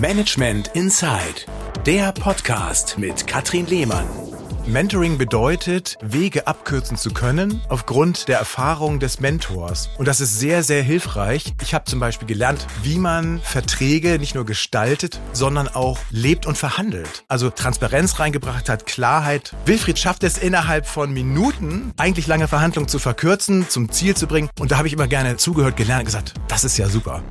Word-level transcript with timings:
Management 0.00 0.72
Inside, 0.74 1.46
der 1.86 2.10
Podcast 2.12 2.98
mit 2.98 3.26
Katrin 3.26 3.66
Lehmann. 3.66 4.06
Mentoring 4.66 5.18
bedeutet, 5.18 5.98
Wege 6.02 6.46
abkürzen 6.46 6.96
zu 6.96 7.10
können 7.10 7.60
aufgrund 7.68 8.26
der 8.26 8.38
Erfahrung 8.38 8.98
des 8.98 9.20
Mentors. 9.20 9.90
Und 9.96 10.08
das 10.08 10.20
ist 10.20 10.38
sehr, 10.38 10.64
sehr 10.64 10.82
hilfreich. 10.82 11.54
Ich 11.62 11.74
habe 11.74 11.84
zum 11.84 12.00
Beispiel 12.00 12.26
gelernt, 12.26 12.66
wie 12.82 12.98
man 12.98 13.40
Verträge 13.40 14.18
nicht 14.18 14.34
nur 14.34 14.44
gestaltet, 14.44 15.20
sondern 15.32 15.68
auch 15.68 15.98
lebt 16.10 16.46
und 16.46 16.58
verhandelt. 16.58 17.24
Also 17.28 17.50
Transparenz 17.50 18.18
reingebracht 18.18 18.68
hat, 18.68 18.86
Klarheit. 18.86 19.54
Wilfried 19.64 19.98
schafft 19.98 20.24
es 20.24 20.38
innerhalb 20.38 20.86
von 20.86 21.12
Minuten, 21.12 21.92
eigentlich 21.98 22.26
lange 22.26 22.48
Verhandlungen 22.48 22.88
zu 22.88 22.98
verkürzen, 22.98 23.68
zum 23.68 23.90
Ziel 23.92 24.16
zu 24.16 24.26
bringen. 24.26 24.50
Und 24.58 24.72
da 24.72 24.78
habe 24.78 24.88
ich 24.88 24.94
immer 24.94 25.06
gerne 25.08 25.36
zugehört, 25.36 25.76
gelernt 25.76 26.06
gesagt, 26.06 26.34
das 26.48 26.64
ist 26.64 26.78
ja 26.78 26.88
super. 26.88 27.22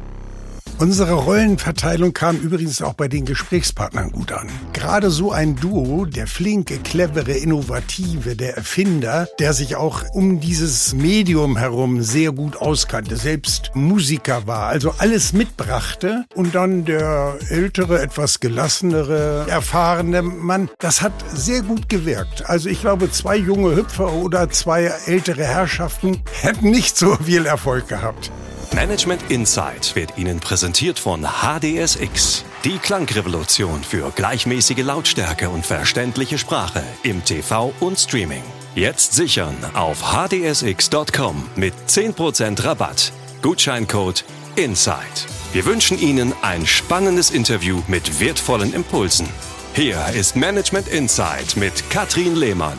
Unsere 0.79 1.13
Rollenverteilung 1.13 2.13
kam 2.13 2.37
übrigens 2.37 2.81
auch 2.81 2.93
bei 2.93 3.07
den 3.07 3.25
Gesprächspartnern 3.25 4.11
gut 4.11 4.31
an. 4.31 4.49
Gerade 4.73 5.11
so 5.11 5.31
ein 5.31 5.55
Duo, 5.55 6.05
der 6.05 6.27
flinke, 6.27 6.77
clevere, 6.77 7.31
innovative, 7.31 8.35
der 8.35 8.57
Erfinder, 8.57 9.27
der 9.39 9.53
sich 9.53 9.75
auch 9.75 10.03
um 10.13 10.39
dieses 10.39 10.93
Medium 10.93 11.57
herum 11.57 12.01
sehr 12.01 12.31
gut 12.31 12.57
auskannte, 12.57 13.15
selbst 13.17 13.71
Musiker 13.75 14.47
war, 14.47 14.67
also 14.67 14.93
alles 14.97 15.31
mitbrachte 15.31 16.25
und 16.35 16.55
dann 16.55 16.85
der 16.85 17.37
ältere, 17.49 18.01
etwas 18.01 18.39
gelassenere, 18.39 19.45
erfahrene 19.47 20.21
Mann, 20.23 20.69
das 20.79 21.01
hat 21.01 21.13
sehr 21.33 21.61
gut 21.61 21.87
gewirkt. 21.87 22.49
Also 22.49 22.67
ich 22.67 22.81
glaube, 22.81 23.11
zwei 23.11 23.37
junge 23.37 23.75
Hüpfer 23.75 24.11
oder 24.11 24.49
zwei 24.49 24.91
ältere 25.05 25.45
Herrschaften 25.45 26.21
hätten 26.41 26.71
nicht 26.71 26.97
so 26.97 27.15
viel 27.15 27.45
Erfolg 27.45 27.87
gehabt. 27.87 28.31
Management 28.71 29.29
Insight 29.29 29.95
wird 29.95 30.17
Ihnen 30.17 30.39
präsentiert 30.39 30.97
von 30.97 31.23
HDSX. 31.23 32.45
Die 32.63 32.77
Klangrevolution 32.77 33.83
für 33.83 34.11
gleichmäßige 34.11 34.83
Lautstärke 34.83 35.49
und 35.49 35.65
verständliche 35.65 36.37
Sprache 36.37 36.83
im 37.03 37.23
TV 37.23 37.73
und 37.79 37.99
Streaming. 37.99 38.43
Jetzt 38.75 39.13
sichern 39.13 39.55
auf 39.73 40.01
hdsx.com 40.01 41.49
mit 41.55 41.73
10% 41.87 42.63
Rabatt. 42.63 43.11
Gutscheincode 43.41 44.23
INSIDE. 44.55 45.27
Wir 45.51 45.65
wünschen 45.65 45.99
Ihnen 45.99 46.33
ein 46.41 46.65
spannendes 46.65 47.31
Interview 47.31 47.81
mit 47.87 48.19
wertvollen 48.19 48.73
Impulsen. 48.73 49.27
Hier 49.73 50.03
ist 50.15 50.35
Management 50.35 50.87
Insight 50.87 51.57
mit 51.57 51.89
Katrin 51.89 52.35
Lehmann. 52.35 52.77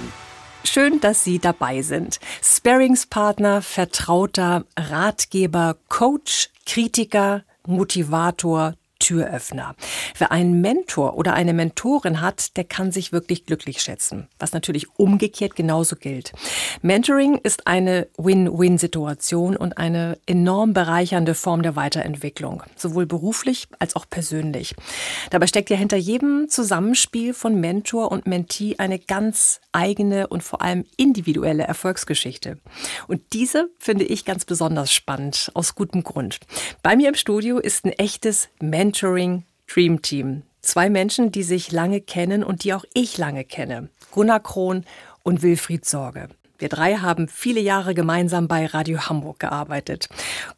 Schön, 0.67 1.01
dass 1.01 1.23
Sie 1.25 1.39
dabei 1.39 1.83
sind. 1.83 2.19
Sparingspartner, 2.43 3.63
Vertrauter, 3.63 4.65
Ratgeber, 4.77 5.77
Coach, 5.89 6.49
Kritiker, 6.67 7.45
Motivator, 7.67 8.75
Türöffner. 9.05 9.77
Wer 10.17 10.33
einen 10.33 10.63
Mentor 10.63 11.19
oder 11.19 11.35
eine 11.35 11.53
Mentorin 11.53 12.23
hat, 12.23 12.57
der 12.57 12.65
kann 12.65 12.91
sich 12.91 13.13
wirklich 13.13 13.45
glücklich 13.45 13.83
schätzen, 13.83 14.29
was 14.39 14.53
natürlich 14.53 14.99
umgekehrt 14.99 15.57
genauso 15.57 15.97
gilt. 15.97 16.33
Mentoring 16.81 17.37
ist 17.43 17.67
eine 17.67 18.09
Win-Win-Situation 18.17 19.59
und 19.59 19.77
eine 19.77 20.17
enorm 20.25 20.73
bereichernde 20.73 21.35
Form 21.35 21.63
der 21.63 21.77
Weiterentwicklung, 21.77 22.63
sowohl 22.77 23.05
beruflich 23.05 23.69
als 23.79 23.95
auch 23.95 24.07
persönlich. 24.09 24.75
Dabei 25.29 25.49
steckt 25.49 25.69
ja 25.69 25.77
hinter 25.77 25.99
jedem 25.99 26.49
Zusammenspiel 26.49 27.35
von 27.35 27.61
Mentor 27.61 28.11
und 28.11 28.27
Mentee 28.27 28.77
eine 28.79 28.99
ganz 28.99 29.61
eigene 29.73 30.29
und 30.29 30.43
vor 30.43 30.63
allem 30.63 30.87
individuelle 30.97 31.65
Erfolgsgeschichte. 31.65 32.59
Und 33.07 33.21
diese 33.35 33.69
finde 33.79 34.05
ich 34.05 34.25
ganz 34.25 34.47
besonders 34.47 34.91
spannend, 34.91 35.51
aus 35.53 35.75
gutem 35.75 36.05
Grund. 36.05 36.39
Bei 36.83 36.97
mir 36.97 37.11
im 37.11 37.17
Studio 37.17 37.59
ist 37.59 37.85
ein 37.85 37.93
echtes 37.93 38.49
Mentor 38.63 38.94
Mentoring 38.95 39.43
Dream 39.67 40.03
Team. 40.03 40.43
Zwei 40.63 40.89
Menschen, 40.89 41.33
die 41.33 41.43
sich 41.43 41.73
lange 41.73 42.01
kennen 42.01 42.45
und 42.45 42.63
die 42.63 42.75
auch 42.75 42.85
ich 42.95 43.19
lange 43.19 43.43
kenne. 43.43 43.89
Gunnar 44.13 44.39
Krohn 44.39 44.85
und 45.25 45.43
Wilfried 45.43 45.85
Sorge. 45.85 46.29
Wir 46.59 46.69
drei 46.69 46.95
haben 46.99 47.27
viele 47.27 47.59
Jahre 47.59 47.95
gemeinsam 47.95 48.47
bei 48.47 48.67
Radio 48.67 49.09
Hamburg 49.09 49.41
gearbeitet. 49.41 50.09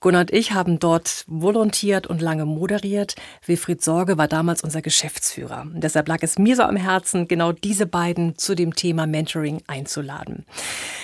Gunnar 0.00 0.20
und 0.20 0.34
ich 0.34 0.52
haben 0.52 0.78
dort 0.78 1.24
volontiert 1.26 2.06
und 2.06 2.20
lange 2.20 2.44
moderiert. 2.44 3.14
Wilfried 3.46 3.82
Sorge 3.82 4.18
war 4.18 4.28
damals 4.28 4.62
unser 4.62 4.82
Geschäftsführer. 4.82 5.62
Und 5.62 5.80
deshalb 5.82 6.06
lag 6.06 6.18
es 6.20 6.38
mir 6.38 6.56
so 6.56 6.64
am 6.64 6.76
Herzen, 6.76 7.28
genau 7.28 7.52
diese 7.52 7.86
beiden 7.86 8.36
zu 8.36 8.54
dem 8.54 8.74
Thema 8.74 9.06
Mentoring 9.06 9.62
einzuladen. 9.66 10.44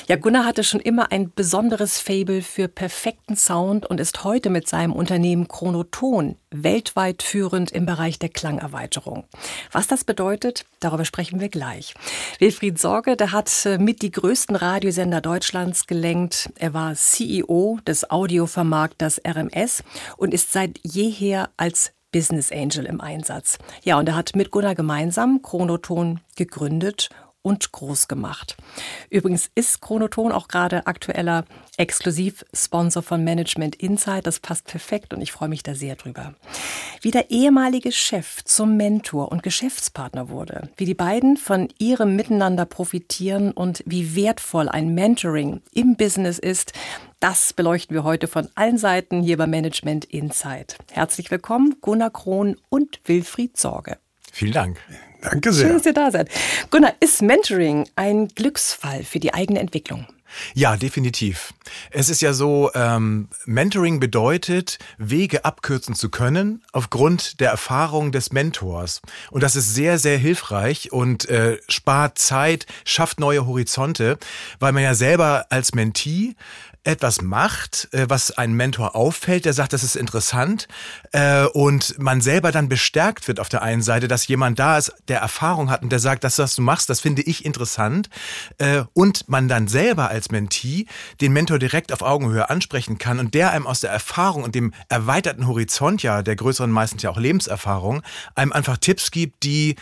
Ja, 0.07 0.17
Gunnar 0.17 0.45
hatte 0.45 0.65
schon 0.65 0.81
immer 0.81 1.11
ein 1.11 1.33
besonderes 1.35 1.99
Fable 1.99 2.43
für 2.43 2.69
perfekten 2.69 3.37
Sound 3.37 3.87
und 3.87 4.01
ist 4.01 4.23
heute 4.23 4.51
mit 4.51 4.69
seinem 4.69 4.93
Unternehmen 4.93 5.49
Chronoton 5.49 6.37
weltweit 6.53 7.23
führend 7.23 7.73
im 7.73 7.87
Bereich 7.87 8.19
der 8.19 8.29
Klangerweiterung. 8.29 9.25
Was 9.71 9.87
das 9.87 10.05
bedeutet, 10.05 10.65
darüber 10.81 11.05
sprechen 11.05 11.41
wir 11.41 11.49
gleich. 11.49 11.95
Wilfried 12.39 12.79
Sorge, 12.79 13.17
der 13.17 13.33
hat 13.33 13.67
äh, 13.67 13.79
mit 13.79 14.03
die 14.03 14.11
größten 14.11 14.57
Radiosender 14.57 15.21
Deutschlands 15.21 15.87
gelenkt. 15.87 16.51
Er 16.57 16.75
war 16.75 16.95
CEO 16.95 17.79
des 17.87 18.11
Audiovermarkters 18.11 19.21
RMS 19.27 19.83
und 20.17 20.35
ist 20.35 20.53
seit 20.53 20.79
jeher 20.83 21.51
als 21.57 21.93
Business 22.13 22.53
Angel 22.53 22.85
im 22.85 23.01
Einsatz. 23.01 23.59
Ja, 23.83 23.99
und 23.99 24.09
er 24.09 24.15
hat 24.15 24.37
mit 24.37 24.51
Gunnar 24.51 24.75
gemeinsam 24.75 25.41
Chronoton 25.43 26.21
gegründet 26.37 27.09
und 27.43 27.73
groß 27.73 28.09
gemacht. 28.09 28.57
Übrigens 29.11 29.51
ist 29.55 29.81
Chronoton 29.81 30.33
auch 30.33 30.49
gerade 30.49 30.87
aktueller 30.87 31.45
Exklusivsponsor 31.77 33.03
von 33.03 33.25
Management 33.25 33.77
Insight. 33.77 34.27
Das 34.27 34.41
passt 34.41 34.67
perfekt 34.67 35.13
und 35.13 35.21
ich 35.21 35.33
freue 35.33 35.49
mich 35.49 35.63
da 35.63 35.75
sehr 35.75 35.97
drüber. 35.97 36.35
Wie 37.01 37.11
der 37.11 37.31
ehemalige 37.31 37.93
Chef 37.93 38.45
zum 38.45 38.77
Mentor 38.77 39.33
und 39.33 39.43
Geschäftspartner 39.43 40.29
wurde, 40.29 40.71
wie 40.77 40.85
die 40.85 40.95
beiden 40.95 41.37
von 41.37 41.69
ihrem 41.79 42.15
Miteinander 42.17 42.65
profitieren 42.65 43.53
und 43.53 43.83
wie 43.87 44.15
wertvoll 44.15 44.69
ein 44.69 44.95
Mentoring 44.95 45.63
im 45.73 45.97
Business 45.97 46.39
ist, 46.39 46.73
das 47.21 47.53
beleuchten 47.53 47.95
wir 47.95 48.05
heute 48.05 48.27
von 48.27 48.49
allen 48.57 48.79
Seiten 48.79 49.23
hier 49.23 49.37
bei 49.37 49.47
Management 49.47 50.05
Insight. 50.07 50.77
Herzlich 50.91 51.31
willkommen, 51.31 51.77
Gunnar 51.81 52.11
Krohn 52.11 52.57
und 52.69 53.01
Wilfried 53.05 53.57
Sorge. 53.57 53.99
Vielen 54.33 54.53
Dank. 54.53 54.79
Danke 55.23 55.53
sehr. 55.53 55.69
Schön, 55.69 55.77
dass 55.79 55.87
ihr 55.87 55.95
da 55.95 56.11
seid. 56.11 56.29
Gunnar, 56.71 56.95
ist 57.01 57.23
Mentoring 57.23 57.89
ein 57.97 58.29
Glücksfall 58.29 59.05
für 59.05 59.21
die 59.21 59.33
eigene 59.33 59.61
Entwicklung? 59.61 60.07
Ja, 60.55 60.77
definitiv. 60.77 61.53
Es 61.91 62.09
ist 62.09 62.23
ja 62.23 62.33
so, 62.33 62.71
ähm, 62.75 63.29
Mentoring 63.45 64.01
bedeutet, 64.01 64.79
Wege 64.99 65.45
abkürzen 65.45 65.95
zu 65.95 66.09
können 66.09 66.63
aufgrund 66.73 67.41
der 67.41 67.51
Erfahrung 67.51 68.13
des 68.13 68.33
Mentors. 68.33 69.03
Und 69.31 69.43
das 69.43 69.57
ist 69.57 69.75
sehr, 69.75 69.99
sehr 69.99 70.19
hilfreich 70.19 70.93
und 70.93 71.29
äh, 71.29 71.59
spart 71.69 72.19
Zeit, 72.19 72.67
schafft 72.85 73.21
neue 73.21 73.47
Horizonte, 73.47 74.19
weil 74.59 74.73
man 74.73 74.83
ja 74.83 74.95
selber 74.95 75.47
als 75.51 75.75
Mentee 75.75 76.35
etwas 76.85 77.23
macht, 77.23 77.89
äh, 77.93 78.07
was 78.09 78.37
ein 78.37 78.55
Mentor 78.55 78.97
auffällt, 78.97 79.45
der 79.45 79.53
sagt, 79.53 79.73
das 79.73 79.85
ist 79.85 79.95
interessant 79.95 80.67
äh, 81.13 81.45
und 81.45 81.97
man 81.99 82.21
selber 82.21 82.51
dann 82.51 82.69
bestärkt 82.69 83.29
wird 83.29 83.39
auf 83.39 83.49
der 83.49 83.63
einen 83.63 83.83
Seite, 83.83 84.09
dass 84.09 84.27
jemand 84.27 84.59
da 84.59 84.79
ist, 84.79 84.93
der 85.07 85.21
Erfahrung 85.21 85.71
hat 85.71 85.83
und 85.83 85.93
der 85.93 86.01
sagt, 86.01 86.25
das, 86.25 86.39
was 86.39 86.57
du 86.57 86.63
machst, 86.63 86.91
das 86.91 87.01
finde 87.01 87.23
ich 87.23 87.45
interessant 87.45 88.11
äh, 88.59 88.83
und 88.95 89.29
man 89.29 89.47
dann 89.47 89.69
selber 89.69 90.09
als 90.09 90.33
Mentee 90.33 90.87
den 91.21 91.33
Mentor 91.33 91.61
direkt 91.61 91.93
auf 91.93 92.03
Augenhöhe 92.03 92.51
ansprechen 92.51 92.99
kann 92.99 93.21
und 93.21 93.35
der 93.35 93.53
einem 93.53 93.67
aus 93.67 93.81
der 93.81 93.91
Erfahrung 93.91 94.43
und 94.43 94.57
dem 94.57 94.73
erweiterten 94.89 95.47
Horizont 95.47 96.03
ja, 96.03 96.23
der 96.23 96.35
größeren 96.35 96.71
meistens 96.71 97.03
ja 97.03 97.11
auch 97.11 97.19
Lebenserfahrung, 97.19 98.03
einem 98.35 98.53
einfach 98.53 98.77
Tipps 98.77 99.11
gibt, 99.11 99.45
die 99.45 99.77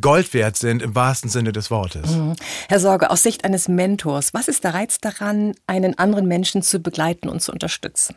Gold 0.00 0.34
wert 0.34 0.56
sind 0.56 0.82
im 0.82 0.94
wahrsten 0.94 1.30
Sinne 1.30 1.52
des 1.52 1.70
Wortes. 1.70 2.10
Mhm. 2.10 2.34
Herr 2.68 2.80
Sorge, 2.80 3.10
aus 3.10 3.22
Sicht 3.22 3.44
eines 3.44 3.68
Mentors, 3.68 4.34
was 4.34 4.48
ist 4.48 4.64
der 4.64 4.74
Reiz 4.74 5.00
daran, 5.00 5.54
einen 5.66 5.98
anderen 5.98 6.26
Menschen 6.26 6.37
Menschen 6.38 6.62
zu 6.62 6.78
begleiten 6.78 7.28
und 7.28 7.42
zu 7.42 7.50
unterstützen? 7.50 8.14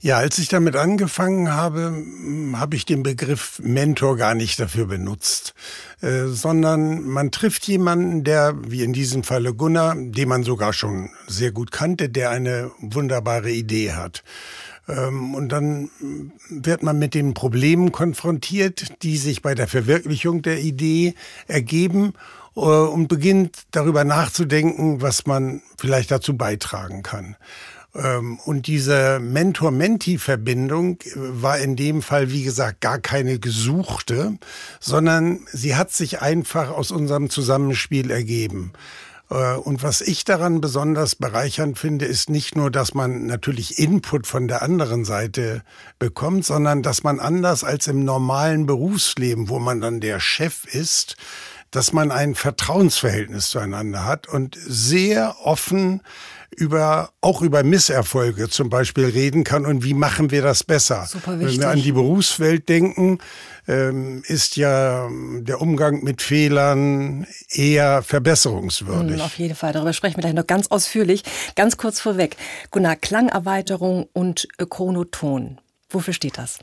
Ja, 0.00 0.18
als 0.18 0.38
ich 0.38 0.48
damit 0.48 0.76
angefangen 0.76 1.52
habe, 1.52 2.04
habe 2.52 2.76
ich 2.76 2.86
den 2.86 3.02
Begriff 3.02 3.58
Mentor 3.60 4.16
gar 4.16 4.36
nicht 4.36 4.60
dafür 4.60 4.86
benutzt, 4.86 5.54
äh, 6.00 6.26
sondern 6.26 7.02
man 7.02 7.32
trifft 7.32 7.66
jemanden, 7.66 8.22
der, 8.22 8.54
wie 8.68 8.84
in 8.84 8.92
diesem 8.92 9.24
Falle 9.24 9.52
Gunnar, 9.52 9.96
den 9.96 10.28
man 10.28 10.44
sogar 10.44 10.72
schon 10.72 11.10
sehr 11.26 11.50
gut 11.50 11.72
kannte, 11.72 12.08
der 12.08 12.30
eine 12.30 12.70
wunderbare 12.78 13.50
Idee 13.50 13.94
hat. 13.94 14.22
Ähm, 14.88 15.34
und 15.34 15.48
dann 15.48 15.90
wird 16.48 16.84
man 16.84 17.00
mit 17.00 17.14
den 17.14 17.34
Problemen 17.34 17.90
konfrontiert, 17.90 19.02
die 19.02 19.16
sich 19.16 19.42
bei 19.42 19.56
der 19.56 19.66
Verwirklichung 19.66 20.42
der 20.42 20.60
Idee 20.60 21.14
ergeben 21.48 22.12
und 22.60 23.08
beginnt 23.08 23.64
darüber 23.70 24.04
nachzudenken, 24.04 25.02
was 25.02 25.26
man 25.26 25.62
vielleicht 25.78 26.10
dazu 26.10 26.36
beitragen 26.36 27.02
kann. 27.02 27.36
Ähm, 27.94 28.38
und 28.44 28.66
diese 28.66 29.18
Mentor-Menti-Verbindung 29.20 30.98
äh, 31.02 31.10
war 31.14 31.58
in 31.58 31.76
dem 31.76 32.02
Fall, 32.02 32.30
wie 32.30 32.42
gesagt, 32.42 32.80
gar 32.80 32.98
keine 32.98 33.38
gesuchte, 33.38 34.38
sondern 34.80 35.46
sie 35.52 35.76
hat 35.76 35.92
sich 35.92 36.20
einfach 36.20 36.70
aus 36.70 36.90
unserem 36.90 37.30
Zusammenspiel 37.30 38.10
ergeben. 38.10 38.72
Äh, 39.30 39.54
und 39.54 39.82
was 39.82 40.00
ich 40.00 40.24
daran 40.24 40.60
besonders 40.60 41.14
bereichernd 41.14 41.78
finde, 41.78 42.04
ist 42.04 42.30
nicht 42.30 42.56
nur, 42.56 42.70
dass 42.70 42.94
man 42.94 43.26
natürlich 43.26 43.78
Input 43.78 44.26
von 44.26 44.48
der 44.48 44.62
anderen 44.62 45.04
Seite 45.04 45.62
bekommt, 45.98 46.44
sondern 46.44 46.82
dass 46.82 47.02
man 47.02 47.20
anders 47.20 47.64
als 47.64 47.86
im 47.86 48.04
normalen 48.04 48.66
Berufsleben, 48.66 49.48
wo 49.48 49.58
man 49.58 49.80
dann 49.80 50.00
der 50.00 50.20
Chef 50.20 50.64
ist, 50.66 51.16
dass 51.70 51.92
man 51.92 52.10
ein 52.10 52.34
Vertrauensverhältnis 52.34 53.50
zueinander 53.50 54.04
hat 54.04 54.28
und 54.28 54.56
sehr 54.58 55.36
offen 55.44 56.02
über, 56.50 57.10
auch 57.20 57.42
über 57.42 57.62
Misserfolge 57.62 58.48
zum 58.48 58.70
Beispiel 58.70 59.06
reden 59.06 59.44
kann 59.44 59.66
und 59.66 59.84
wie 59.84 59.94
machen 59.94 60.30
wir 60.30 60.42
das 60.42 60.64
besser. 60.64 61.06
Super 61.06 61.38
wichtig. 61.38 61.56
Wenn 61.56 61.62
wir 61.62 61.68
an 61.68 61.82
die 61.82 61.92
Berufswelt 61.92 62.68
denken, 62.68 63.18
ähm, 63.68 64.22
ist 64.26 64.56
ja 64.56 65.08
der 65.40 65.60
Umgang 65.60 66.02
mit 66.02 66.22
Fehlern 66.22 67.26
eher 67.50 68.02
verbesserungswürdig. 68.02 69.16
Hm, 69.16 69.20
auf 69.20 69.38
jeden 69.38 69.54
Fall. 69.54 69.72
Darüber 69.72 69.92
sprechen 69.92 70.16
wir 70.16 70.22
gleich 70.22 70.34
noch 70.34 70.46
ganz 70.46 70.68
ausführlich. 70.68 71.24
Ganz 71.56 71.76
kurz 71.76 72.00
vorweg. 72.00 72.36
Gunnar, 72.70 72.96
Klangerweiterung 72.96 74.08
und 74.12 74.48
Chronoton. 74.70 75.60
Wofür 75.90 76.14
steht 76.14 76.38
das? 76.38 76.58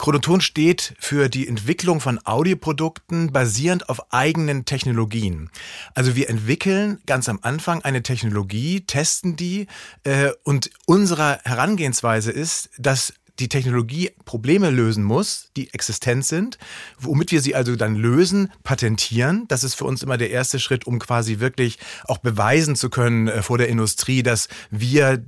Chronoton 0.00 0.40
steht 0.40 0.94
für 0.98 1.28
die 1.28 1.46
Entwicklung 1.46 2.00
von 2.00 2.18
Audioprodukten 2.24 3.34
basierend 3.34 3.90
auf 3.90 4.14
eigenen 4.14 4.64
Technologien. 4.64 5.50
Also 5.94 6.16
wir 6.16 6.30
entwickeln 6.30 7.02
ganz 7.04 7.28
am 7.28 7.38
Anfang 7.42 7.82
eine 7.82 8.02
Technologie, 8.02 8.80
testen 8.80 9.36
die 9.36 9.66
äh, 10.04 10.30
und 10.42 10.70
unsere 10.86 11.40
Herangehensweise 11.44 12.32
ist, 12.32 12.70
dass 12.78 13.12
die 13.40 13.50
Technologie 13.50 14.10
Probleme 14.24 14.70
lösen 14.70 15.04
muss, 15.04 15.50
die 15.54 15.72
existent 15.74 16.24
sind, 16.24 16.56
womit 16.98 17.30
wir 17.30 17.42
sie 17.42 17.54
also 17.54 17.76
dann 17.76 17.94
lösen, 17.94 18.50
patentieren. 18.62 19.44
Das 19.48 19.64
ist 19.64 19.74
für 19.74 19.84
uns 19.84 20.02
immer 20.02 20.16
der 20.16 20.30
erste 20.30 20.60
Schritt, 20.60 20.86
um 20.86 20.98
quasi 20.98 21.40
wirklich 21.40 21.78
auch 22.04 22.18
beweisen 22.18 22.74
zu 22.74 22.88
können 22.88 23.28
äh, 23.28 23.42
vor 23.42 23.58
der 23.58 23.68
Industrie, 23.68 24.22
dass 24.22 24.48
wir 24.70 25.22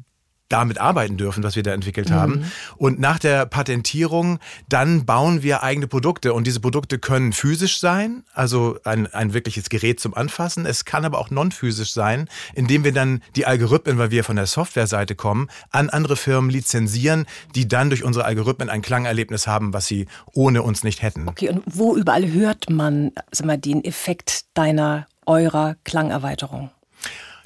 damit 0.52 0.78
arbeiten 0.78 1.16
dürfen, 1.16 1.42
was 1.42 1.56
wir 1.56 1.62
da 1.62 1.72
entwickelt 1.72 2.10
mhm. 2.10 2.14
haben. 2.14 2.52
Und 2.76 3.00
nach 3.00 3.18
der 3.18 3.46
Patentierung, 3.46 4.38
dann 4.68 5.06
bauen 5.06 5.42
wir 5.42 5.62
eigene 5.62 5.86
Produkte. 5.86 6.34
Und 6.34 6.46
diese 6.46 6.60
Produkte 6.60 6.98
können 6.98 7.32
physisch 7.32 7.80
sein, 7.80 8.24
also 8.34 8.78
ein, 8.84 9.06
ein 9.12 9.34
wirkliches 9.34 9.70
Gerät 9.70 10.00
zum 10.00 10.14
Anfassen. 10.14 10.66
Es 10.66 10.84
kann 10.84 11.04
aber 11.04 11.18
auch 11.18 11.30
non-physisch 11.30 11.92
sein, 11.92 12.28
indem 12.54 12.84
wir 12.84 12.92
dann 12.92 13.22
die 13.36 13.46
Algorithmen, 13.46 13.98
weil 13.98 14.10
wir 14.10 14.24
von 14.24 14.36
der 14.36 14.46
Softwareseite 14.46 15.14
kommen, 15.14 15.48
an 15.70 15.90
andere 15.90 16.16
Firmen 16.16 16.50
lizenzieren, 16.50 17.26
die 17.54 17.66
dann 17.66 17.90
durch 17.90 18.04
unsere 18.04 18.24
Algorithmen 18.24 18.68
ein 18.68 18.82
Klangerlebnis 18.82 19.46
haben, 19.46 19.72
was 19.72 19.86
sie 19.86 20.06
ohne 20.32 20.62
uns 20.62 20.84
nicht 20.84 21.02
hätten. 21.02 21.28
Okay, 21.28 21.48
und 21.48 21.62
wo 21.66 21.96
überall 21.96 22.30
hört 22.30 22.68
man 22.70 23.12
sag 23.30 23.46
mal, 23.46 23.58
den 23.58 23.84
Effekt 23.84 24.44
deiner, 24.54 25.06
eurer 25.26 25.76
Klangerweiterung? 25.84 26.70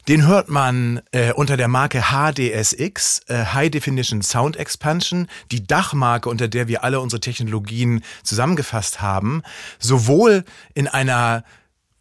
Den 0.09 0.25
hört 0.25 0.49
man 0.49 1.01
äh, 1.11 1.33
unter 1.33 1.57
der 1.57 1.67
Marke 1.67 2.05
HDSX, 2.13 3.23
äh, 3.27 3.47
High 3.47 3.71
Definition 3.71 4.23
Sound 4.23 4.57
Expansion, 4.57 5.27
die 5.51 5.67
Dachmarke, 5.67 6.29
unter 6.29 6.47
der 6.47 6.69
wir 6.69 6.85
alle 6.85 7.01
unsere 7.01 7.19
Technologien 7.19 8.05
zusammengefasst 8.23 9.03
haben, 9.03 9.43
sowohl 9.81 10.45
in 10.75 10.87
einer 10.87 11.43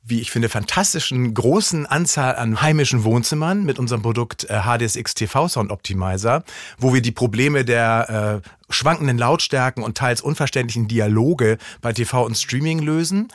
wie 0.07 0.21
ich 0.21 0.29
finde, 0.29 0.49
fantastischen 0.49 1.33
großen 1.33 1.87
Anzahl 1.87 2.35
an 2.35 2.61
heimischen 2.61 3.03
Wohnzimmern 3.03 3.65
mit 3.65 3.79
unserem 3.79 4.03
Produkt 4.03 4.47
äh, 4.51 4.61
HDSX 4.61 5.15
TV 5.15 5.47
Sound 5.47 5.71
Optimizer, 5.71 6.43
wo 6.77 6.93
wir 6.93 7.01
die 7.01 7.11
Probleme 7.11 7.65
der 7.65 8.41
äh, 8.45 8.49
schwankenden 8.71 9.17
Lautstärken 9.17 9.83
und 9.83 9.97
teils 9.97 10.21
unverständlichen 10.21 10.87
Dialoge 10.87 11.57
bei 11.81 11.91
TV 11.91 12.23
und 12.23 12.37
Streaming 12.37 12.83
lösen 12.83 13.29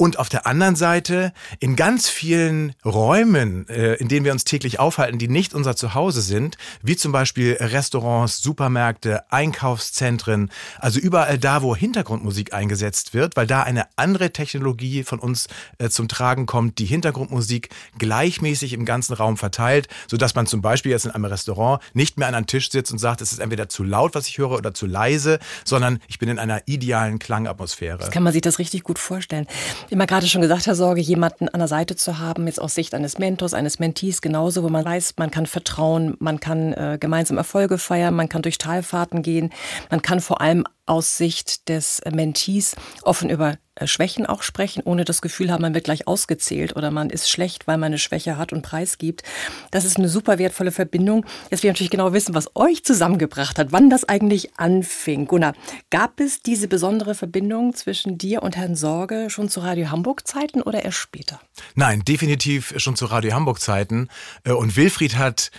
und 0.00 0.18
auf 0.20 0.28
der 0.28 0.46
anderen 0.46 0.76
Seite 0.76 1.32
in 1.58 1.74
ganz 1.74 2.08
vielen 2.08 2.72
Räumen, 2.84 3.68
äh, 3.68 3.94
in 3.94 4.06
denen 4.06 4.24
wir 4.24 4.32
uns 4.32 4.44
täglich 4.44 4.78
aufhalten, 4.78 5.18
die 5.18 5.26
nicht 5.26 5.54
unser 5.54 5.74
Zuhause 5.74 6.22
sind, 6.22 6.56
wie 6.82 6.96
zum 6.96 7.10
Beispiel 7.10 7.56
Restaurants, 7.58 8.40
Supermärkte, 8.40 9.30
Einkaufszentren, 9.32 10.50
also 10.78 11.00
überall 11.00 11.36
da, 11.36 11.62
wo 11.62 11.74
Hintergrundmusik 11.74 12.54
eingesetzt 12.54 13.12
wird, 13.12 13.36
weil 13.36 13.48
da 13.48 13.64
eine 13.64 13.86
andere 13.96 14.32
Technologie 14.32 15.02
von 15.02 15.18
uns 15.18 15.48
äh, 15.78 15.88
zum 15.88 16.06
Tragen 16.06 16.46
kommt, 16.46 16.78
die 16.78 16.86
Hintergrundmusik 16.86 17.70
gleichmäßig 17.98 18.74
im 18.74 18.84
ganzen 18.84 19.14
Raum 19.14 19.36
verteilt, 19.36 19.88
sodass 20.08 20.36
man 20.36 20.46
zum 20.46 20.62
Beispiel 20.62 20.92
jetzt 20.92 21.06
in 21.06 21.10
einem 21.10 21.24
Restaurant 21.24 21.82
nicht 21.92 22.18
mehr 22.18 22.28
an 22.28 22.36
einem 22.36 22.46
Tisch 22.46 22.70
sitzt 22.70 22.92
und 22.92 22.98
sagt, 22.98 23.20
es 23.20 23.32
ist 23.32 23.40
entweder 23.40 23.68
zu 23.68 23.82
laut, 23.82 24.14
was 24.14 24.28
ich 24.28 24.38
höre, 24.38 24.52
oder 24.52 24.72
zu 24.72 24.86
leise, 24.86 25.40
sondern 25.64 25.98
ich 26.06 26.20
bin 26.20 26.28
in 26.28 26.38
einer 26.38 26.62
idealen 26.66 27.18
Klangatmosphäre. 27.18 27.98
Das 27.98 28.12
kann 28.12 28.22
man 28.22 28.32
sich 28.32 28.42
das 28.42 28.60
richtig 28.60 28.84
gut 28.84 29.00
vorstellen 29.00 29.48
immer 29.90 30.06
gerade 30.06 30.26
schon 30.26 30.42
gesagt, 30.42 30.66
Herr 30.66 30.74
Sorge, 30.74 31.00
jemanden 31.00 31.48
an 31.48 31.60
der 31.60 31.68
Seite 31.68 31.96
zu 31.96 32.18
haben, 32.18 32.46
jetzt 32.46 32.60
aus 32.60 32.74
Sicht 32.74 32.94
eines 32.94 33.18
Mentors, 33.18 33.54
eines 33.54 33.78
Mentees 33.78 34.20
genauso, 34.20 34.62
wo 34.62 34.68
man 34.68 34.84
weiß, 34.84 35.14
man 35.18 35.30
kann 35.30 35.46
vertrauen, 35.46 36.16
man 36.18 36.40
kann 36.40 36.72
äh, 36.72 36.98
gemeinsam 37.00 37.36
Erfolge 37.36 37.78
feiern, 37.78 38.14
man 38.14 38.28
kann 38.28 38.42
durch 38.42 38.58
Talfahrten 38.58 39.22
gehen, 39.22 39.50
man 39.90 40.02
kann 40.02 40.20
vor 40.20 40.40
allem 40.40 40.64
aus 40.88 41.16
Sicht 41.16 41.68
des 41.68 42.00
Mentees 42.10 42.76
offen 43.02 43.30
über 43.30 43.58
äh, 43.78 43.86
Schwächen 43.86 44.26
auch 44.26 44.42
sprechen, 44.42 44.82
ohne 44.84 45.04
das 45.04 45.22
Gefühl 45.22 45.52
haben, 45.52 45.62
man 45.62 45.74
wird 45.74 45.84
gleich 45.84 46.06
ausgezählt 46.06 46.76
oder 46.76 46.90
man 46.90 47.10
ist 47.10 47.30
schlecht, 47.30 47.66
weil 47.66 47.78
man 47.78 47.88
eine 47.88 47.98
Schwäche 47.98 48.36
hat 48.36 48.52
und 48.52 48.62
preisgibt. 48.62 49.22
Das 49.70 49.84
ist 49.84 49.98
eine 49.98 50.08
super 50.08 50.38
wertvolle 50.38 50.72
Verbindung. 50.72 51.24
Jetzt 51.50 51.62
will 51.62 51.68
ich 51.68 51.74
natürlich 51.74 51.90
genau 51.90 52.12
wissen, 52.12 52.34
was 52.34 52.54
euch 52.56 52.84
zusammengebracht 52.84 53.58
hat, 53.58 53.72
wann 53.72 53.90
das 53.90 54.04
eigentlich 54.04 54.58
anfing. 54.58 55.26
Gunnar, 55.26 55.54
gab 55.90 56.20
es 56.20 56.42
diese 56.42 56.68
besondere 56.68 57.14
Verbindung 57.14 57.74
zwischen 57.74 58.18
dir 58.18 58.42
und 58.42 58.56
Herrn 58.56 58.74
Sorge 58.74 59.30
schon 59.30 59.48
zu 59.48 59.60
Radio 59.60 59.90
Hamburg 59.90 60.26
Zeiten 60.26 60.62
oder 60.62 60.84
erst 60.84 60.98
später? 60.98 61.40
Nein, 61.74 62.02
definitiv 62.04 62.74
schon 62.78 62.96
zu 62.96 63.06
Radio 63.06 63.32
Hamburg 63.32 63.60
Zeiten. 63.60 64.08
Äh, 64.44 64.52
und 64.52 64.76
Wilfried 64.76 65.16
hat 65.16 65.50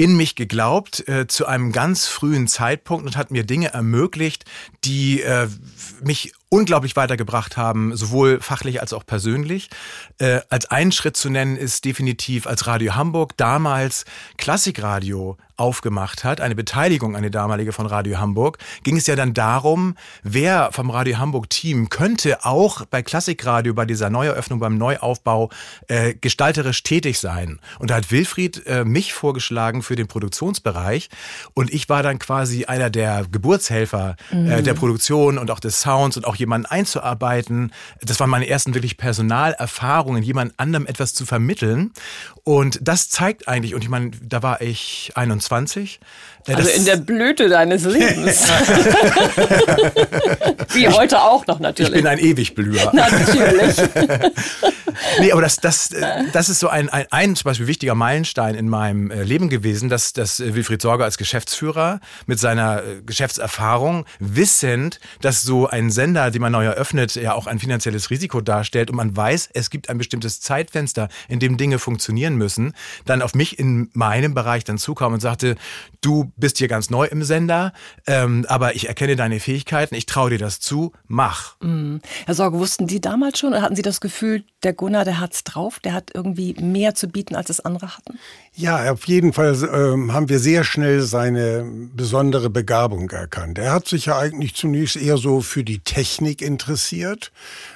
in 0.00 0.16
mich 0.16 0.34
geglaubt 0.34 1.06
äh, 1.08 1.26
zu 1.26 1.44
einem 1.44 1.72
ganz 1.72 2.06
frühen 2.06 2.48
Zeitpunkt 2.48 3.04
und 3.04 3.18
hat 3.18 3.30
mir 3.30 3.44
Dinge 3.44 3.74
ermöglicht, 3.74 4.46
die 4.82 5.20
äh, 5.20 5.46
mich 6.02 6.32
unglaublich 6.48 6.96
weitergebracht 6.96 7.58
haben, 7.58 7.94
sowohl 7.94 8.40
fachlich 8.40 8.80
als 8.80 8.94
auch 8.94 9.04
persönlich. 9.04 9.68
Äh, 10.16 10.40
als 10.48 10.64
einen 10.70 10.92
Schritt 10.92 11.18
zu 11.18 11.28
nennen 11.28 11.58
ist 11.58 11.84
definitiv, 11.84 12.46
als 12.46 12.66
Radio 12.66 12.94
Hamburg 12.94 13.36
damals 13.36 14.06
Klassikradio 14.38 15.36
aufgemacht 15.60 16.24
hat, 16.24 16.40
eine 16.40 16.54
Beteiligung, 16.54 17.14
eine 17.14 17.30
damalige 17.30 17.72
von 17.72 17.86
Radio 17.86 18.18
Hamburg, 18.18 18.58
ging 18.82 18.96
es 18.96 19.06
ja 19.06 19.14
dann 19.14 19.34
darum, 19.34 19.94
wer 20.22 20.70
vom 20.72 20.90
Radio 20.90 21.18
Hamburg 21.18 21.50
Team 21.50 21.90
könnte 21.90 22.44
auch 22.44 22.86
bei 22.86 23.02
Klassikradio, 23.02 23.74
bei 23.74 23.84
dieser 23.84 24.08
Neueröffnung, 24.08 24.58
beim 24.58 24.78
Neuaufbau 24.78 25.50
äh, 25.86 26.14
gestalterisch 26.14 26.82
tätig 26.82 27.18
sein. 27.18 27.60
Und 27.78 27.90
da 27.90 27.96
hat 27.96 28.10
Wilfried 28.10 28.66
äh, 28.66 28.84
mich 28.84 29.12
vorgeschlagen 29.12 29.82
für 29.82 29.96
den 29.96 30.08
Produktionsbereich 30.08 31.10
und 31.52 31.72
ich 31.72 31.90
war 31.90 32.02
dann 32.02 32.18
quasi 32.18 32.64
einer 32.64 32.88
der 32.88 33.26
Geburtshelfer 33.30 34.16
mhm. 34.32 34.50
äh, 34.50 34.62
der 34.62 34.74
Produktion 34.74 35.36
und 35.36 35.50
auch 35.50 35.60
des 35.60 35.82
Sounds 35.82 36.16
und 36.16 36.26
auch 36.26 36.36
jemanden 36.36 36.66
einzuarbeiten. 36.66 37.72
Das 38.00 38.18
waren 38.18 38.30
meine 38.30 38.48
ersten 38.48 38.72
wirklich 38.72 38.96
Personalerfahrungen, 38.96 40.22
jemand 40.22 40.54
anderem 40.56 40.86
etwas 40.86 41.12
zu 41.12 41.26
vermitteln. 41.26 41.92
Und 42.44 42.78
das 42.82 43.10
zeigt 43.10 43.48
eigentlich, 43.48 43.74
und 43.74 43.82
ich 43.82 43.88
meine, 43.88 44.10
da 44.22 44.42
war 44.42 44.60
ich 44.60 45.12
21. 45.14 46.00
Äh, 46.46 46.54
also 46.54 46.70
in 46.70 46.84
der 46.84 46.96
Blüte 46.96 47.48
deines 47.48 47.84
Lebens. 47.84 48.48
Wie 50.74 50.88
heute 50.88 51.22
auch 51.22 51.46
noch 51.46 51.60
natürlich. 51.60 51.92
Ich 51.92 51.96
bin 51.96 52.06
ein 52.06 52.18
Ewigblüher. 52.18 52.90
Natürlich. 53.00 53.76
nee, 55.20 55.32
aber 55.32 55.42
das, 55.42 55.56
das, 55.56 55.90
das 56.32 56.48
ist 56.48 56.60
so 56.60 56.68
ein, 56.68 56.88
ein, 56.88 57.06
ein 57.10 57.36
zum 57.36 57.44
Beispiel 57.44 57.66
wichtiger 57.66 57.94
Meilenstein 57.94 58.54
in 58.54 58.68
meinem 58.68 59.10
äh, 59.10 59.22
Leben 59.22 59.48
gewesen, 59.48 59.88
dass, 59.88 60.12
dass 60.12 60.40
Wilfried 60.40 60.82
Sorger 60.82 61.04
als 61.04 61.18
Geschäftsführer 61.18 62.00
mit 62.26 62.38
seiner 62.38 62.82
äh, 62.82 63.02
Geschäftserfahrung 63.04 64.06
wissend, 64.18 65.00
dass 65.20 65.42
so 65.42 65.66
ein 65.66 65.90
Sender, 65.90 66.30
den 66.30 66.40
man 66.40 66.52
neu 66.52 66.64
eröffnet, 66.64 67.14
ja 67.14 67.34
auch 67.34 67.46
ein 67.46 67.58
finanzielles 67.58 68.10
Risiko 68.10 68.40
darstellt 68.40 68.90
und 68.90 68.96
man 68.96 69.16
weiß, 69.16 69.50
es 69.54 69.70
gibt 69.70 69.88
ein 69.88 69.98
bestimmtes 69.98 70.40
Zeitfenster, 70.40 71.08
in 71.28 71.40
dem 71.40 71.56
Dinge 71.56 71.78
funktionieren 71.78 72.36
müssen, 72.36 72.74
dann 73.06 73.22
auf 73.22 73.34
mich 73.34 73.58
in 73.58 73.90
meinem 73.92 74.34
Bereich 74.34 74.64
dann 74.64 74.78
zukam 74.78 75.12
und 75.12 75.20
sagte, 75.20 75.56
du 76.00 76.29
bist 76.36 76.58
hier 76.58 76.68
ganz 76.68 76.90
neu 76.90 77.06
im 77.06 77.22
Sender, 77.22 77.72
ähm, 78.06 78.46
aber 78.48 78.74
ich 78.74 78.88
erkenne 78.88 79.16
deine 79.16 79.40
Fähigkeiten, 79.40 79.94
ich 79.94 80.06
traue 80.06 80.30
dir 80.30 80.38
das 80.38 80.60
zu, 80.60 80.92
mach. 81.06 81.56
Mhm. 81.60 82.00
Herr 82.26 82.34
Sorge, 82.34 82.58
wussten 82.58 82.86
die 82.86 83.00
damals 83.00 83.38
schon 83.38 83.50
oder 83.50 83.62
hatten 83.62 83.76
Sie 83.76 83.82
das 83.82 84.00
Gefühl, 84.00 84.44
der 84.62 84.72
Gunnar, 84.72 85.04
der 85.04 85.20
hat's 85.20 85.44
drauf, 85.44 85.80
der 85.80 85.92
hat 85.92 86.10
irgendwie 86.14 86.54
mehr 86.54 86.94
zu 86.94 87.08
bieten, 87.08 87.34
als 87.34 87.50
es 87.50 87.60
andere 87.60 87.96
hatten? 87.96 88.18
Ja, 88.56 88.90
auf 88.90 89.04
jeden 89.04 89.32
Fall 89.32 89.54
äh, 89.62 90.12
haben 90.12 90.28
wir 90.28 90.40
sehr 90.40 90.64
schnell 90.64 91.02
seine 91.02 91.64
besondere 91.94 92.50
Begabung 92.50 93.08
erkannt. 93.08 93.58
Er 93.58 93.72
hat 93.72 93.86
sich 93.86 94.06
ja 94.06 94.18
eigentlich 94.18 94.56
zunächst 94.56 94.96
eher 94.96 95.18
so 95.18 95.40
für 95.40 95.62
die 95.62 95.78
Technik 95.78 96.42
interessiert, 96.42 97.30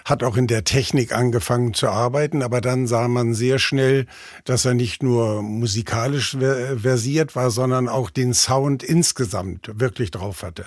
hat 0.05 0.25
auch 0.25 0.37
in 0.37 0.49
der 0.49 0.65
Technik 0.65 1.15
angefangen 1.15 1.75
zu 1.75 1.89
arbeiten, 1.89 2.43
aber 2.43 2.61
dann 2.61 2.89
sah 2.89 3.07
man 3.07 3.35
sehr 3.35 3.61
schnell, 3.61 4.07
dass 4.45 4.65
er 4.65 4.75
nicht 4.75 5.03
nur 5.03 5.43
musikalisch 5.43 6.37
versiert 6.37 7.37
war, 7.37 7.53
sondern 7.53 7.89
auch 7.89 8.11
den 8.11 8.35
Sound 8.35 8.83
insgesamt 8.83 9.71
wirklich 9.81 10.11
drauf 10.11 10.43
hatte. 10.43 10.67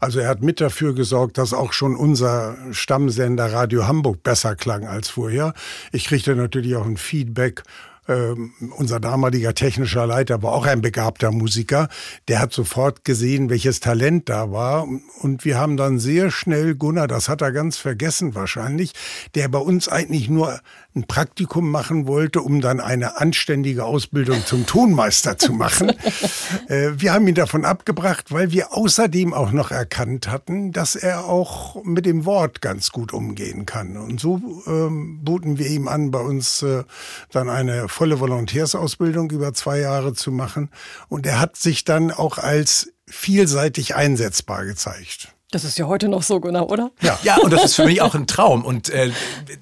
Also 0.00 0.20
er 0.20 0.28
hat 0.28 0.42
mit 0.42 0.60
dafür 0.60 0.94
gesorgt, 0.94 1.38
dass 1.38 1.54
auch 1.54 1.72
schon 1.72 1.96
unser 1.96 2.58
Stammsender 2.72 3.50
Radio 3.52 3.86
Hamburg 3.88 4.22
besser 4.22 4.54
klang 4.54 4.86
als 4.86 5.08
vorher. 5.08 5.54
Ich 5.92 6.04
kriegte 6.04 6.36
natürlich 6.36 6.76
auch 6.76 6.86
ein 6.86 6.98
Feedback 6.98 7.62
ähm, 8.08 8.52
unser 8.76 9.00
damaliger 9.00 9.54
technischer 9.54 10.06
Leiter 10.06 10.42
war 10.42 10.52
auch 10.52 10.66
ein 10.66 10.80
begabter 10.80 11.32
Musiker. 11.32 11.88
Der 12.28 12.40
hat 12.40 12.52
sofort 12.52 13.04
gesehen, 13.04 13.50
welches 13.50 13.80
Talent 13.80 14.28
da 14.28 14.52
war. 14.52 14.86
Und 15.20 15.44
wir 15.44 15.58
haben 15.58 15.76
dann 15.76 15.98
sehr 15.98 16.30
schnell 16.30 16.74
Gunnar, 16.74 17.08
das 17.08 17.28
hat 17.28 17.42
er 17.42 17.52
ganz 17.52 17.76
vergessen 17.76 18.34
wahrscheinlich, 18.34 18.92
der 19.34 19.48
bei 19.48 19.58
uns 19.58 19.88
eigentlich 19.88 20.28
nur 20.28 20.60
ein 20.96 21.06
Praktikum 21.06 21.70
machen 21.70 22.06
wollte, 22.06 22.40
um 22.40 22.60
dann 22.60 22.80
eine 22.80 23.18
anständige 23.20 23.84
Ausbildung 23.84 24.44
zum 24.46 24.66
Tonmeister 24.66 25.36
zu 25.36 25.52
machen. 25.52 25.90
äh, 26.68 26.92
wir 26.96 27.12
haben 27.12 27.28
ihn 27.28 27.34
davon 27.34 27.64
abgebracht, 27.64 28.32
weil 28.32 28.50
wir 28.50 28.72
außerdem 28.72 29.34
auch 29.34 29.52
noch 29.52 29.70
erkannt 29.70 30.28
hatten, 30.28 30.72
dass 30.72 30.96
er 30.96 31.26
auch 31.26 31.84
mit 31.84 32.06
dem 32.06 32.24
Wort 32.24 32.62
ganz 32.62 32.90
gut 32.90 33.12
umgehen 33.12 33.66
kann. 33.66 33.96
Und 33.96 34.20
so 34.20 34.40
ähm, 34.66 35.20
boten 35.22 35.58
wir 35.58 35.66
ihm 35.66 35.86
an, 35.86 36.10
bei 36.10 36.20
uns 36.20 36.62
äh, 36.62 36.84
dann 37.30 37.50
eine 37.50 37.88
volle 37.88 38.18
Volontärsausbildung 38.18 39.30
über 39.30 39.52
zwei 39.52 39.78
Jahre 39.78 40.14
zu 40.14 40.32
machen. 40.32 40.70
Und 41.08 41.26
er 41.26 41.38
hat 41.38 41.56
sich 41.56 41.84
dann 41.84 42.10
auch 42.10 42.38
als 42.38 42.92
vielseitig 43.06 43.94
einsetzbar 43.94 44.64
gezeigt. 44.64 45.35
Das 45.52 45.62
ist 45.62 45.78
ja 45.78 45.86
heute 45.86 46.08
noch 46.08 46.24
so, 46.24 46.40
genau, 46.40 46.64
oder? 46.64 46.90
Ja, 47.00 47.16
ja 47.22 47.36
und 47.36 47.52
das 47.52 47.64
ist 47.64 47.76
für 47.76 47.84
mich 47.84 48.02
auch 48.02 48.16
ein 48.16 48.26
Traum. 48.26 48.64
Und 48.64 48.88
äh, 48.88 49.12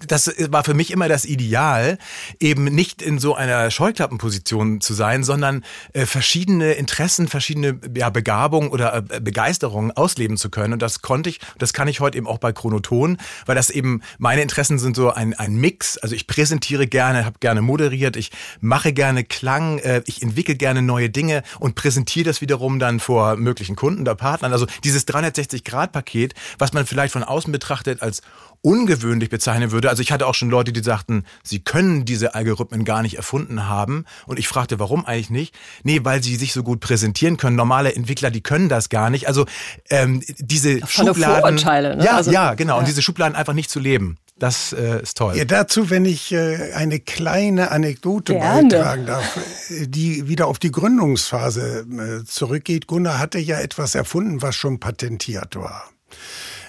das 0.09 0.33
war 0.49 0.65
für 0.65 0.73
mich 0.73 0.91
immer 0.91 1.09
das 1.09 1.27
Ideal, 1.27 1.99
eben 2.41 2.65
nicht 2.65 3.03
in 3.03 3.19
so 3.19 3.35
einer 3.35 3.71
Scheuklappenposition 3.71 4.81
zu 4.81 4.95
sein, 4.95 5.25
sondern 5.25 5.63
äh, 5.93 6.07
verschiedene 6.07 6.73
Interessen, 6.73 7.29
verschiedene 7.29 7.79
ja, 7.95 8.09
Begabungen 8.09 8.71
oder 8.71 9.05
äh, 9.11 9.21
Begeisterungen 9.21 9.93
ausleben 9.93 10.39
zu 10.39 10.49
können. 10.49 10.73
Und 10.73 10.81
das 10.81 11.03
konnte 11.03 11.29
ich, 11.29 11.41
das 11.59 11.75
kann 11.75 11.87
ich 11.87 12.01
heute 12.01 12.17
eben 12.17 12.29
auch 12.29 12.39
bei 12.39 12.55
Chronoton, 12.55 13.19
weil 13.45 13.55
das 13.55 13.69
eben, 13.69 14.01
meine 14.17 14.41
Interessen 14.41 14.79
sind 14.79 14.97
so 14.97 15.11
ein, 15.11 15.35
ein 15.35 15.55
Mix. 15.55 15.99
Also 15.99 16.15
ich 16.15 16.27
präsentiere 16.27 16.87
gerne, 16.87 17.27
habe 17.27 17.41
gerne 17.41 17.61
moderiert, 17.61 18.17
ich 18.17 18.31
mache 18.63 18.95
gerne 18.95 19.23
Klang, 19.23 19.81
äh, 19.81 20.01
ich 20.07 20.23
entwickle 20.23 20.55
gerne 20.55 20.81
neue 20.81 21.11
Dinge 21.11 21.43
und 21.61 21.75
präsentiere 21.75 22.25
das 22.25 22.41
wiederum 22.41 22.79
dann 22.79 23.01
vor 23.01 23.37
möglichen 23.37 23.77
Kunden 23.77 24.01
oder 24.01 24.15
Partnern. 24.15 24.55
Also 24.55 24.65
dieses 24.83 25.05
360 25.05 25.63
Grad 25.63 25.74
Radpaket, 25.75 26.35
was 26.59 26.73
man 26.73 26.87
vielleicht 26.87 27.13
von 27.13 27.25
außen 27.25 27.53
betrachtet 27.53 28.03
als 28.03 28.23
ungewöhnlich 28.65 29.29
bezeichnen 29.29 29.73
würde. 29.73 29.91
Also 29.91 30.01
ich 30.01 30.11
hatte 30.11 30.27
auch 30.27 30.35
schon 30.35 30.49
Leute, 30.49 30.73
die 30.73 30.83
sagten, 30.83 31.25
sie 31.43 31.61
können 31.61 32.07
diese 32.07 32.35
Algorithmen 32.35 32.85
gar 32.87 33.03
nicht 33.03 33.17
erfunden 33.17 33.69
haben. 33.69 34.07
Und 34.27 34.39
ich 34.39 34.49
fragte, 34.49 34.79
warum 34.79 35.05
eigentlich 35.05 35.29
nicht? 35.29 35.55
Nee, 35.83 36.01
weil 36.03 36.23
sie 36.23 36.37
sich 36.37 36.55
so 36.55 36.63
gut 36.63 36.81
präsentieren 36.81 37.37
können. 37.37 37.57
Normale 37.57 37.95
Entwickler, 37.95 38.31
die 38.31 38.41
können 38.41 38.71
das 38.71 38.89
gar 38.89 39.11
nicht. 39.11 39.29
Also 39.29 39.45
ähm, 39.91 40.23
diese 40.39 40.79
Von 40.81 41.09
Schubladen. 41.09 41.59
Vorurteile, 41.59 41.97
ne? 41.97 42.05
Ja, 42.05 42.17
also, 42.17 42.31
ja, 42.31 42.55
genau. 42.55 42.75
Ja. 42.75 42.79
Und 42.79 42.89
diese 42.89 43.03
Schubladen 43.03 43.37
einfach 43.37 43.53
nicht 43.53 43.69
zu 43.69 43.81
leben. 43.81 44.17
Das 44.39 44.73
äh, 44.73 45.03
ist 45.03 45.19
toll. 45.19 45.37
Ja, 45.37 45.45
dazu, 45.45 45.91
wenn 45.91 46.07
ich 46.07 46.33
äh, 46.33 46.73
eine 46.73 47.01
kleine 47.01 47.71
Anekdote 47.71 48.33
Gerne. 48.33 48.69
beitragen 48.71 49.07
darf, 49.07 49.39
die 49.69 50.27
wieder 50.27 50.47
auf 50.47 50.59
die 50.59 50.73
Gründungsphase 50.73 51.87
äh, 52.23 52.25
zurückgeht. 52.25 52.87
Gunnar 52.87 53.19
hatte 53.19 53.39
ja 53.39 53.61
etwas 53.61 53.95
erfunden, 53.95 54.41
was 54.41 54.57
schon 54.57 54.81
patentiert 54.81 55.55
war. 55.55 55.85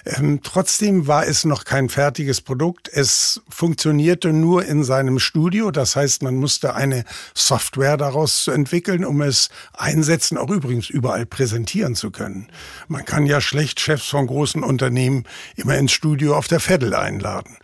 Ähm, 0.06 0.40
trotzdem 0.42 1.08
war 1.08 1.26
es 1.26 1.44
noch 1.44 1.64
kein 1.64 1.88
fertiges 1.88 2.40
Produkt. 2.40 2.88
Es 2.88 3.42
funktionierte 3.48 4.32
nur 4.32 4.64
in 4.64 4.84
seinem 4.84 5.18
Studio. 5.18 5.72
Das 5.72 5.96
heißt, 5.96 6.22
man 6.22 6.36
musste 6.36 6.74
eine 6.74 7.04
Software 7.34 7.96
daraus 7.96 8.46
entwickeln, 8.46 9.04
um 9.04 9.20
es 9.20 9.48
einsetzen, 9.72 10.38
auch 10.38 10.50
übrigens 10.50 10.88
überall 10.88 11.26
präsentieren 11.26 11.96
zu 11.96 12.12
können. 12.12 12.48
Man 12.86 13.04
kann 13.04 13.26
ja 13.26 13.40
schlecht 13.40 13.80
Chefs 13.80 14.06
von 14.06 14.28
großen 14.28 14.62
Unternehmen 14.62 15.24
immer 15.56 15.76
ins 15.76 15.92
Studio 15.92 16.36
auf 16.36 16.46
der 16.46 16.60
Veddel 16.60 16.94
einladen. 16.94 17.56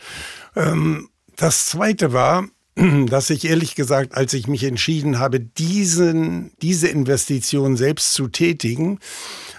Ähm, 0.56 1.10
das 1.36 1.66
zweite 1.66 2.12
war, 2.12 2.48
dass 3.06 3.28
ich 3.30 3.44
ehrlich 3.44 3.74
gesagt, 3.74 4.14
als 4.14 4.32
ich 4.32 4.46
mich 4.46 4.64
entschieden 4.64 5.18
habe, 5.18 5.40
diesen, 5.40 6.52
diese 6.62 6.88
Investition 6.88 7.76
selbst 7.76 8.14
zu 8.14 8.28
tätigen, 8.28 8.98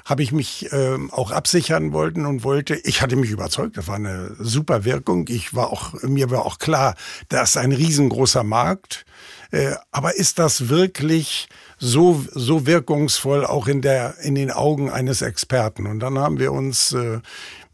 habe 0.06 0.24
ich 0.24 0.32
mich 0.32 0.72
äh, 0.72 0.98
auch 1.12 1.32
absichern 1.32 1.94
wollten 1.94 2.26
und 2.26 2.44
wollte, 2.44 2.76
ich 2.76 3.02
hatte 3.02 3.16
mich 3.16 3.30
überzeugt, 3.30 3.78
das 3.78 3.88
war 3.88 3.96
eine 3.96 4.36
super 4.40 4.84
Wirkung. 4.84 5.28
Ich 5.30 5.54
war 5.54 5.72
auch, 5.72 5.94
mir 6.02 6.32
war 6.32 6.46
auch 6.46 6.58
klar, 6.58 6.96
da 7.30 7.44
ist 7.44 7.56
ein 7.56 7.72
riesengroßer 7.72 8.44
Markt. 8.44 9.06
Äh, 9.52 9.76
aber 9.92 10.16
ist 10.16 10.40
das 10.40 10.70
wirklich 10.70 11.48
so, 11.78 12.26
so 12.32 12.66
wirkungsvoll 12.66 13.46
auch 13.46 13.68
in 13.68 13.84
der, 13.84 14.16
in 14.24 14.34
den 14.34 14.50
Augen 14.50 14.90
eines 14.90 15.22
Experten? 15.22 15.86
Und 15.86 16.00
dann 16.00 16.18
haben 16.18 16.40
wir 16.40 16.52
uns, 16.52 16.94
äh, 16.94 17.20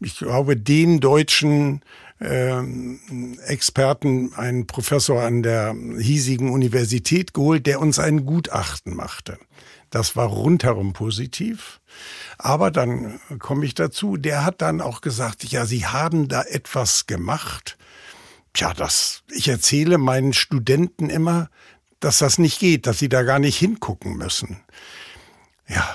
ich 0.00 0.18
glaube, 0.18 0.56
den 0.58 1.00
deutschen 1.00 1.80
Experten, 2.20 4.34
einen 4.34 4.66
Professor 4.66 5.22
an 5.22 5.42
der 5.42 5.74
hiesigen 5.98 6.50
Universität 6.50 7.32
geholt, 7.32 7.66
der 7.66 7.80
uns 7.80 7.98
ein 7.98 8.26
Gutachten 8.26 8.94
machte. 8.94 9.38
Das 9.88 10.16
war 10.16 10.26
rundherum 10.26 10.92
positiv. 10.92 11.80
Aber 12.38 12.70
dann 12.70 13.20
komme 13.38 13.64
ich 13.64 13.74
dazu, 13.74 14.16
der 14.16 14.44
hat 14.44 14.60
dann 14.60 14.80
auch 14.80 15.00
gesagt, 15.00 15.44
ja, 15.44 15.64
Sie 15.64 15.86
haben 15.86 16.28
da 16.28 16.42
etwas 16.42 17.06
gemacht. 17.06 17.78
Tja, 18.52 18.74
das, 18.74 19.22
ich 19.32 19.48
erzähle 19.48 19.96
meinen 19.96 20.32
Studenten 20.32 21.08
immer, 21.08 21.48
dass 22.00 22.18
das 22.18 22.38
nicht 22.38 22.58
geht, 22.58 22.86
dass 22.86 22.98
sie 22.98 23.08
da 23.08 23.22
gar 23.22 23.38
nicht 23.38 23.58
hingucken 23.58 24.16
müssen. 24.16 24.60
Ja, 25.68 25.88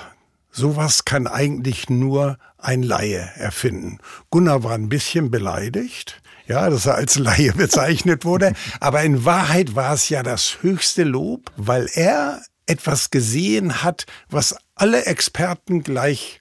sowas 0.56 1.04
kann 1.04 1.26
eigentlich 1.26 1.90
nur 1.90 2.38
ein 2.58 2.82
Laie 2.82 3.30
erfinden. 3.36 3.98
Gunnar 4.30 4.64
war 4.64 4.72
ein 4.72 4.88
bisschen 4.88 5.30
beleidigt, 5.30 6.20
ja, 6.46 6.70
dass 6.70 6.86
er 6.86 6.94
als 6.94 7.18
Laie 7.18 7.52
bezeichnet 7.56 8.24
wurde. 8.24 8.54
Aber 8.80 9.02
in 9.02 9.24
Wahrheit 9.24 9.74
war 9.74 9.94
es 9.94 10.08
ja 10.08 10.22
das 10.22 10.62
höchste 10.62 11.04
Lob, 11.04 11.52
weil 11.56 11.88
er 11.92 12.42
etwas 12.66 13.10
gesehen 13.10 13.82
hat, 13.82 14.06
was 14.28 14.56
alle 14.74 15.04
Experten 15.04 15.82
gleich 15.82 16.40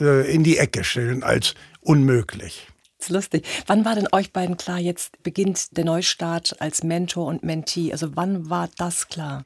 äh, 0.00 0.32
in 0.32 0.44
die 0.44 0.58
Ecke 0.58 0.84
stellen 0.84 1.22
als 1.22 1.54
unmöglich. 1.80 2.68
Ist 2.98 3.10
lustig. 3.10 3.46
Wann 3.66 3.84
war 3.84 3.94
denn 3.94 4.08
euch 4.12 4.32
beiden 4.32 4.56
klar, 4.56 4.78
jetzt 4.78 5.22
beginnt 5.22 5.76
der 5.76 5.84
Neustart 5.84 6.60
als 6.60 6.82
Mentor 6.82 7.26
und 7.26 7.42
Mentee? 7.42 7.92
Also 7.92 8.16
wann 8.16 8.48
war 8.48 8.70
das 8.78 9.08
klar? 9.08 9.44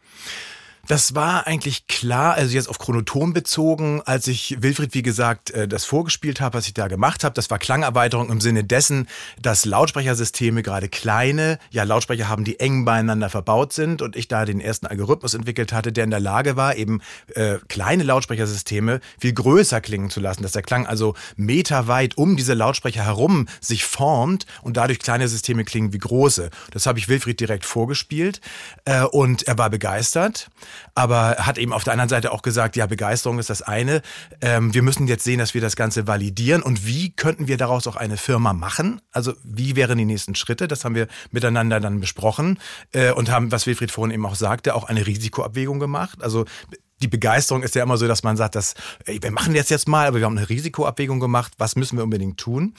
Das 0.86 1.14
war 1.14 1.46
eigentlich 1.46 1.86
klar, 1.86 2.34
also 2.34 2.54
jetzt 2.54 2.68
auf 2.68 2.78
Chronoton 2.78 3.32
bezogen, 3.32 4.02
als 4.06 4.26
ich 4.26 4.56
Wilfried, 4.60 4.94
wie 4.94 5.02
gesagt, 5.02 5.50
äh, 5.50 5.68
das 5.68 5.84
vorgespielt 5.84 6.40
habe, 6.40 6.58
was 6.58 6.66
ich 6.66 6.74
da 6.74 6.88
gemacht 6.88 7.22
habe. 7.22 7.34
Das 7.34 7.50
war 7.50 7.58
Klangerweiterung 7.58 8.30
im 8.30 8.40
Sinne 8.40 8.64
dessen, 8.64 9.06
dass 9.40 9.64
Lautsprechersysteme, 9.64 10.62
gerade 10.62 10.88
kleine, 10.88 11.58
ja, 11.70 11.84
Lautsprecher 11.84 12.28
haben, 12.28 12.44
die 12.44 12.58
eng 12.60 12.84
beieinander 12.84 13.28
verbaut 13.30 13.72
sind 13.72 14.02
und 14.02 14.16
ich 14.16 14.26
da 14.26 14.44
den 14.44 14.60
ersten 14.60 14.86
Algorithmus 14.86 15.34
entwickelt 15.34 15.72
hatte, 15.72 15.92
der 15.92 16.04
in 16.04 16.10
der 16.10 16.20
Lage 16.20 16.56
war, 16.56 16.76
eben 16.76 17.02
äh, 17.34 17.58
kleine 17.68 18.02
Lautsprechersysteme 18.02 19.00
viel 19.18 19.32
größer 19.32 19.80
klingen 19.80 20.10
zu 20.10 20.20
lassen, 20.20 20.42
dass 20.42 20.52
der 20.52 20.62
Klang 20.62 20.86
also 20.86 21.14
meterweit 21.36 22.16
um 22.16 22.36
diese 22.36 22.54
Lautsprecher 22.54 23.04
herum 23.04 23.46
sich 23.60 23.84
formt 23.84 24.46
und 24.62 24.76
dadurch 24.76 24.98
kleine 24.98 25.28
Systeme 25.28 25.64
klingen 25.64 25.92
wie 25.92 25.98
große. 25.98 26.50
Das 26.72 26.86
habe 26.86 26.98
ich 26.98 27.08
Wilfried 27.08 27.38
direkt 27.38 27.66
vorgespielt 27.66 28.40
äh, 28.86 29.02
und 29.02 29.46
er 29.46 29.58
war 29.58 29.70
begeistert 29.70 30.48
aber 30.94 31.36
hat 31.38 31.58
eben 31.58 31.72
auf 31.72 31.84
der 31.84 31.92
anderen 31.92 32.08
Seite 32.08 32.32
auch 32.32 32.42
gesagt, 32.42 32.76
ja, 32.76 32.86
Begeisterung 32.86 33.38
ist 33.38 33.50
das 33.50 33.62
eine. 33.62 34.02
Ähm, 34.40 34.74
wir 34.74 34.82
müssen 34.82 35.06
jetzt 35.06 35.24
sehen, 35.24 35.38
dass 35.38 35.54
wir 35.54 35.60
das 35.60 35.76
Ganze 35.76 36.06
validieren 36.06 36.62
und 36.62 36.86
wie 36.86 37.12
könnten 37.12 37.48
wir 37.48 37.56
daraus 37.56 37.86
auch 37.86 37.96
eine 37.96 38.16
Firma 38.16 38.52
machen? 38.52 39.00
Also 39.12 39.34
wie 39.42 39.76
wären 39.76 39.98
die 39.98 40.04
nächsten 40.04 40.34
Schritte? 40.34 40.68
Das 40.68 40.84
haben 40.84 40.94
wir 40.94 41.08
miteinander 41.30 41.80
dann 41.80 42.00
besprochen 42.00 42.58
äh, 42.92 43.12
und 43.12 43.30
haben, 43.30 43.52
was 43.52 43.66
Wilfried 43.66 43.90
vorhin 43.90 44.14
eben 44.14 44.26
auch 44.26 44.34
sagte, 44.34 44.74
auch 44.74 44.84
eine 44.84 45.06
Risikoabwägung 45.06 45.78
gemacht. 45.78 46.22
Also 46.22 46.44
die 47.02 47.08
Begeisterung 47.08 47.62
ist 47.62 47.74
ja 47.74 47.82
immer 47.82 47.96
so, 47.96 48.06
dass 48.06 48.22
man 48.22 48.36
sagt, 48.36 48.54
dass, 48.54 48.74
ey, 49.04 49.22
wir 49.22 49.30
machen 49.30 49.54
das 49.54 49.68
jetzt 49.68 49.88
mal, 49.88 50.06
aber 50.06 50.18
wir 50.18 50.26
haben 50.26 50.36
eine 50.36 50.48
Risikoabwägung 50.48 51.20
gemacht, 51.20 51.52
was 51.58 51.76
müssen 51.76 51.96
wir 51.96 52.04
unbedingt 52.04 52.38
tun? 52.38 52.74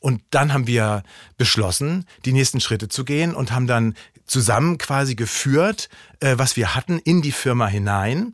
Und 0.00 0.22
dann 0.30 0.52
haben 0.52 0.66
wir 0.66 1.02
beschlossen, 1.36 2.06
die 2.24 2.32
nächsten 2.32 2.60
Schritte 2.60 2.88
zu 2.88 3.04
gehen 3.04 3.34
und 3.34 3.52
haben 3.52 3.66
dann 3.66 3.94
zusammen 4.26 4.78
quasi 4.78 5.14
geführt, 5.14 5.88
äh, 6.20 6.34
was 6.36 6.56
wir 6.56 6.74
hatten, 6.74 6.98
in 6.98 7.22
die 7.22 7.32
Firma 7.32 7.66
hinein. 7.66 8.32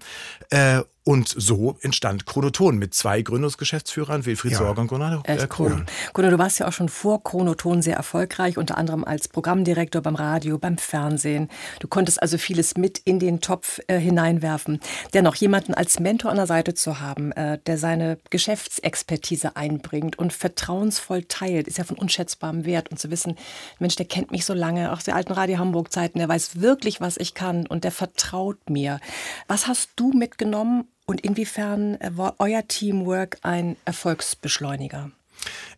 Äh, 0.50 0.82
und 1.04 1.28
so 1.28 1.76
entstand 1.80 2.26
Chronoton 2.26 2.78
mit 2.78 2.94
zwei 2.94 3.22
Gründungsgeschäftsführern, 3.22 4.24
Wilfried 4.24 4.52
ja. 4.52 4.58
Sorge 4.58 4.82
und 4.82 4.86
Gunnar 4.86 5.22
äh, 5.24 5.36
Krohn. 5.48 5.84
Gunnar, 6.12 6.30
du 6.30 6.38
warst 6.38 6.60
ja 6.60 6.68
auch 6.68 6.72
schon 6.72 6.88
vor 6.88 7.24
Chronoton 7.24 7.82
sehr 7.82 7.96
erfolgreich, 7.96 8.56
unter 8.56 8.78
anderem 8.78 9.04
als 9.04 9.26
Programmdirektor 9.26 10.00
beim 10.00 10.14
Radio, 10.14 10.58
beim 10.58 10.78
Fernsehen. 10.78 11.48
Du 11.80 11.88
konntest 11.88 12.22
also 12.22 12.38
vieles 12.38 12.76
mit 12.76 12.98
in 12.98 13.18
den 13.18 13.40
Topf 13.40 13.80
äh, 13.88 13.98
hineinwerfen. 13.98 14.80
Dennoch 15.12 15.34
jemanden 15.34 15.74
als 15.74 15.98
Mentor 15.98 16.30
an 16.30 16.36
der 16.36 16.46
Seite 16.46 16.74
zu 16.74 17.00
haben, 17.00 17.32
äh, 17.32 17.58
der 17.66 17.78
seine 17.78 18.18
Geschäftsexpertise 18.30 19.56
einbringt 19.56 20.18
und 20.20 20.32
vertrauensvoll 20.32 21.24
teilt, 21.24 21.66
ist 21.66 21.78
ja 21.78 21.84
von 21.84 21.98
unschätzbarem 21.98 22.64
Wert. 22.64 22.92
Und 22.92 22.98
zu 22.98 23.10
wissen, 23.10 23.36
Mensch, 23.80 23.96
der 23.96 24.06
kennt 24.06 24.30
mich 24.30 24.44
so 24.44 24.54
lange, 24.54 24.92
auch 24.92 25.02
der 25.02 25.16
alten 25.16 25.32
Radio 25.32 25.58
Hamburg-Zeiten, 25.58 26.18
der 26.18 26.28
weiß 26.28 26.60
wirklich, 26.60 27.00
was 27.00 27.16
ich 27.16 27.34
kann 27.34 27.66
und 27.66 27.82
der 27.82 27.90
vertraut 27.90 28.70
mir. 28.70 29.00
Was 29.48 29.66
hast 29.66 29.90
du 29.96 30.12
mitgenommen 30.12 30.84
und 31.12 31.20
inwiefern 31.20 31.98
war 32.10 32.36
euer 32.38 32.66
Teamwork 32.66 33.36
ein 33.42 33.76
Erfolgsbeschleuniger? 33.84 35.10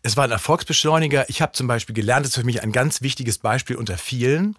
Es 0.01 0.15
war 0.15 0.23
ein 0.23 0.31
Erfolgsbeschleuniger. 0.31 1.29
Ich 1.29 1.41
habe 1.41 1.51
zum 1.51 1.67
Beispiel 1.67 1.93
gelernt, 1.93 2.25
das 2.25 2.29
ist 2.31 2.39
für 2.39 2.45
mich 2.45 2.63
ein 2.63 2.71
ganz 2.71 3.01
wichtiges 3.01 3.37
Beispiel 3.37 3.75
unter 3.75 3.97
vielen. 3.97 4.55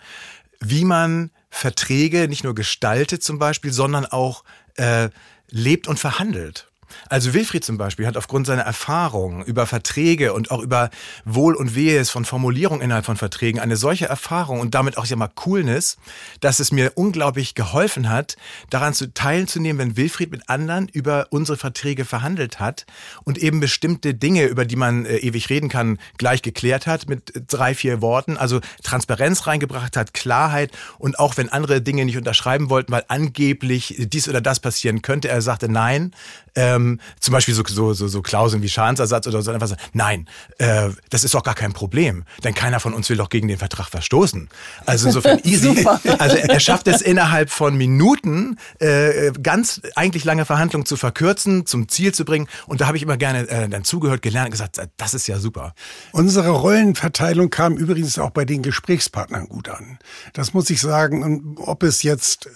wie 0.61 0.85
man 0.85 1.31
Verträge 1.51 2.29
nicht 2.29 2.45
nur 2.45 2.55
gestaltet 2.55 3.23
zum 3.23 3.39
Beispiel, 3.39 3.73
sondern 3.73 4.07
auch 4.07 4.43
äh, 4.77 5.11
lebt 5.51 5.87
und 5.87 5.99
verhandelt. 5.99 6.69
Also 7.09 7.35
Wilfried 7.35 7.65
zum 7.65 7.79
Beispiel 7.79 8.07
hat 8.07 8.17
aufgrund 8.17 8.47
seiner 8.47 8.63
Erfahrung 8.63 9.45
über 9.45 9.67
Verträge 9.67 10.33
und 10.33 10.51
auch 10.51 10.63
über 10.63 10.91
Wohl 11.25 11.55
und 11.55 11.75
Wehes 11.75 12.11
von 12.11 12.25
Formulierung 12.25 12.81
innerhalb 12.81 13.05
von 13.05 13.17
Verträgen 13.17 13.61
eine 13.61 13.77
solche 13.77 14.07
Erfahrung 14.07 14.61
und 14.61 14.75
damit 14.75 14.99
auch 14.99 15.07
ja 15.07 15.17
mal 15.17 15.31
Coolness, 15.35 15.97
dass 16.41 16.61
es 16.61 16.73
mir 16.73 16.93
unglaublich 16.95 17.55
geholfen 17.55 18.09
hat, 18.09 18.37
daran 18.71 18.95
zu 18.95 19.13
teilzunehmen, 19.13 19.79
wenn 19.79 19.97
Wilfried 19.97 20.31
mit 20.31 20.49
anderen 20.49 20.89
über 20.89 21.27
unsere 21.31 21.59
Verträge 21.59 22.05
verhandelt 22.05 22.61
hat 22.61 22.87
und 23.25 23.39
eben 23.39 23.61
bestimmte 23.61 24.15
Dinge, 24.15 24.45
über 24.45 24.65
die 24.65 24.77
man 24.77 25.07
äh, 25.07 25.17
ewig 25.19 25.51
reden 25.51 25.69
kann, 25.69 25.99
gleich 26.19 26.43
geklärt 26.43 26.87
hat 26.87 27.09
mit 27.09 27.33
drei, 27.49 27.75
vier 27.75 28.01
Worten, 28.01 28.37
also 28.37 28.61
Transparenz 28.83 29.47
reingebracht 29.47 29.97
hat, 29.97 30.15
Klarheit 30.15 30.71
und 30.99 31.19
auch 31.19 31.37
wenn 31.37 31.49
andere 31.49 31.81
Dinge 31.81 32.05
nicht 32.05 32.17
unterschreiben 32.17 32.71
wollten, 32.71 32.93
weil 32.93 33.05
angeblich 33.09 33.97
dies 33.99 34.29
oder 34.29 34.41
das 34.41 34.61
passieren 34.61 35.03
könnte, 35.03 35.29
er 35.29 35.43
sagte 35.43 35.69
nein, 35.69 36.13
ähm, 36.57 37.01
zum 37.21 37.33
Beispiel 37.33 37.55
so, 37.55 37.63
so, 37.67 37.93
so, 37.93 38.09
so 38.09 38.23
Klauseln 38.23 38.63
wie 38.63 38.69
Schadensersatz 38.69 39.27
oder 39.27 39.43
so 39.43 39.53
einfach 39.53 39.69
sagen, 39.69 39.81
nein, 39.93 40.27
äh, 40.59 40.89
das 41.11 41.23
ist 41.23 41.35
doch 41.35 41.43
gar 41.43 41.55
kein 41.55 41.73
Problem, 41.73 42.25
denn 42.43 42.55
keiner 42.55 42.81
von 42.81 42.95
uns 42.95 43.09
will 43.09 43.17
doch 43.17 43.29
gegen 43.29 43.47
den 43.47 43.59
Vertrag 43.59 43.89
verstoßen. 43.89 44.49
Also 44.87 45.07
insofern 45.09 45.39
easy. 45.45 45.87
also 46.19 46.37
er 46.37 46.61
schafft 46.61 46.89
es 46.89 47.03
innerhalb 47.03 47.51
von 47.51 47.77
Minuten, 47.77 48.59
äh, 48.81 49.31
ganz 49.43 49.81
eigentlich 49.95 50.25
lange 50.25 50.45
Verhandlungen 50.45 50.87
zu 50.87 50.97
verkürzen, 50.97 51.67
zum 51.67 51.89
Ziel 51.89 52.13
zu 52.13 52.25
bringen. 52.25 52.49
Und 52.67 52.81
da 52.81 52.87
habe 52.87 52.97
ich 52.97 53.03
immer 53.03 53.17
gerne 53.17 53.49
äh, 53.49 53.69
dann 53.69 53.85
zugehört, 53.85 54.23
gelernt 54.23 54.47
und 54.47 54.53
gesagt, 54.53 54.79
äh, 54.79 54.89
das 54.97 55.15
ist 55.15 55.27
ja 55.29 55.39
super. 55.39 55.75
Unsere 56.13 56.49
Rollenverteilung 56.49 57.51
kam 57.51 57.77
übrigens 57.77 58.19
auch 58.19 58.31
bei 58.31 58.45
den 58.45 58.63
Gesprächspartnern 58.63 59.49
gut 59.49 59.69
an. 59.69 59.99
Das 60.33 60.55
muss 60.55 60.71
ich 60.71 60.81
sagen, 60.81 61.57
ob 61.59 61.83
es 61.83 62.03
jetzt 62.03 62.49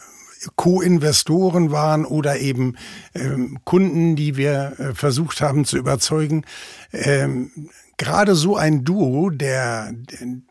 Co-Investoren 0.56 1.70
waren 1.70 2.04
oder 2.04 2.38
eben 2.38 2.76
ähm, 3.14 3.58
Kunden, 3.64 4.16
die 4.16 4.36
wir 4.36 4.72
äh, 4.78 4.94
versucht 4.94 5.40
haben 5.40 5.64
zu 5.64 5.76
überzeugen. 5.76 6.44
Ähm, 6.92 7.50
gerade 7.98 8.34
so 8.34 8.56
ein 8.56 8.84
Duo, 8.84 9.28
der, 9.28 9.92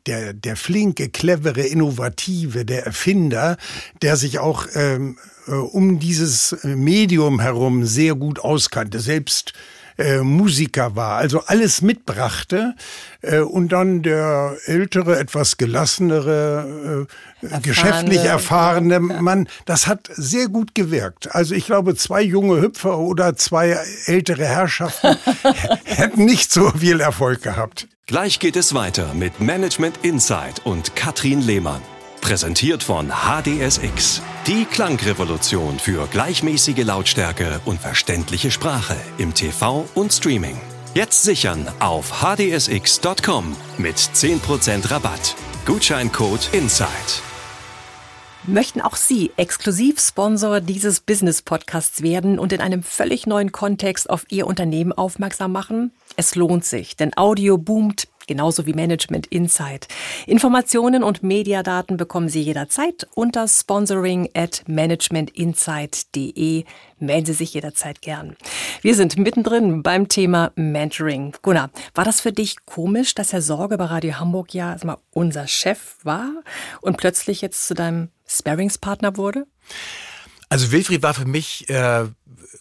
der, 0.05 0.33
der 0.33 0.55
flinke, 0.55 1.09
clevere, 1.09 1.61
innovative, 1.61 2.65
der 2.65 2.85
Erfinder, 2.85 3.57
der 4.03 4.17
sich 4.17 4.37
auch 4.37 4.67
ähm, 4.75 5.17
äh, 5.47 5.53
um 5.53 5.99
dieses 5.99 6.55
Medium 6.63 7.39
herum 7.39 7.85
sehr 7.85 8.13
gut 8.13 8.39
auskannte, 8.39 8.99
selbst 8.99 9.53
äh, 9.99 10.19
Musiker 10.19 10.95
war, 10.95 11.17
also 11.17 11.41
alles 11.45 11.81
mitbrachte 11.81 12.75
äh, 13.21 13.39
und 13.39 13.69
dann 13.69 14.01
der 14.01 14.55
ältere, 14.65 15.19
etwas 15.19 15.57
gelassenere, 15.57 17.07
äh, 17.41 17.45
Erfahrene, 17.45 17.61
geschäftlich 17.61 18.19
erfahrene 18.23 18.93
ja. 18.93 18.99
Mann, 18.99 19.47
das 19.65 19.87
hat 19.87 20.09
sehr 20.11 20.47
gut 20.47 20.73
gewirkt. 20.73 21.35
Also 21.35 21.53
ich 21.53 21.65
glaube, 21.65 21.95
zwei 21.95 22.21
junge 22.21 22.61
Hüpfer 22.61 22.97
oder 22.97 23.35
zwei 23.35 23.77
ältere 24.05 24.45
Herrschaften 24.45 25.17
hätten 25.83 26.25
nicht 26.25 26.51
so 26.51 26.71
viel 26.71 27.01
Erfolg 27.01 27.43
gehabt. 27.43 27.87
Gleich 28.07 28.39
geht 28.39 28.55
es 28.55 28.73
weiter 28.73 29.13
mit 29.13 29.39
Management 29.39 29.99
Insight 30.01 30.65
und 30.65 30.95
Katrin 30.95 31.41
Lehmann. 31.41 31.81
Präsentiert 32.21 32.83
von 32.83 33.09
HDSX. 33.09 34.21
Die 34.47 34.65
Klangrevolution 34.65 35.79
für 35.79 36.07
gleichmäßige 36.07 36.83
Lautstärke 36.83 37.61
und 37.65 37.79
verständliche 37.79 38.51
Sprache 38.51 38.95
im 39.17 39.33
TV 39.33 39.87
und 39.95 40.13
Streaming. 40.13 40.59
Jetzt 40.93 41.23
sichern 41.23 41.67
auf 41.79 42.21
hdsx.com 42.21 43.55
mit 43.77 43.97
10% 43.97 44.91
Rabatt. 44.91 45.35
Gutscheincode 45.65 46.49
INSIDE. 46.51 47.21
Möchten 48.43 48.81
auch 48.81 48.95
Sie 48.95 49.31
exklusiv 49.37 49.99
Sponsor 49.99 50.61
dieses 50.61 51.01
Business-Podcasts 51.01 52.01
werden 52.01 52.39
und 52.39 52.51
in 52.53 52.61
einem 52.61 52.81
völlig 52.83 53.27
neuen 53.27 53.51
Kontext 53.51 54.09
auf 54.09 54.25
Ihr 54.29 54.47
Unternehmen 54.47 54.91
aufmerksam 54.91 55.51
machen? 55.51 55.91
Es 56.15 56.35
lohnt 56.35 56.65
sich, 56.65 56.95
denn 56.95 57.15
Audio 57.15 57.57
boomt 57.57 58.07
genauso 58.29 58.65
wie 58.67 58.73
Management 58.73 59.27
Insight. 59.27 59.87
Informationen 60.27 61.03
und 61.03 61.23
Mediadaten 61.23 61.97
bekommen 61.97 62.29
Sie 62.29 62.41
jederzeit 62.41 63.07
unter 63.15 63.47
sponsoring 63.47 64.29
at 64.35 64.63
managementinsight.de. 64.67 66.63
Melden 66.99 67.25
Sie 67.25 67.33
sich 67.33 67.55
jederzeit 67.55 68.03
gern. 68.03 68.37
Wir 68.83 68.93
sind 68.93 69.17
mittendrin 69.17 69.81
beim 69.81 70.07
Thema 70.09 70.51
Mentoring. 70.55 71.35
Gunnar, 71.41 71.71
war 71.95 72.05
das 72.05 72.21
für 72.21 72.31
dich 72.31 72.57
komisch, 72.65 73.15
dass 73.15 73.33
Herr 73.33 73.41
Sorge 73.41 73.79
bei 73.79 73.85
Radio 73.85 74.19
Hamburg 74.19 74.53
ja 74.53 74.77
mal, 74.83 74.97
unser 75.09 75.47
Chef 75.47 75.97
war 76.03 76.29
und 76.81 76.97
plötzlich 76.97 77.41
jetzt 77.41 77.67
zu 77.67 77.73
deinem 77.73 78.09
Sparringspartner 78.27 79.17
wurde? 79.17 79.47
Also 80.49 80.71
Wilfried 80.71 81.01
war 81.01 81.15
für 81.15 81.25
mich 81.25 81.67
äh, 81.69 82.05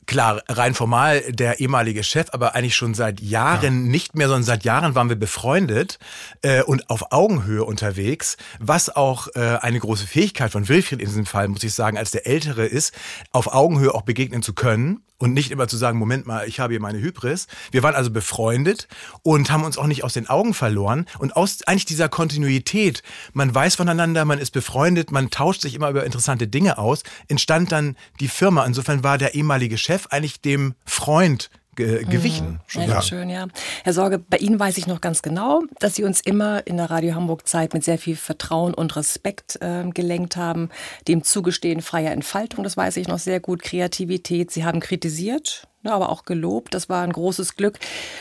klar 0.07 0.43
rein 0.49 0.75
formal 0.75 1.21
der 1.33 1.61
ehemalige 1.61 2.03
Chef, 2.03 2.29
aber 2.33 2.55
eigentlich 2.55 2.77
schon 2.77 2.95
seit 2.95 3.21
Jahren 3.21 3.85
ja. 3.85 3.91
nicht 3.91 4.15
mehr, 4.15 4.29
sondern 4.29 4.45
seit 4.45 4.65
Jahren 4.65 4.95
waren 4.95 5.09
wir 5.09 5.17
befreundet 5.17 5.99
äh, 6.43 6.63
und 6.63 6.91
auf 6.91 7.13
Augenhöhe 7.13 7.65
unterwegs, 7.65 8.37
was 8.59 8.95
auch 8.95 9.29
äh, 9.35 9.59
eine 9.61 9.79
große 9.79 10.07
Fähigkeit 10.07 10.53
von 10.53 10.69
Wilfried 10.69 11.01
in 11.01 11.07
diesem 11.07 11.27
Fall, 11.27 11.49
muss 11.49 11.63
ich 11.63 11.75
sagen, 11.75 11.99
als 11.99 12.11
der 12.11 12.27
Ältere 12.27 12.67
ist, 12.67 12.95
auf 13.33 13.53
Augenhöhe 13.53 13.95
auch 13.95 14.03
begegnen 14.03 14.43
zu 14.43 14.53
können 14.53 15.03
und 15.19 15.35
nicht 15.35 15.51
immer 15.51 15.69
zu 15.69 15.77
sagen, 15.77 15.99
Moment 15.99 16.27
mal, 16.27 16.47
ich 16.49 16.61
habe 16.61 16.73
hier 16.73 16.81
meine 16.81 17.01
Hybris. 17.01 17.49
Wir 17.71 17.83
waren 17.83 17.95
also 17.95 18.11
befreundet 18.11 18.89
und 19.23 19.51
haben 19.51 19.65
uns 19.65 19.77
auch 19.77 19.87
nicht 19.87 20.05
aus 20.05 20.15
den 20.15 20.29
Augen 20.29 20.55
verloren. 20.55 21.07
Und 21.19 21.37
aus 21.37 21.63
eigentlich 21.65 21.85
dieser 21.85 22.09
Kontinuität, 22.09 23.03
man 23.33 23.55
weiß 23.55 23.77
voneinander, 23.77 24.25
man 24.25 24.39
ist 24.39 24.53
befreundet, 24.53 25.11
man 25.11 25.31
tauscht 25.31 25.63
sich 25.63 25.75
immer 25.75 25.91
über 25.91 26.05
interessante 26.05 26.47
Dinge 26.47 26.79
aus, 26.79 27.03
entstand 27.27 27.73
dann 27.73 27.97
die 28.21 28.29
Firma. 28.29 28.65
Insofern 28.65 29.03
war 29.03 29.19
der 29.19 29.35
ehemalige 29.35 29.77
Chef 29.77 30.07
eigentlich 30.11 30.41
dem 30.41 30.75
Freund 30.85 31.51
ge 31.79 32.05
gewichen. 32.05 32.61
Mhm. 32.75 32.83
Ja, 32.83 33.01
schön, 33.01 33.31
ja. 33.31 33.47
Herr 33.85 33.93
Sorge, 33.93 34.19
bei 34.19 34.39
Ihnen 34.39 34.59
weiß 34.59 34.77
ich 34.79 34.87
noch 34.87 35.01
ganz 35.01 35.23
genau, 35.23 35.63
dass 35.79 35.95
Sie 35.95 36.05
uns 36.05 36.21
immer 36.21 36.67
in 36.67 36.77
der 36.77 36.91
Radio 36.91 37.15
Hamburg 37.15 37.47
Zeit 37.47 37.73
mit 37.73 37.85
sehr 37.85 37.99
viel 37.99 38.17
Vertrauen 38.17 38.75
und 38.75 38.97
Respekt 38.97 39.59
äh, 39.63 39.85
gelenkt 39.89 40.37
haben, 40.37 40.69
dem 41.07 41.23
Zugestehen 41.23 41.81
freier 41.81 42.13
Entfaltung, 42.13 42.65
das 42.65 42.77
weiß 42.77 42.97
ich 42.97 43.09
noch 43.09 43.19
sehr 43.19 43.41
gut, 43.41 43.63
Kreativität. 43.63 44.51
Sie 44.51 44.65
haben 44.65 44.81
kritisiert, 44.81 45.69
ne, 45.83 45.93
aber 45.93 46.11
auch 46.11 46.25
gelobt. 46.25 46.75
Das 46.75 46.89
war 46.89 47.03
ein 47.03 47.13
großes 47.13 47.57
Glück. 47.57 47.79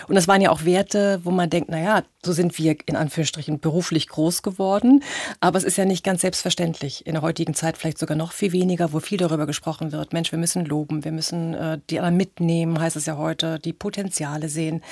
Und 0.08 0.16
das 0.16 0.28
waren 0.28 0.42
ja 0.42 0.52
auch 0.52 0.66
Werte, 0.66 1.22
wo 1.24 1.32
man 1.32 1.50
denkt, 1.50 1.70
naja, 1.70 2.04
so 2.24 2.34
sind 2.34 2.58
wir 2.58 2.76
in 2.86 2.96
Anführungsstrichen 2.96 3.60
beruflich 3.60 4.08
groß 4.08 4.42
geworden. 4.42 5.04
Aber 5.40 5.58
es 5.58 5.64
ist 5.64 5.78
ja 5.78 5.86
nicht 5.86 6.04
ganz 6.04 6.22
selbstverständlich. 6.22 7.06
In 7.06 7.14
der 7.14 7.22
heutigen 7.22 7.54
Zeit 7.54 7.78
vielleicht 7.78 7.98
sogar 7.98 8.18
noch 8.18 8.32
viel 8.32 8.52
weniger, 8.52 8.94
wo 8.94 9.00
viel 9.00 9.18
darüber 9.18 9.46
gesprochen 9.46 9.92
wird. 9.92 10.14
Mensch, 10.14 10.32
wir 10.32 10.40
müssen 10.40 10.66
loben, 10.66 11.04
wir 11.04 11.12
müssen 11.12 11.54
äh, 11.54 11.80
die 11.90 12.00
anderen 12.00 12.18
mitnehmen, 12.18 12.80
heißt 12.80 12.96
es 12.96 13.06
ja 13.06 13.18
heute, 13.18 13.60
die 13.60 13.74
Potenziale 13.74 14.50
sehen. 14.50 14.84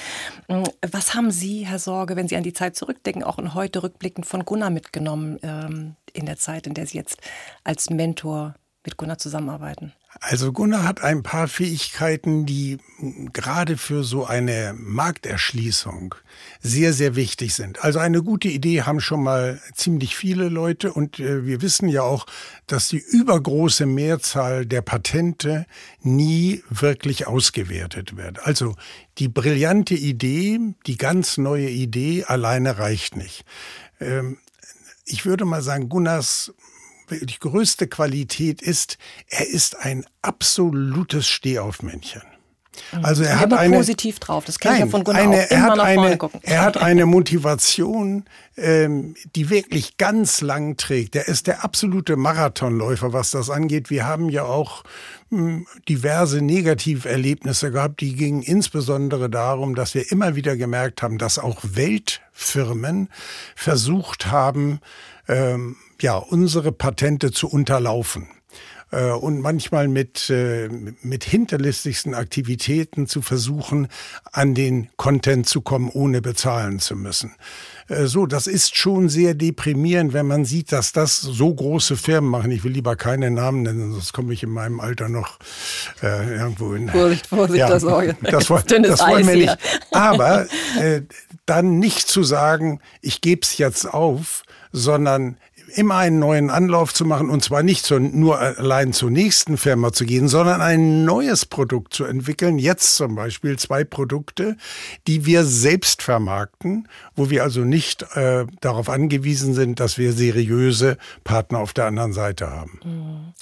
Hm, 0.47 0.63
was 0.89 1.13
haben 1.13 1.31
Sie, 1.31 1.65
Herr 1.65 1.79
Sorge, 1.79 2.15
wenn 2.15 2.27
Sie 2.27 2.37
an 2.37 2.43
die 2.43 2.53
Zeit 2.53 2.75
zurückdenken, 2.75 3.23
auch 3.23 3.39
in 3.39 3.53
heute 3.53 3.83
rückblickend 3.83 4.25
von 4.25 4.45
Gunnar 4.45 4.69
mitgenommen 4.69 5.39
ähm, 5.43 5.95
in 6.13 6.25
der 6.25 6.37
Zeit, 6.37 6.67
in 6.67 6.73
der 6.73 6.87
Sie 6.87 6.97
jetzt 6.97 7.19
als 7.63 7.89
Mentor 7.89 8.55
mit 8.85 8.97
Gunnar 8.97 9.17
zusammenarbeiten? 9.17 9.93
Also 10.21 10.53
Gunnar 10.53 10.83
hat 10.83 11.01
ein 11.01 11.23
paar 11.23 11.47
Fähigkeiten, 11.47 12.45
die 12.45 12.77
gerade 13.33 13.77
für 13.77 14.03
so 14.03 14.25
eine 14.25 14.73
Markterschließung 14.77 16.15
sehr, 16.61 16.93
sehr 16.93 17.15
wichtig 17.15 17.53
sind. 17.53 17.83
Also 17.83 17.99
eine 17.99 18.23
gute 18.23 18.47
Idee 18.47 18.83
haben 18.83 19.01
schon 19.01 19.23
mal 19.23 19.59
ziemlich 19.73 20.15
viele 20.15 20.47
Leute 20.47 20.93
und 20.93 21.19
äh, 21.19 21.45
wir 21.45 21.61
wissen 21.61 21.89
ja 21.89 22.03
auch, 22.03 22.25
dass 22.67 22.87
die 22.87 23.03
übergroße 23.05 23.85
Mehrzahl 23.85 24.65
der 24.65 24.81
Patente 24.81 25.65
nie 26.01 26.63
wirklich 26.69 27.27
ausgewertet 27.27 28.15
wird. 28.15 28.39
Also 28.45 28.75
die 29.17 29.27
brillante 29.27 29.95
Idee, 29.95 30.59
die 30.87 30.97
ganz 30.97 31.37
neue 31.37 31.69
Idee 31.69 32.23
alleine 32.23 32.77
reicht 32.77 33.17
nicht. 33.17 33.43
Ähm, 33.99 34.37
ich 35.05 35.25
würde 35.25 35.45
mal 35.45 35.61
sagen, 35.61 35.89
Gunnars 35.89 36.53
die 37.09 37.39
größte 37.39 37.87
Qualität 37.87 38.61
ist, 38.61 38.97
er 39.27 39.47
ist 39.47 39.77
ein 39.77 40.05
absolutes 40.21 41.27
Stehaufmännchen. 41.27 42.23
Mhm. 42.91 43.05
Also 43.05 43.23
er 43.23 43.39
hat 43.39 43.53
eine 43.53 43.77
positiv 43.77 44.19
drauf. 44.19 44.45
Das 44.45 44.59
kenne 44.59 44.75
ich 44.75 44.79
ja 44.81 44.87
von 44.87 45.03
Gunnar 45.03 45.21
eine, 45.21 45.35
auch. 45.35 45.51
Immer 45.51 45.51
er 45.51 45.61
hat 45.61 45.77
nach 45.77 45.83
eine, 45.85 46.17
gucken. 46.17 46.39
Er 46.43 46.61
hat 46.61 46.77
eine 46.77 47.05
Motivation, 47.05 48.25
ähm, 48.57 49.15
die 49.35 49.49
wirklich 49.49 49.97
ganz 49.97 50.41
lang 50.41 50.77
trägt. 50.77 51.15
Er 51.15 51.27
ist 51.27 51.47
der 51.47 51.63
absolute 51.63 52.15
Marathonläufer, 52.15 53.13
was 53.13 53.31
das 53.31 53.49
angeht. 53.49 53.89
Wir 53.89 54.05
haben 54.05 54.29
ja 54.29 54.43
auch 54.43 54.83
mh, 55.29 55.39
hm, 55.39 55.67
diverse 55.87 56.41
Negativerlebnisse 56.41 57.71
gehabt. 57.71 58.01
Die 58.01 58.15
gingen 58.15 58.41
insbesondere 58.41 59.29
darum, 59.29 59.75
dass 59.75 59.93
wir 59.93 60.11
immer 60.11 60.35
wieder 60.35 60.57
gemerkt 60.57 61.01
haben, 61.01 61.17
dass 61.17 61.39
auch 61.39 61.61
Weltfirmen 62.35 63.09
versucht 63.55 64.27
haben, 64.27 64.79
ähm, 65.27 65.77
ja, 66.01 66.17
unsere 66.17 66.71
Patente 66.71 67.31
zu 67.31 67.49
unterlaufen 67.49 68.27
äh, 68.91 69.11
und 69.11 69.41
manchmal 69.41 69.87
mit, 69.87 70.29
äh, 70.29 70.69
mit 71.01 71.23
hinterlistigsten 71.23 72.13
Aktivitäten 72.13 73.07
zu 73.07 73.21
versuchen, 73.21 73.87
an 74.31 74.55
den 74.55 74.89
Content 74.97 75.47
zu 75.47 75.61
kommen, 75.61 75.89
ohne 75.89 76.21
bezahlen 76.21 76.79
zu 76.79 76.95
müssen. 76.95 77.35
Äh, 77.87 78.05
so, 78.05 78.25
das 78.25 78.47
ist 78.47 78.75
schon 78.75 79.09
sehr 79.09 79.33
deprimierend, 79.33 80.13
wenn 80.13 80.27
man 80.27 80.45
sieht, 80.45 80.71
dass 80.71 80.91
das 80.91 81.17
so 81.17 81.53
große 81.53 81.97
Firmen 81.97 82.29
machen. 82.29 82.51
Ich 82.51 82.63
will 82.63 82.71
lieber 82.71 82.95
keine 82.95 83.31
Namen 83.31 83.63
nennen, 83.63 83.91
sonst 83.91 84.13
komme 84.13 84.33
ich 84.33 84.43
in 84.43 84.51
meinem 84.51 84.79
Alter 84.79 85.09
noch 85.09 85.39
äh, 86.01 86.37
irgendwo 86.37 86.73
in. 86.73 86.89
Vorsicht, 86.89 87.27
Vorsicht, 87.27 87.59
ja, 87.59 87.69
das, 87.69 87.83
das, 87.83 88.47
das, 88.47 88.65
das 88.65 88.99
wollen 89.07 89.27
wir 89.27 89.35
nicht. 89.35 89.57
Aber 89.91 90.47
dann 91.45 91.79
nicht 91.79 92.07
zu 92.07 92.23
sagen, 92.23 92.79
ich 93.01 93.21
gebe 93.21 93.41
es 93.43 93.57
jetzt 93.57 93.85
auf, 93.85 94.43
sondern 94.71 95.37
immer 95.75 95.97
einen 95.97 96.19
neuen 96.19 96.49
Anlauf 96.49 96.93
zu 96.93 97.05
machen 97.05 97.29
und 97.29 97.43
zwar 97.43 97.63
nicht 97.63 97.85
zu, 97.85 97.99
nur 97.99 98.39
allein 98.39 98.93
zur 98.93 99.11
nächsten 99.11 99.57
Firma 99.57 99.91
zu 99.91 100.05
gehen, 100.05 100.27
sondern 100.27 100.61
ein 100.61 101.05
neues 101.05 101.45
Produkt 101.45 101.93
zu 101.93 102.05
entwickeln. 102.05 102.57
Jetzt 102.57 102.95
zum 102.95 103.15
Beispiel 103.15 103.57
zwei 103.59 103.83
Produkte, 103.83 104.57
die 105.07 105.25
wir 105.25 105.43
selbst 105.43 106.01
vermarkten, 106.01 106.87
wo 107.15 107.29
wir 107.29 107.43
also 107.43 107.61
nicht 107.61 108.03
äh, 108.15 108.45
darauf 108.61 108.89
angewiesen 108.89 109.53
sind, 109.53 109.79
dass 109.79 109.97
wir 109.97 110.13
seriöse 110.13 110.97
Partner 111.23 111.59
auf 111.59 111.73
der 111.73 111.85
anderen 111.85 112.13
Seite 112.13 112.49
haben. 112.49 112.79
Mhm. 112.83 113.33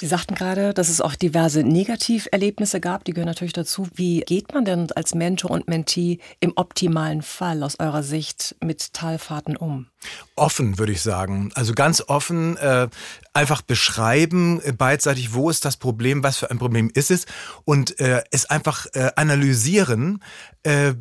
Sie 0.00 0.06
sagten 0.06 0.36
gerade, 0.36 0.74
dass 0.74 0.90
es 0.90 1.00
auch 1.00 1.16
diverse 1.16 1.64
Negativerlebnisse 1.64 2.78
gab, 2.78 3.02
die 3.02 3.12
gehören 3.12 3.26
natürlich 3.26 3.52
dazu. 3.52 3.88
Wie 3.96 4.20
geht 4.20 4.54
man 4.54 4.64
denn 4.64 4.92
als 4.92 5.12
Mentor 5.12 5.50
und 5.50 5.66
Mentee 5.66 6.20
im 6.38 6.52
optimalen 6.54 7.20
Fall 7.20 7.64
aus 7.64 7.80
eurer 7.80 8.04
Sicht 8.04 8.54
mit 8.62 8.92
Talfahrten 8.92 9.56
um? 9.56 9.88
Offen, 10.36 10.78
würde 10.78 10.92
ich 10.92 11.02
sagen. 11.02 11.50
Also 11.54 11.74
ganz 11.74 12.02
offen, 12.06 12.56
äh, 12.58 12.88
einfach 13.32 13.62
beschreiben, 13.62 14.60
äh, 14.62 14.72
beidseitig, 14.72 15.34
wo 15.34 15.50
ist 15.50 15.64
das 15.64 15.76
Problem, 15.76 16.22
was 16.22 16.36
für 16.36 16.50
ein 16.50 16.58
Problem 16.58 16.90
ist 16.94 17.10
es 17.10 17.26
und 17.64 17.98
äh, 17.98 18.22
es 18.30 18.46
einfach 18.46 18.86
äh, 18.94 19.10
analysieren. 19.16 20.22
Äh, 20.62 20.94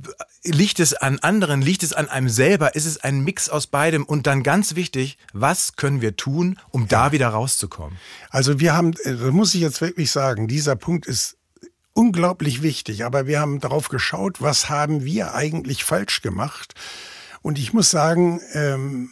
liegt 0.43 0.79
es 0.79 0.93
an 0.93 1.19
anderen, 1.19 1.61
liegt 1.61 1.83
es 1.83 1.93
an 1.93 2.09
einem 2.09 2.29
selber, 2.29 2.75
ist 2.75 2.85
es 2.85 3.03
ein 3.03 3.23
Mix 3.23 3.49
aus 3.49 3.67
beidem 3.67 4.03
und 4.03 4.25
dann 4.25 4.43
ganz 4.43 4.75
wichtig, 4.75 5.17
was 5.33 5.75
können 5.75 6.01
wir 6.01 6.15
tun, 6.15 6.59
um 6.69 6.83
ja. 6.83 6.87
da 6.87 7.11
wieder 7.11 7.29
rauszukommen? 7.29 7.97
Also 8.29 8.59
wir 8.59 8.75
haben, 8.75 8.93
äh, 9.03 9.13
muss 9.31 9.53
ich 9.53 9.61
jetzt 9.61 9.81
wirklich 9.81 10.11
sagen, 10.11 10.47
dieser 10.47 10.75
Punkt 10.75 11.05
ist 11.05 11.37
unglaublich 11.93 12.61
wichtig, 12.61 13.05
aber 13.05 13.27
wir 13.27 13.39
haben 13.39 13.59
darauf 13.59 13.89
geschaut, 13.89 14.41
was 14.41 14.69
haben 14.69 15.03
wir 15.03 15.33
eigentlich 15.33 15.83
falsch 15.83 16.21
gemacht 16.21 16.73
und 17.47 17.57
ich 17.57 17.71
muss 17.71 17.89
sagen, 17.89 18.41
ähm, 18.55 19.09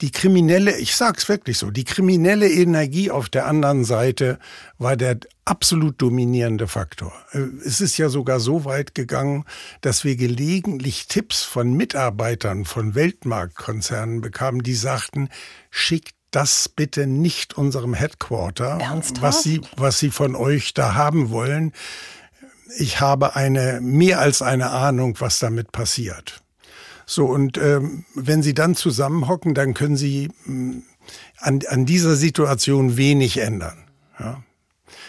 die 0.00 0.10
kriminelle, 0.10 0.78
ich 0.78 0.96
sag's 0.96 1.28
wirklich 1.28 1.58
so, 1.58 1.70
die 1.70 1.84
kriminelle 1.84 2.50
Energie 2.50 3.10
auf 3.10 3.28
der 3.28 3.44
anderen 3.44 3.84
Seite 3.84 4.38
war 4.78 4.96
der 4.96 5.18
absolut 5.44 6.00
dominierende 6.00 6.66
Faktor. 6.68 7.12
Äh, 7.32 7.40
es 7.62 7.82
ist 7.82 7.98
ja 7.98 8.08
sogar 8.08 8.40
so 8.40 8.64
weit 8.64 8.94
gegangen, 8.94 9.44
dass 9.82 10.04
wir 10.04 10.16
gelegentlich 10.16 11.06
Tipps 11.06 11.42
von 11.42 11.74
Mitarbeitern 11.74 12.64
von 12.64 12.94
Weltmarktkonzernen 12.94 14.22
bekamen, 14.22 14.62
die 14.62 14.74
sagten, 14.74 15.28
schickt 15.70 16.14
das 16.30 16.66
bitte 16.66 17.06
nicht 17.06 17.58
unserem 17.58 17.92
Headquarter, 17.92 18.78
Ernsthaft? 18.80 19.20
was 19.20 19.42
sie, 19.42 19.60
was 19.76 19.98
sie 19.98 20.10
von 20.10 20.34
euch 20.34 20.72
da 20.72 20.94
haben 20.94 21.28
wollen. 21.28 21.74
Ich 22.78 23.00
habe 23.00 23.36
eine, 23.36 23.82
mehr 23.82 24.18
als 24.20 24.40
eine 24.40 24.70
Ahnung, 24.70 25.16
was 25.18 25.40
damit 25.40 25.72
passiert. 25.72 26.40
So, 27.12 27.26
und 27.26 27.58
ähm, 27.58 28.04
wenn 28.14 28.40
Sie 28.40 28.54
dann 28.54 28.76
zusammenhocken, 28.76 29.52
dann 29.52 29.74
können 29.74 29.96
Sie 29.96 30.30
mh, 30.44 30.54
mm, 30.54 30.82
an, 31.38 31.60
an 31.66 31.84
dieser 31.84 32.14
Situation 32.14 32.96
wenig 32.96 33.38
ändern. 33.38 33.78
Ja? 34.20 34.44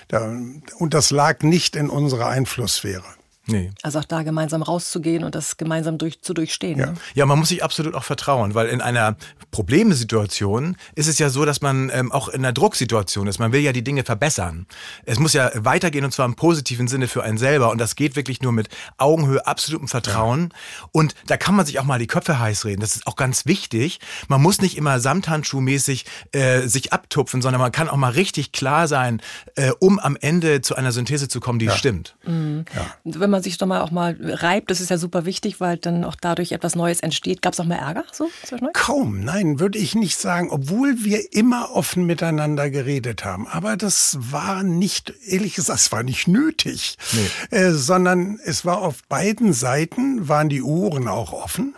Da, 0.08 0.36
und 0.80 0.96
das 0.96 1.12
lag 1.12 1.44
nicht 1.44 1.76
in 1.76 1.92
unserer 1.92 2.26
Einflusssphäre. 2.26 3.06
Nee. 3.48 3.72
Also 3.82 4.00
auch 4.00 4.06
da 4.06 4.22
gemeinsam 4.22 4.62
rauszugehen 4.62 5.24
und 5.24 5.34
das 5.34 5.58
gemeinsam 5.58 5.98
durch, 5.98 6.22
zu 6.22 6.34
durchstehen. 6.34 6.78
Ja. 6.78 6.86
Ne? 6.88 6.94
ja, 7.16 7.26
man 7.26 7.40
muss 7.40 7.50
sich 7.50 7.64
absolut 7.64 7.96
auch 7.96 8.04
vertrauen, 8.04 8.54
weil 8.54 8.68
in 8.68 8.82
einer 8.82 9.16
Problemsituation 9.50 10.78
ist 10.94 11.08
es 11.08 11.18
ja 11.18 11.30
so, 11.30 11.44
dass 11.44 11.62
man 11.62 11.90
ähm, 11.92 12.12
auch 12.12 12.30
in 12.30 12.42
einer 12.42 12.54
Drucksituation 12.54 13.28
ist. 13.28 13.40
Man 13.40 13.52
will 13.52 13.62
ja 13.62 13.74
die 13.74 13.84
Dinge 13.84 14.04
verbessern. 14.04 14.68
Es 15.06 15.18
muss 15.18 15.34
ja 15.34 15.50
weitergehen 15.56 16.06
und 16.06 16.12
zwar 16.12 16.28
im 16.28 16.36
positiven 16.36 16.88
Sinne 16.88 17.08
für 17.08 17.24
einen 17.24 17.40
selber 17.40 17.72
und 17.72 17.80
das 17.80 17.96
geht 17.96 18.16
wirklich 18.16 18.42
nur 18.42 18.52
mit 18.52 18.70
Augenhöhe, 18.98 19.46
absolutem 19.48 19.88
Vertrauen. 19.88 20.50
Ja. 20.52 20.90
Und 20.92 21.16
da 21.26 21.38
kann 21.38 21.56
man 21.56 21.66
sich 21.66 21.80
auch 21.80 21.84
mal 21.84 22.00
die 22.00 22.08
Köpfe 22.08 22.40
heiß 22.40 22.66
reden. 22.66 22.82
Das 22.82 22.96
ist 22.96 23.08
auch 23.08 23.16
ganz 23.16 23.48
wichtig. 23.48 24.00
Man 24.28 24.42
muss 24.42 24.62
nicht 24.62 24.78
immer 24.78 25.00
Samthandschuhmäßig 25.00 26.06
äh, 26.32 26.62
sich 26.68 26.94
abtupfen, 26.94 27.42
sondern 27.42 27.60
man 27.60 27.72
kann 27.72 27.90
auch 27.90 27.98
mal 27.98 28.12
richtig 28.12 28.52
klar 28.52 28.88
sein, 28.88 29.20
äh, 29.56 29.72
um 29.80 29.98
am 29.98 30.16
Ende 30.16 30.62
zu 30.62 30.76
einer 30.76 30.92
Synthese 30.92 31.28
zu 31.28 31.40
kommen, 31.40 31.58
die 31.58 31.66
ja. 31.66 31.76
stimmt. 31.76 32.16
Mhm. 32.24 32.66
Ja 32.76 32.92
man 33.32 33.42
sich 33.42 33.58
doch 33.58 33.68
mal 33.68 33.82
auch 33.82 33.92
mal 33.92 34.16
reibt, 34.20 34.70
das 34.70 34.82
ist 34.82 34.90
ja 34.90 34.98
super 34.98 35.26
wichtig, 35.26 35.60
weil 35.60 35.78
dann 35.78 36.04
auch 36.04 36.16
dadurch 36.20 36.52
etwas 36.52 36.76
Neues 36.76 37.00
entsteht. 37.00 37.42
Gab 37.42 37.54
es 37.54 37.60
auch 37.60 37.66
mal 37.66 37.76
Ärger 37.76 38.04
so 38.12 38.30
Kaum, 38.74 39.24
nein, 39.24 39.60
würde 39.60 39.80
ich 39.80 39.96
nicht 39.96 40.18
sagen, 40.18 40.50
obwohl 40.52 41.04
wir 41.04 41.34
immer 41.34 41.72
offen 41.72 42.06
miteinander 42.06 42.70
geredet 42.70 43.26
haben. 43.26 43.48
Aber 43.48 43.78
das 43.78 44.18
war 44.20 44.64
nicht, 44.64 45.14
ehrlich 45.26 45.56
gesagt, 45.56 45.80
es 45.80 45.92
war 45.92 46.04
nicht 46.04 46.28
nötig, 46.28 46.98
nee. 47.14 47.58
äh, 47.58 47.72
sondern 47.72 48.40
es 48.44 48.66
war 48.66 48.80
auf 48.80 49.04
beiden 49.08 49.54
Seiten, 49.54 50.28
waren 50.28 50.50
die 50.50 50.62
Ohren 50.62 51.08
auch 51.08 51.34
offen. 51.34 51.76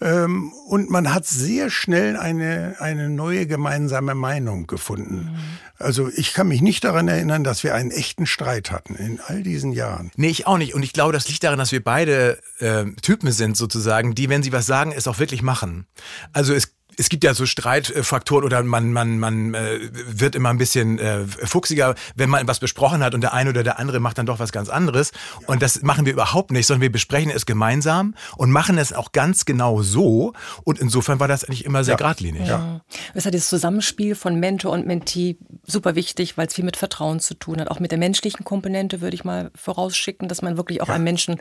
Ähm, 0.00 0.52
und 0.66 0.90
man 0.90 1.12
hat 1.12 1.26
sehr 1.26 1.68
schnell 1.68 2.16
eine, 2.16 2.76
eine 2.78 3.10
neue 3.10 3.46
gemeinsame 3.46 4.14
Meinung 4.14 4.66
gefunden. 4.66 5.30
Mhm. 5.32 5.38
Also 5.78 6.10
ich 6.14 6.32
kann 6.32 6.48
mich 6.48 6.62
nicht 6.62 6.84
daran 6.84 7.08
erinnern, 7.08 7.44
dass 7.44 7.64
wir 7.64 7.74
einen 7.74 7.90
echten 7.90 8.26
Streit 8.26 8.70
hatten 8.70 8.94
in 8.94 9.20
all 9.20 9.42
diesen 9.42 9.72
Jahren. 9.72 10.10
Nee, 10.16 10.28
ich 10.28 10.46
auch 10.46 10.58
nicht. 10.58 10.74
Und 10.74 10.82
ich 10.82 10.92
glaube, 10.92 11.12
das 11.12 11.28
liegt 11.28 11.44
daran, 11.44 11.58
dass 11.58 11.72
wir 11.72 11.82
beide 11.82 12.38
äh, 12.58 12.84
Typen 13.02 13.30
sind 13.32 13.56
sozusagen, 13.56 14.14
die, 14.14 14.28
wenn 14.28 14.42
sie 14.42 14.52
was 14.52 14.66
sagen, 14.66 14.92
es 14.94 15.08
auch 15.08 15.18
wirklich 15.18 15.42
machen. 15.42 15.86
Also 16.32 16.54
es 16.54 16.72
es 17.00 17.08
gibt 17.08 17.24
ja 17.24 17.32
so 17.32 17.46
Streitfaktoren 17.46 18.44
oder 18.44 18.62
man, 18.62 18.92
man, 18.92 19.18
man 19.18 19.54
äh, 19.54 19.78
wird 20.06 20.34
immer 20.34 20.50
ein 20.50 20.58
bisschen 20.58 20.98
äh, 20.98 21.24
fuchsiger, 21.24 21.94
wenn 22.14 22.28
man 22.28 22.46
was 22.46 22.60
besprochen 22.60 23.02
hat 23.02 23.14
und 23.14 23.22
der 23.22 23.32
eine 23.32 23.50
oder 23.50 23.62
der 23.62 23.78
andere 23.78 24.00
macht 24.00 24.18
dann 24.18 24.26
doch 24.26 24.38
was 24.38 24.52
ganz 24.52 24.68
anderes. 24.68 25.12
Und 25.46 25.62
das 25.62 25.80
machen 25.80 26.04
wir 26.04 26.12
überhaupt 26.12 26.50
nicht, 26.50 26.66
sondern 26.66 26.82
wir 26.82 26.92
besprechen 26.92 27.30
es 27.30 27.46
gemeinsam 27.46 28.14
und 28.36 28.50
machen 28.50 28.76
es 28.76 28.92
auch 28.92 29.12
ganz 29.12 29.46
genau 29.46 29.80
so. 29.80 30.34
Und 30.64 30.78
insofern 30.78 31.20
war 31.20 31.26
das 31.26 31.42
eigentlich 31.42 31.64
immer 31.64 31.84
sehr 31.84 31.94
ja. 31.94 31.96
geradlinig. 31.96 32.46
Ja. 32.46 32.82
Es 33.14 33.24
hat 33.24 33.32
das 33.32 33.48
Zusammenspiel 33.48 34.14
von 34.14 34.38
Mentor 34.38 34.72
und 34.72 34.86
Mentee 34.86 35.38
super 35.66 35.94
wichtig, 35.94 36.36
weil 36.36 36.48
es 36.48 36.54
viel 36.54 36.66
mit 36.66 36.76
Vertrauen 36.76 37.18
zu 37.20 37.32
tun 37.32 37.62
hat. 37.62 37.70
Auch 37.70 37.80
mit 37.80 37.92
der 37.92 37.98
menschlichen 37.98 38.44
Komponente 38.44 39.00
würde 39.00 39.14
ich 39.14 39.24
mal 39.24 39.50
vorausschicken, 39.54 40.28
dass 40.28 40.42
man 40.42 40.58
wirklich 40.58 40.82
auch 40.82 40.88
ja. 40.88 40.94
einem 40.94 41.04
Menschen 41.04 41.40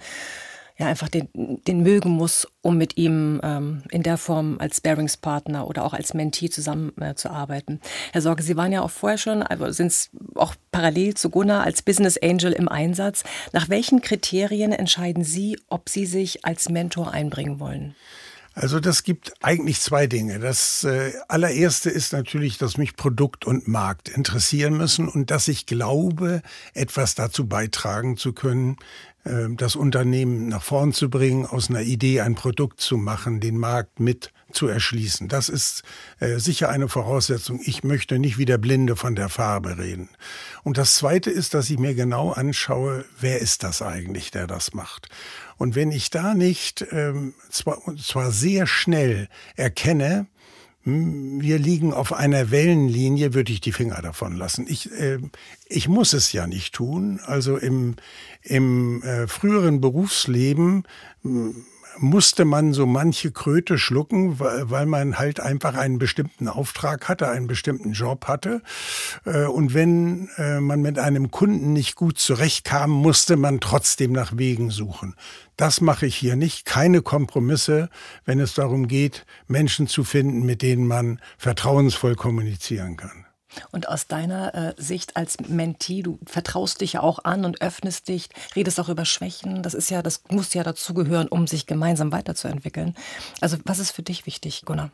ja 0.79 0.87
einfach 0.87 1.09
den, 1.09 1.27
den 1.67 1.83
mögen 1.83 2.09
muss, 2.09 2.47
um 2.61 2.77
mit 2.77 2.97
ihm 2.97 3.39
ähm, 3.43 3.83
in 3.91 4.01
der 4.01 4.17
Form 4.17 4.57
als 4.59 4.77
Sparingspartner 4.77 5.67
oder 5.67 5.83
auch 5.83 5.93
als 5.93 6.13
Mentee 6.13 6.49
zusammenzuarbeiten. 6.49 7.75
Äh, 7.75 8.13
Herr 8.13 8.21
Sorge, 8.21 8.41
Sie 8.41 8.55
waren 8.55 8.71
ja 8.71 8.81
auch 8.81 8.89
vorher 8.89 9.17
schon, 9.17 9.43
also 9.43 9.69
sind 9.71 10.09
auch 10.35 10.55
parallel 10.71 11.13
zu 11.13 11.29
Gunnar 11.29 11.63
als 11.63 11.81
Business 11.81 12.17
Angel 12.17 12.53
im 12.53 12.69
Einsatz. 12.69 13.23
Nach 13.51 13.69
welchen 13.69 14.01
Kriterien 14.01 14.71
entscheiden 14.71 15.23
Sie, 15.23 15.59
ob 15.67 15.89
Sie 15.89 16.05
sich 16.05 16.45
als 16.45 16.69
Mentor 16.69 17.11
einbringen 17.11 17.59
wollen? 17.59 17.95
Also 18.53 18.79
das 18.81 19.03
gibt 19.03 19.33
eigentlich 19.41 19.79
zwei 19.79 20.05
Dinge. 20.07 20.39
Das 20.39 20.83
äh, 20.83 21.13
allererste 21.27 21.89
ist 21.89 22.11
natürlich, 22.11 22.57
dass 22.57 22.77
mich 22.77 22.97
Produkt 22.97 23.45
und 23.45 23.69
Markt 23.69 24.09
interessieren 24.09 24.75
müssen 24.75 25.07
und 25.07 25.31
dass 25.31 25.47
ich 25.47 25.65
glaube, 25.65 26.41
etwas 26.73 27.15
dazu 27.15 27.47
beitragen 27.47 28.17
zu 28.17 28.33
können, 28.33 28.75
das 29.23 29.75
Unternehmen 29.75 30.47
nach 30.47 30.63
vorn 30.63 30.93
zu 30.93 31.09
bringen, 31.09 31.45
aus 31.45 31.69
einer 31.69 31.81
Idee 31.81 32.21
ein 32.21 32.35
Produkt 32.35 32.79
zu 32.79 32.97
machen, 32.97 33.39
den 33.39 33.57
Markt 33.57 33.99
mit 33.99 34.31
zu 34.51 34.67
erschließen. 34.67 35.27
Das 35.27 35.49
ist 35.49 35.83
äh, 36.19 36.37
sicher 36.37 36.69
eine 36.69 36.87
Voraussetzung. 36.87 37.59
Ich 37.63 37.83
möchte 37.83 38.17
nicht 38.17 38.37
wie 38.37 38.45
der 38.45 38.57
Blinde 38.57 38.95
von 38.95 39.15
der 39.15 39.29
Farbe 39.29 39.77
reden. 39.77 40.09
Und 40.63 40.77
das 40.77 40.95
Zweite 40.95 41.29
ist, 41.29 41.53
dass 41.53 41.69
ich 41.69 41.77
mir 41.77 41.93
genau 41.93 42.31
anschaue, 42.31 43.05
wer 43.19 43.39
ist 43.39 43.63
das 43.63 43.81
eigentlich, 43.81 44.31
der 44.31 44.47
das 44.47 44.73
macht. 44.73 45.09
Und 45.57 45.75
wenn 45.75 45.91
ich 45.91 46.09
da 46.09 46.33
nicht 46.33 46.85
ähm, 46.91 47.33
zwar, 47.49 47.79
zwar 47.97 48.31
sehr 48.31 48.65
schnell 48.65 49.27
erkenne, 49.55 50.27
wir 50.85 51.59
liegen 51.59 51.93
auf 51.93 52.13
einer 52.13 52.51
Wellenlinie, 52.51 53.33
würde 53.33 53.51
ich 53.51 53.61
die 53.61 53.73
Finger 53.73 54.01
davon 54.01 54.35
lassen. 54.35 54.65
Ich, 54.67 54.91
äh, 54.91 55.19
ich 55.67 55.87
muss 55.87 56.13
es 56.13 56.31
ja 56.31 56.47
nicht 56.47 56.73
tun. 56.73 57.19
Also 57.25 57.57
im, 57.57 57.95
im 58.41 59.03
äh, 59.03 59.27
früheren 59.27 59.81
Berufsleben 59.81 60.83
musste 62.01 62.45
man 62.45 62.73
so 62.73 62.85
manche 62.85 63.31
Kröte 63.31 63.77
schlucken, 63.77 64.39
weil 64.39 64.85
man 64.85 65.17
halt 65.17 65.39
einfach 65.39 65.75
einen 65.75 65.99
bestimmten 65.99 66.47
Auftrag 66.47 67.07
hatte, 67.07 67.27
einen 67.29 67.47
bestimmten 67.47 67.91
Job 67.91 68.25
hatte. 68.27 68.61
Äh, 69.25 69.45
und 69.45 69.73
wenn 69.73 70.29
äh, 70.37 70.59
man 70.59 70.81
mit 70.81 70.99
einem 70.99 71.31
Kunden 71.31 71.73
nicht 71.73 71.95
gut 71.95 72.17
zurechtkam, 72.17 72.89
musste 72.89 73.37
man 73.37 73.59
trotzdem 73.59 74.11
nach 74.11 74.37
Wegen 74.37 74.71
suchen. 74.71 75.15
Das 75.57 75.81
mache 75.81 76.05
ich 76.05 76.15
hier 76.15 76.35
nicht. 76.35 76.65
Keine 76.65 77.01
Kompromisse, 77.01 77.89
wenn 78.25 78.39
es 78.39 78.53
darum 78.53 78.87
geht, 78.87 79.25
Menschen 79.47 79.87
zu 79.87 80.03
finden, 80.03 80.45
mit 80.45 80.61
denen 80.61 80.87
man 80.87 81.19
vertrauensvoll 81.37 82.15
kommunizieren 82.15 82.95
kann. 82.95 83.25
Und 83.71 83.87
aus 83.87 84.07
deiner 84.07 84.53
äh, 84.53 84.73
Sicht 84.77 85.15
als 85.15 85.37
Mentee, 85.47 86.01
du 86.01 86.19
vertraust 86.25 86.81
dich 86.81 86.93
ja 86.93 87.01
auch 87.01 87.23
an 87.23 87.45
und 87.45 87.61
öffnest 87.61 88.07
dich, 88.07 88.29
redest 88.55 88.79
auch 88.79 88.89
über 88.89 89.05
Schwächen. 89.05 89.63
Das 89.63 89.73
ist 89.73 89.89
ja, 89.89 90.01
das 90.01 90.23
muss 90.29 90.53
ja 90.53 90.63
dazugehören, 90.63 91.27
um 91.27 91.47
sich 91.47 91.65
gemeinsam 91.65 92.11
weiterzuentwickeln. 92.11 92.95
Also 93.41 93.57
was 93.65 93.79
ist 93.79 93.91
für 93.91 94.03
dich 94.03 94.25
wichtig, 94.25 94.63
Gunnar? 94.65 94.91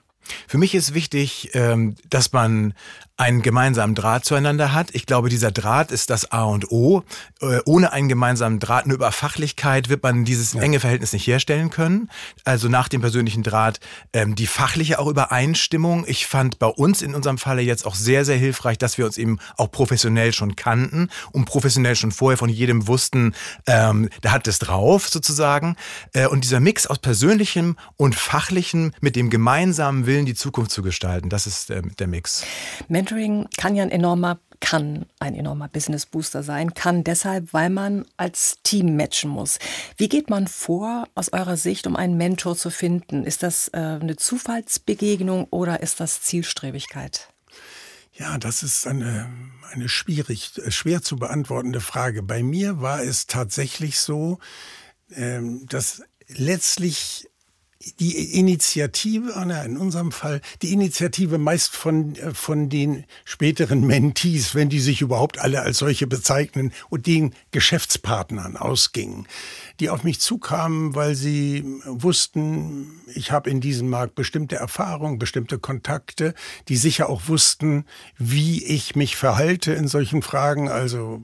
Für 0.48 0.58
mich 0.58 0.74
ist 0.74 0.94
wichtig, 0.94 1.52
ähm, 1.54 1.96
dass 2.10 2.32
man 2.32 2.74
einen 3.18 3.42
gemeinsamen 3.42 3.96
Draht 3.96 4.26
zueinander 4.26 4.74
hat. 4.74 4.90
Ich 4.94 5.06
glaube, 5.06 5.30
dieser 5.30 5.52
Draht 5.52 5.92
ist 5.92 6.10
das 6.10 6.32
A 6.32 6.44
und 6.44 6.72
O. 6.72 7.04
Äh, 7.42 7.60
ohne 7.66 7.94
einen 7.94 8.10
gemeinsamen 8.10 8.60
Draht, 8.60 8.88
nur 8.88 8.96
über 8.96 9.12
Fachlichkeit, 9.12 9.88
wird 9.88 10.04
man 10.04 10.26
dieses 10.26 10.54
ja. 10.54 10.62
enge 10.62 10.82
Verhältnis 10.82 11.14
nicht 11.14 11.26
herstellen 11.26 11.70
können. 11.70 12.10
Also 12.44 12.68
nach 12.68 12.90
dem 12.90 13.00
persönlichen 13.00 13.42
Draht 13.42 13.80
ähm, 14.12 14.36
die 14.36 14.48
fachliche 14.48 15.00
auch 15.00 15.08
Übereinstimmung. 15.08 16.04
Ich 16.08 16.28
fand 16.28 16.60
bei 16.60 16.68
uns 16.68 17.02
in 17.02 17.16
unserem 17.16 17.38
Falle 17.38 17.62
jetzt 17.62 17.86
auch 17.86 17.96
sehr, 17.96 18.26
sehr 18.26 18.38
hilfreich, 18.38 18.78
dass 18.78 18.98
wir 18.98 19.06
uns 19.06 19.18
eben 19.18 19.40
auch 19.56 19.72
professionell 19.72 20.34
schon 20.34 20.58
kannten 20.58 21.10
und 21.32 21.46
professionell 21.46 21.96
schon 21.96 22.12
vorher 22.12 22.38
von 22.38 22.50
jedem 22.50 22.88
wussten, 22.88 23.34
ähm, 23.66 24.10
der 24.24 24.34
hat 24.34 24.48
es 24.48 24.60
drauf 24.60 25.08
sozusagen. 25.08 25.78
Äh, 26.14 26.28
und 26.28 26.44
dieser 26.44 26.60
Mix 26.60 26.86
aus 26.86 27.00
persönlichem 27.00 27.78
und 27.96 28.16
fachlichem 28.16 28.92
mit 29.00 29.16
dem 29.16 29.30
gemeinsamen 29.30 30.06
Willen, 30.06 30.26
die 30.26 30.36
Zukunft 30.36 30.72
zu 30.72 30.82
gestalten, 30.82 31.30
das 31.30 31.48
ist 31.48 31.70
äh, 31.70 31.82
der 31.98 32.08
Mix. 32.08 32.44
Mentoring 33.06 33.48
kann 33.58 33.76
ja 33.76 33.84
ein 33.84 33.92
enormer 33.92 34.40
kann 34.62 35.06
ein 35.20 35.36
enormer 35.36 35.68
Business 35.68 36.08
Booster 36.08 36.42
sein, 36.42 36.74
kann 36.74 37.04
deshalb, 37.04 37.54
weil 37.54 37.70
man 37.70 38.06
als 38.18 38.58
Team 38.64 38.96
matchen 38.96 39.30
muss. 39.30 39.60
Wie 39.98 40.10
geht 40.10 40.30
man 40.30 40.48
vor 40.48 41.08
aus 41.14 41.32
eurer 41.34 41.58
Sicht, 41.58 41.86
um 41.86 41.96
einen 41.96 42.18
Mentor 42.18 42.56
zu 42.56 42.72
finden? 42.72 43.26
Ist 43.26 43.44
das 43.44 43.68
äh, 43.74 43.78
eine 43.78 44.16
Zufallsbegegnung 44.16 45.48
oder 45.52 45.84
ist 45.84 46.00
das 46.00 46.22
Zielstrebigkeit? 46.22 47.30
Ja, 48.14 48.40
das 48.40 48.64
ist 48.64 48.88
eine, 48.88 49.30
eine 49.72 49.88
schwierig, 49.88 50.54
schwer 50.70 51.04
zu 51.04 51.18
beantwortende 51.18 51.82
Frage. 51.82 52.24
Bei 52.24 52.42
mir 52.42 52.82
war 52.82 53.04
es 53.04 53.28
tatsächlich 53.28 54.00
so, 54.00 54.40
ähm, 55.12 55.68
dass 55.68 56.02
letztlich 56.28 57.30
die 58.00 58.38
Initiative, 58.40 59.32
in 59.66 59.78
unserem 59.78 60.12
Fall, 60.12 60.42
die 60.62 60.74
Initiative 60.74 61.38
meist 61.38 61.76
von, 61.76 62.16
äh, 62.16 62.34
von 62.34 62.70
den 62.70 63.06
späteren 63.24 63.86
Mentees, 63.86 64.56
wenn 64.56 64.70
die 64.70 64.80
sich 64.80 65.02
überhaupt 65.02 65.40
alle 65.40 65.62
als 65.62 65.78
solche 65.78 66.08
bezeichnen, 66.08 66.72
und 66.90 67.08
den 67.08 67.34
Geschäftspartnern 67.52 68.58
ausgingen 68.58 69.28
die 69.80 69.90
auf 69.90 70.04
mich 70.04 70.22
zukamen, 70.22 70.96
weil 70.96 71.16
sie 71.16 71.64
wussten, 71.86 73.02
ich 73.14 73.32
habe 73.32 73.50
in 73.50 73.60
diesem 73.60 73.90
Markt 73.90 74.16
bestimmte 74.16 74.56
Erfahrungen, 74.56 75.20
bestimmte 75.20 75.60
Kontakte, 75.60 76.34
die 76.70 76.78
sicher 76.78 77.10
auch 77.10 77.28
wussten, 77.28 77.86
wie 78.18 78.64
ich 78.64 78.96
mich 78.96 79.18
verhalte 79.18 79.74
in 79.74 79.88
solchen 79.88 80.22
Fragen. 80.22 80.70
Also 80.70 81.22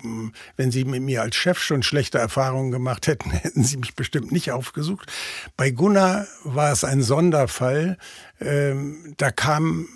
wenn 0.58 0.71
sie 0.71 0.84
mit 0.84 1.02
mir 1.02 1.21
als 1.21 1.36
Chef 1.36 1.60
schon 1.60 1.82
schlechte 1.82 2.17
Erfahrungen 2.17 2.71
gemacht 2.71 3.08
hätten, 3.08 3.32
hätten 3.32 3.63
sie 3.63 3.78
mich 3.78 3.95
bestimmt 3.95 4.32
nicht 4.32 4.52
aufgesucht. 4.52 5.12
Bei 5.56 5.71
Gunnar 5.71 6.28
war 6.56 6.72
es 6.72 6.84
ein 6.84 7.02
Sonderfall. 7.02 7.98
Ähm, 8.40 9.14
da 9.18 9.32
kam, 9.32 9.88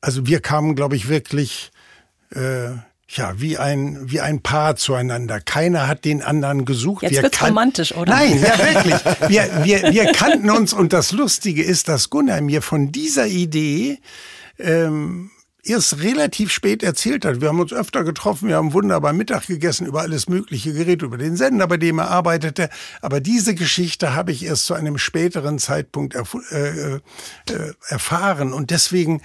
also 0.00 0.26
wir 0.26 0.40
kamen, 0.40 0.74
glaube 0.74 0.96
ich, 0.96 1.08
wirklich 1.08 1.70
äh, 2.34 2.70
ja, 3.08 3.34
wie 3.36 3.58
ein, 3.58 4.10
wie 4.10 4.20
ein 4.20 4.40
Paar 4.40 4.76
zueinander. 4.76 5.40
Keiner 5.40 5.86
hat 5.86 6.04
den 6.04 6.22
anderen 6.22 6.64
gesucht. 6.64 7.02
Jetzt 7.02 7.12
wir 7.12 7.22
wird's 7.22 7.42
romantisch, 7.42 7.94
oder? 7.94 8.12
Nein, 8.12 8.42
ja, 8.42 8.58
wirklich. 8.74 8.94
Wir, 9.28 9.64
wir, 9.64 9.92
wir 9.92 10.12
kannten 10.12 10.50
uns 10.50 10.72
und 10.72 10.92
das 10.92 11.12
Lustige 11.12 11.62
ist, 11.62 11.88
dass 11.88 12.10
Gunnar 12.10 12.40
mir 12.40 12.62
von 12.62 12.92
dieser 12.92 13.26
Idee 13.26 13.98
ähm, 14.58 15.30
erst 15.64 16.02
relativ 16.02 16.50
spät 16.50 16.82
erzählt 16.82 17.24
hat. 17.24 17.40
Wir 17.40 17.48
haben 17.48 17.60
uns 17.60 17.72
öfter 17.72 18.04
getroffen, 18.04 18.48
wir 18.48 18.56
haben 18.56 18.72
wunderbar 18.72 19.12
Mittag 19.12 19.46
gegessen, 19.46 19.86
über 19.86 20.02
alles 20.02 20.28
mögliche 20.28 20.72
geredet, 20.72 21.02
über 21.02 21.18
den 21.18 21.36
Sender, 21.36 21.66
bei 21.66 21.76
dem 21.76 21.98
er 21.98 22.10
arbeitete. 22.10 22.70
Aber 23.00 23.20
diese 23.20 23.54
Geschichte 23.54 24.14
habe 24.14 24.32
ich 24.32 24.44
erst 24.44 24.66
zu 24.66 24.74
einem 24.74 24.98
späteren 24.98 25.58
Zeitpunkt 25.58 26.14
erf 26.14 26.36
äh, 26.50 26.96
äh, 26.96 27.00
erfahren. 27.88 28.52
Und 28.52 28.70
deswegen 28.70 29.22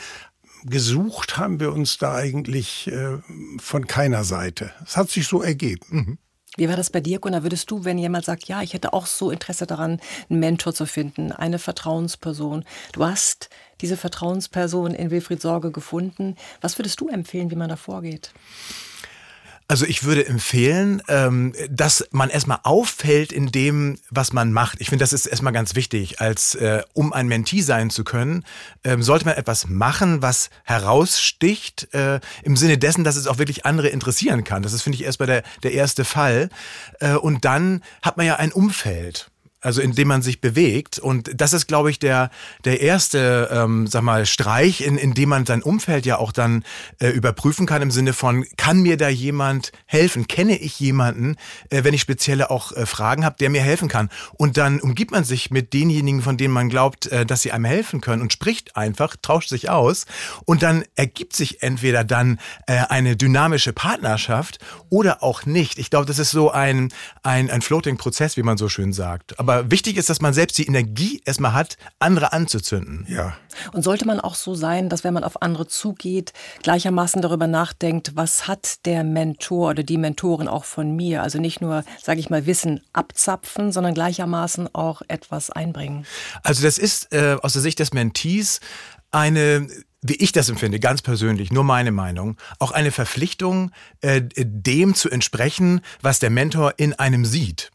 gesucht 0.63 1.37
haben 1.37 1.59
wir 1.59 1.73
uns 1.73 1.97
da 1.97 2.15
eigentlich 2.15 2.87
äh, 2.87 3.17
von 3.59 3.87
keiner 3.87 4.23
Seite. 4.23 4.71
Es 4.85 4.97
hat 4.97 5.09
sich 5.09 5.27
so 5.27 5.41
ergeben. 5.41 5.85
Mhm. 5.89 6.17
Wie 6.59 6.67
war 6.67 6.75
das 6.75 6.89
bei 6.89 6.99
dir, 6.99 7.19
Gunnar? 7.19 7.43
Würdest 7.43 7.71
du, 7.71 7.85
wenn 7.85 7.97
jemand 7.97 8.25
sagt, 8.25 8.49
ja, 8.49 8.61
ich 8.61 8.73
hätte 8.73 8.91
auch 8.91 9.05
so 9.05 9.31
Interesse 9.31 9.65
daran, 9.65 10.01
einen 10.29 10.39
Mentor 10.41 10.73
zu 10.73 10.85
finden, 10.85 11.31
eine 11.31 11.57
Vertrauensperson, 11.57 12.65
du 12.91 13.05
hast 13.05 13.49
diese 13.79 13.95
Vertrauensperson 13.95 14.93
in 14.93 15.09
Wilfried 15.09 15.41
Sorge 15.41 15.71
gefunden, 15.71 16.35
was 16.59 16.77
würdest 16.77 16.99
du 16.99 17.07
empfehlen, 17.07 17.49
wie 17.49 17.55
man 17.55 17.69
da 17.69 17.77
vorgeht? 17.77 18.33
Also 19.69 19.85
ich 19.85 20.03
würde 20.03 20.25
empfehlen, 20.25 21.03
ähm, 21.09 21.53
dass 21.69 22.03
man 22.09 22.31
erstmal 22.31 22.57
auffällt 22.63 23.31
in 23.31 23.51
dem, 23.51 23.99
was 24.09 24.33
man 24.33 24.51
macht. 24.51 24.81
Ich 24.81 24.89
finde, 24.89 25.03
das 25.03 25.13
ist 25.13 25.27
erstmal 25.27 25.53
ganz 25.53 25.75
wichtig. 25.75 26.19
Als 26.19 26.55
äh, 26.55 26.81
um 26.93 27.13
ein 27.13 27.27
Mentee 27.27 27.61
sein 27.61 27.91
zu 27.91 28.03
können, 28.03 28.45
ähm, 28.83 29.03
sollte 29.03 29.25
man 29.25 29.35
etwas 29.35 29.67
machen, 29.67 30.23
was 30.23 30.49
heraussticht, 30.63 31.93
äh, 31.93 32.19
im 32.41 32.57
Sinne 32.57 32.79
dessen, 32.79 33.03
dass 33.03 33.15
es 33.15 33.27
auch 33.27 33.37
wirklich 33.37 33.67
andere 33.67 33.89
interessieren 33.89 34.43
kann. 34.43 34.63
Das 34.63 34.73
ist, 34.73 34.81
finde 34.81 34.95
ich, 34.95 35.03
erstmal 35.03 35.27
der, 35.27 35.43
der 35.61 35.73
erste 35.73 36.03
Fall. 36.03 36.49
Äh, 36.99 37.13
und 37.13 37.45
dann 37.45 37.83
hat 38.01 38.17
man 38.17 38.25
ja 38.25 38.37
ein 38.37 38.51
Umfeld 38.51 39.29
also 39.61 39.81
in 39.81 39.93
dem 39.93 40.07
man 40.07 40.21
sich 40.21 40.41
bewegt. 40.41 40.99
Und 40.99 41.31
das 41.35 41.53
ist, 41.53 41.67
glaube 41.67 41.91
ich, 41.91 41.99
der, 41.99 42.29
der 42.63 42.81
erste, 42.81 43.49
ähm, 43.51 43.87
sag 43.87 44.03
mal, 44.03 44.25
Streich, 44.25 44.81
in, 44.81 44.97
in 44.97 45.13
dem 45.13 45.29
man 45.29 45.45
sein 45.45 45.61
Umfeld 45.61 46.05
ja 46.05 46.17
auch 46.17 46.31
dann 46.31 46.63
äh, 46.99 47.09
überprüfen 47.09 47.65
kann 47.65 47.81
im 47.81 47.91
Sinne 47.91 48.13
von, 48.13 48.45
kann 48.57 48.81
mir 48.81 48.95
da 48.95 49.09
jemand 49.09 49.71
helfen? 49.85 50.27
Kenne 50.27 50.57
ich 50.57 50.79
jemanden, 50.79 51.35
äh, 51.69 51.83
wenn 51.83 51.93
ich 51.93 52.01
spezielle 52.01 52.49
auch 52.51 52.71
äh, 52.71 52.85
Fragen 52.85 53.25
habe, 53.25 53.35
der 53.39 53.49
mir 53.49 53.61
helfen 53.61 53.89
kann? 53.89 54.09
Und 54.37 54.57
dann 54.57 54.79
umgibt 54.79 55.11
man 55.11 55.23
sich 55.25 55.51
mit 55.51 55.73
denjenigen, 55.73 56.21
von 56.21 56.37
denen 56.37 56.53
man 56.53 56.69
glaubt, 56.69 57.07
äh, 57.07 57.25
dass 57.25 57.41
sie 57.41 57.51
einem 57.51 57.65
helfen 57.65 57.99
können 57.99 58.21
und 58.21 58.31
spricht 58.31 58.77
einfach, 58.77 59.15
tauscht 59.21 59.49
sich 59.49 59.69
aus. 59.69 60.05
Und 60.45 60.63
dann 60.63 60.85
ergibt 60.95 61.35
sich 61.35 61.61
entweder 61.61 62.05
dann 62.05 62.39
äh, 62.67 62.77
eine 62.87 63.17
dynamische 63.17 63.73
Partnerschaft 63.73 64.59
oder 64.89 65.21
auch 65.21 65.45
nicht. 65.45 65.79
Ich 65.79 65.89
glaube, 65.89 66.05
das 66.05 66.17
ist 66.17 66.31
so 66.31 66.51
ein, 66.51 66.93
ein, 67.23 67.49
ein 67.49 67.61
Floating-Prozess, 67.61 68.37
wie 68.37 68.43
man 68.43 68.57
so 68.57 68.69
schön 68.69 68.93
sagt. 68.93 69.37
Aber 69.39 69.48
aber 69.49 69.71
wichtig 69.71 69.97
ist, 69.97 70.09
dass 70.09 70.21
man 70.21 70.33
selbst 70.33 70.57
die 70.57 70.67
Energie 70.67 71.21
erstmal 71.25 71.53
hat, 71.53 71.77
andere 71.97 72.33
anzuzünden. 72.33 73.05
Ja. 73.09 73.35
Und 73.73 73.83
sollte 73.83 74.05
man 74.05 74.19
auch 74.19 74.35
so 74.35 74.53
sein, 74.53 74.89
dass 74.89 75.03
wenn 75.03 75.13
man 75.13 75.23
auf 75.23 75.41
andere 75.41 75.67
zugeht, 75.67 76.33
gleichermaßen 76.61 77.21
darüber 77.21 77.47
nachdenkt, 77.47 78.11
was 78.15 78.47
hat 78.47 78.85
der 78.85 79.03
Mentor 79.03 79.71
oder 79.71 79.83
die 79.83 79.97
Mentorin 79.97 80.47
auch 80.47 80.65
von 80.65 80.95
mir? 80.95 81.23
Also 81.23 81.39
nicht 81.39 81.61
nur, 81.61 81.83
sage 82.01 82.19
ich 82.19 82.29
mal, 82.29 82.45
Wissen 82.45 82.81
abzapfen, 82.93 83.71
sondern 83.71 83.93
gleichermaßen 83.95 84.73
auch 84.75 85.01
etwas 85.07 85.49
einbringen. 85.49 86.05
Also 86.43 86.61
das 86.61 86.77
ist 86.77 87.11
äh, 87.11 87.37
aus 87.41 87.53
der 87.53 87.61
Sicht 87.63 87.79
des 87.79 87.91
Mentees 87.91 88.59
eine 89.11 89.67
wie 90.01 90.15
ich 90.15 90.31
das 90.31 90.47
empfinde, 90.47 90.79
ganz 90.79 91.01
persönlich, 91.01 91.51
nur 91.51 91.65
meine 91.65 91.91
Meinung, 91.91 92.37
auch 92.57 92.71
eine 92.71 92.91
Verpflichtung, 92.91 93.71
äh, 93.99 94.21
dem 94.37 94.95
zu 94.95 95.09
entsprechen, 95.09 95.81
was 96.01 96.19
der 96.19 96.29
Mentor 96.29 96.75
in 96.77 96.93
einem 96.93 97.25
sieht. 97.25 97.69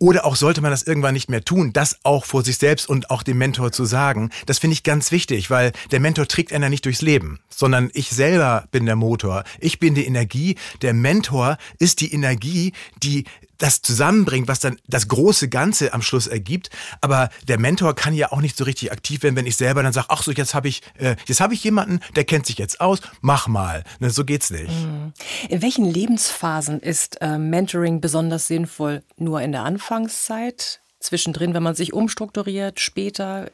Oder 0.00 0.24
auch 0.24 0.34
sollte 0.34 0.62
man 0.62 0.70
das 0.70 0.82
irgendwann 0.82 1.12
nicht 1.12 1.28
mehr 1.28 1.44
tun, 1.44 1.74
das 1.74 1.98
auch 2.04 2.24
vor 2.24 2.42
sich 2.42 2.56
selbst 2.56 2.88
und 2.88 3.10
auch 3.10 3.22
dem 3.22 3.36
Mentor 3.36 3.70
zu 3.70 3.84
sagen. 3.84 4.30
Das 4.46 4.58
finde 4.58 4.72
ich 4.72 4.82
ganz 4.82 5.12
wichtig, 5.12 5.50
weil 5.50 5.72
der 5.90 6.00
Mentor 6.00 6.26
trägt 6.26 6.54
einer 6.54 6.70
nicht 6.70 6.86
durchs 6.86 7.02
Leben, 7.02 7.38
sondern 7.50 7.90
ich 7.92 8.08
selber 8.08 8.64
bin 8.72 8.86
der 8.86 8.96
Motor. 8.96 9.44
Ich 9.60 9.78
bin 9.78 9.94
die 9.94 10.06
Energie. 10.06 10.56
Der 10.80 10.94
Mentor 10.94 11.58
ist 11.78 12.00
die 12.00 12.14
Energie, 12.14 12.72
die 13.02 13.24
das 13.60 13.82
zusammenbringt, 13.82 14.48
was 14.48 14.60
dann 14.60 14.78
das 14.88 15.06
große 15.08 15.48
Ganze 15.48 15.92
am 15.92 16.02
Schluss 16.02 16.26
ergibt. 16.26 16.70
Aber 17.00 17.28
der 17.46 17.58
Mentor 17.58 17.94
kann 17.94 18.14
ja 18.14 18.32
auch 18.32 18.40
nicht 18.40 18.56
so 18.56 18.64
richtig 18.64 18.90
aktiv 18.90 19.22
werden, 19.22 19.36
wenn 19.36 19.46
ich 19.46 19.56
selber 19.56 19.82
dann 19.82 19.92
sage, 19.92 20.06
ach 20.08 20.22
so, 20.22 20.32
jetzt 20.32 20.54
habe 20.54 20.68
ich, 20.68 20.82
äh, 20.98 21.16
jetzt 21.26 21.40
ich 21.50 21.64
jemanden, 21.64 22.00
der 22.16 22.24
kennt 22.24 22.46
sich 22.46 22.58
jetzt 22.58 22.80
aus, 22.80 23.00
mach 23.20 23.48
mal. 23.48 23.84
Ne, 23.98 24.10
so 24.10 24.24
geht's 24.24 24.50
nicht. 24.50 24.70
Mhm. 24.70 25.12
In 25.48 25.62
welchen 25.62 25.84
Lebensphasen 25.84 26.80
ist 26.80 27.20
äh, 27.20 27.38
Mentoring 27.38 28.00
besonders 28.00 28.46
sinnvoll? 28.46 29.02
Nur 29.16 29.42
in 29.42 29.52
der 29.52 29.64
Anfangszeit, 29.90 30.80
zwischendrin, 31.00 31.52
wenn 31.52 31.64
man 31.64 31.74
sich 31.74 31.92
umstrukturiert, 31.92 32.78
später? 32.78 33.50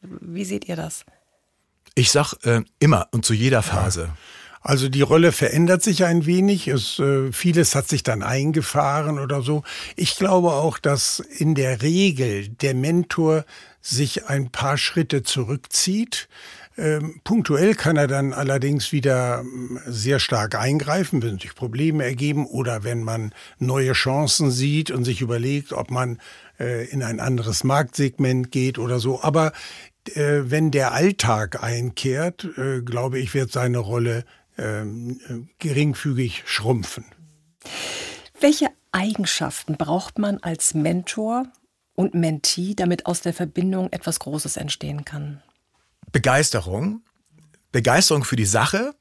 Wie 0.00 0.44
seht 0.44 0.68
ihr 0.68 0.76
das? 0.76 1.04
Ich 1.96 2.12
sag 2.12 2.34
äh, 2.44 2.62
immer 2.78 3.08
und 3.10 3.24
zu 3.24 3.34
jeder 3.34 3.62
Phase. 3.62 4.02
Ja. 4.02 4.16
Also 4.60 4.88
die 4.88 5.02
Rolle 5.02 5.32
verändert 5.32 5.82
sich 5.82 6.04
ein 6.04 6.24
wenig. 6.24 6.68
Es, 6.68 7.00
äh, 7.00 7.32
vieles 7.32 7.74
hat 7.74 7.88
sich 7.88 8.04
dann 8.04 8.22
eingefahren 8.22 9.18
oder 9.18 9.42
so. 9.42 9.64
Ich 9.96 10.14
glaube 10.14 10.52
auch, 10.52 10.78
dass 10.78 11.18
in 11.18 11.56
der 11.56 11.82
Regel 11.82 12.48
der 12.48 12.74
Mentor 12.74 13.44
sich 13.80 14.26
ein 14.26 14.50
paar 14.50 14.78
Schritte 14.78 15.24
zurückzieht. 15.24 16.28
Ähm, 16.78 17.20
punktuell 17.22 17.74
kann 17.74 17.96
er 17.96 18.06
dann 18.06 18.32
allerdings 18.32 18.92
wieder 18.92 19.40
ähm, 19.40 19.78
sehr 19.86 20.18
stark 20.18 20.54
eingreifen, 20.54 21.22
wenn 21.22 21.38
sich 21.38 21.54
Probleme 21.54 22.04
ergeben 22.04 22.46
oder 22.46 22.82
wenn 22.82 23.02
man 23.02 23.34
neue 23.58 23.92
Chancen 23.92 24.50
sieht 24.50 24.90
und 24.90 25.04
sich 25.04 25.20
überlegt, 25.20 25.72
ob 25.72 25.90
man 25.90 26.18
äh, 26.58 26.86
in 26.88 27.02
ein 27.02 27.20
anderes 27.20 27.62
Marktsegment 27.62 28.50
geht 28.50 28.78
oder 28.78 29.00
so. 29.00 29.22
Aber 29.22 29.52
äh, 30.14 30.42
wenn 30.44 30.70
der 30.70 30.92
Alltag 30.92 31.62
einkehrt, 31.62 32.48
äh, 32.56 32.80
glaube 32.80 33.18
ich, 33.18 33.34
wird 33.34 33.52
seine 33.52 33.78
Rolle 33.78 34.24
ähm, 34.56 35.48
geringfügig 35.58 36.42
schrumpfen. 36.46 37.04
Welche 38.40 38.68
Eigenschaften 38.92 39.76
braucht 39.76 40.18
man 40.18 40.38
als 40.38 40.74
Mentor 40.74 41.46
und 41.94 42.14
Mentee, 42.14 42.74
damit 42.74 43.06
aus 43.06 43.20
der 43.20 43.32
Verbindung 43.32 43.92
etwas 43.92 44.18
Großes 44.18 44.56
entstehen 44.56 45.04
kann? 45.04 45.42
Begeisterung, 46.10 47.02
Begeisterung 47.70 48.24
für 48.24 48.36
die 48.36 48.44
Sache 48.44 48.94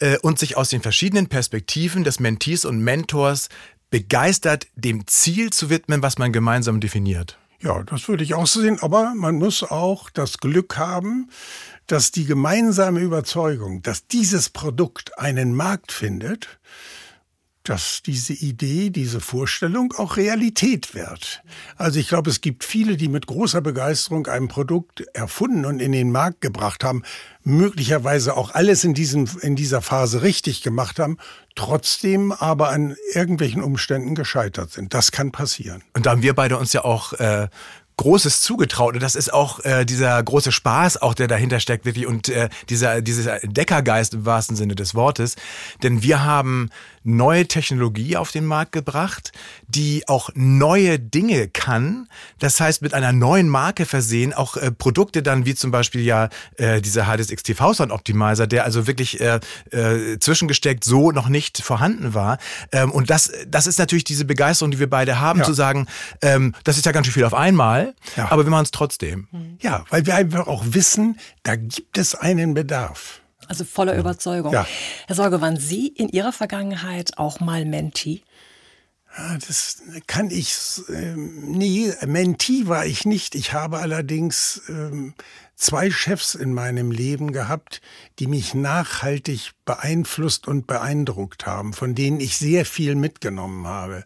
äh, 0.00 0.18
und 0.18 0.38
sich 0.38 0.56
aus 0.56 0.70
den 0.70 0.82
verschiedenen 0.82 1.28
Perspektiven 1.28 2.04
des 2.04 2.20
Mentees 2.20 2.64
und 2.64 2.80
Mentors 2.80 3.48
begeistert 3.90 4.66
dem 4.74 5.06
Ziel 5.06 5.50
zu 5.50 5.70
widmen, 5.70 6.02
was 6.02 6.18
man 6.18 6.32
gemeinsam 6.32 6.80
definiert. 6.80 7.38
Ja, 7.62 7.82
das 7.82 8.08
würde 8.08 8.24
ich 8.24 8.34
auch 8.34 8.46
sehen, 8.46 8.78
aber 8.80 9.12
man 9.14 9.36
muss 9.36 9.62
auch 9.62 10.08
das 10.08 10.38
Glück 10.38 10.78
haben, 10.78 11.28
dass 11.86 12.10
die 12.10 12.24
gemeinsame 12.24 13.00
Überzeugung, 13.00 13.82
dass 13.82 14.06
dieses 14.06 14.48
Produkt 14.48 15.18
einen 15.18 15.54
Markt 15.54 15.92
findet, 15.92 16.60
dass 17.64 18.02
diese 18.02 18.32
Idee, 18.32 18.90
diese 18.90 19.20
Vorstellung 19.20 19.92
auch 19.96 20.16
Realität 20.16 20.94
wird. 20.94 21.42
Also 21.76 21.98
ich 21.98 22.08
glaube, 22.08 22.30
es 22.30 22.40
gibt 22.40 22.64
viele, 22.64 22.96
die 22.96 23.08
mit 23.08 23.26
großer 23.26 23.60
Begeisterung 23.60 24.26
ein 24.26 24.48
Produkt 24.48 25.02
erfunden 25.12 25.64
und 25.66 25.80
in 25.80 25.92
den 25.92 26.10
Markt 26.10 26.40
gebracht 26.40 26.84
haben, 26.84 27.02
möglicherweise 27.42 28.36
auch 28.36 28.54
alles 28.54 28.84
in, 28.84 28.94
diesem, 28.94 29.28
in 29.42 29.56
dieser 29.56 29.82
Phase 29.82 30.22
richtig 30.22 30.62
gemacht 30.62 30.98
haben, 30.98 31.18
trotzdem 31.54 32.32
aber 32.32 32.70
an 32.70 32.96
irgendwelchen 33.12 33.62
Umständen 33.62 34.14
gescheitert 34.14 34.70
sind. 34.70 34.94
Das 34.94 35.12
kann 35.12 35.30
passieren. 35.30 35.82
Und 35.94 36.06
da 36.06 36.12
haben 36.12 36.22
wir 36.22 36.34
beide 36.34 36.56
uns 36.56 36.72
ja 36.72 36.84
auch 36.84 37.12
äh, 37.14 37.48
Großes 38.00 38.40
zugetraut. 38.40 38.94
Und 38.94 39.02
das 39.02 39.14
ist 39.14 39.30
auch 39.30 39.62
äh, 39.62 39.84
dieser 39.84 40.22
große 40.22 40.52
Spaß, 40.52 41.02
auch 41.02 41.12
der 41.12 41.28
dahinter 41.28 41.60
steckt, 41.60 41.84
wirklich, 41.84 42.06
und 42.06 42.30
äh, 42.30 42.48
dieser, 42.70 43.02
dieser 43.02 43.40
Deckergeist 43.40 44.14
im 44.14 44.24
wahrsten 44.24 44.56
Sinne 44.56 44.74
des 44.74 44.94
Wortes. 44.94 45.36
Denn 45.82 46.02
wir 46.02 46.24
haben 46.24 46.70
neue 47.02 47.46
Technologie 47.46 48.16
auf 48.16 48.30
den 48.30 48.46
Markt 48.46 48.72
gebracht, 48.72 49.32
die 49.68 50.08
auch 50.08 50.30
neue 50.34 50.98
Dinge 50.98 51.48
kann. 51.48 52.08
Das 52.38 52.58
heißt, 52.58 52.80
mit 52.80 52.94
einer 52.94 53.12
neuen 53.12 53.50
Marke 53.50 53.84
versehen, 53.84 54.32
auch 54.32 54.56
äh, 54.56 54.70
Produkte 54.70 55.22
dann, 55.22 55.44
wie 55.44 55.54
zum 55.54 55.70
Beispiel 55.70 56.00
ja 56.00 56.30
äh, 56.56 56.80
dieser 56.80 57.04
HDSX 57.04 57.42
TV 57.42 57.74
Sound 57.74 57.92
Optimizer, 57.92 58.46
der 58.46 58.64
also 58.64 58.86
wirklich 58.86 59.20
äh, 59.20 59.40
äh, 59.72 60.18
zwischengesteckt 60.18 60.84
so 60.84 61.10
noch 61.10 61.28
nicht 61.28 61.62
vorhanden 61.62 62.14
war. 62.14 62.38
Ähm, 62.72 62.90
und 62.90 63.10
das, 63.10 63.30
das 63.46 63.66
ist 63.66 63.78
natürlich 63.78 64.04
diese 64.04 64.24
Begeisterung, 64.24 64.70
die 64.70 64.78
wir 64.78 64.90
beide 64.90 65.20
haben, 65.20 65.40
ja. 65.40 65.44
zu 65.44 65.52
sagen, 65.52 65.86
ähm, 66.22 66.54
das 66.64 66.78
ist 66.78 66.86
ja 66.86 66.92
ganz 66.92 67.06
schön 67.06 67.14
viel 67.14 67.24
auf 67.24 67.34
einmal, 67.34 67.89
ja. 68.16 68.30
aber 68.30 68.44
wir 68.44 68.50
machen 68.50 68.64
es 68.64 68.70
trotzdem. 68.70 69.28
Ja, 69.60 69.84
weil 69.90 70.06
wir 70.06 70.14
einfach 70.14 70.46
auch 70.46 70.64
wissen, 70.66 71.18
da 71.42 71.56
gibt 71.56 71.98
es 71.98 72.14
einen 72.14 72.54
Bedarf. 72.54 73.20
Also 73.48 73.64
voller 73.64 73.96
Überzeugung. 73.96 74.52
Ja. 74.52 74.66
Herr 75.06 75.16
Sorge, 75.16 75.40
waren 75.40 75.56
Sie 75.56 75.88
in 75.88 76.08
Ihrer 76.08 76.32
Vergangenheit 76.32 77.18
auch 77.18 77.40
mal 77.40 77.64
Mentee? 77.64 78.22
Ja, 79.16 79.36
das 79.44 79.82
kann 80.06 80.30
ich. 80.30 80.54
Ähm, 80.88 81.50
nee, 81.50 81.92
Mentee 82.06 82.68
war 82.68 82.86
ich 82.86 83.04
nicht. 83.06 83.34
Ich 83.34 83.52
habe 83.52 83.78
allerdings 83.78 84.62
ähm, 84.68 85.14
zwei 85.60 85.90
Chefs 85.90 86.34
in 86.34 86.54
meinem 86.54 86.90
Leben 86.90 87.32
gehabt, 87.32 87.80
die 88.18 88.26
mich 88.26 88.54
nachhaltig 88.54 89.52
beeinflusst 89.64 90.48
und 90.48 90.66
beeindruckt 90.66 91.46
haben, 91.46 91.74
von 91.74 91.94
denen 91.94 92.18
ich 92.18 92.38
sehr 92.38 92.64
viel 92.64 92.94
mitgenommen 92.94 93.66
habe. 93.66 94.04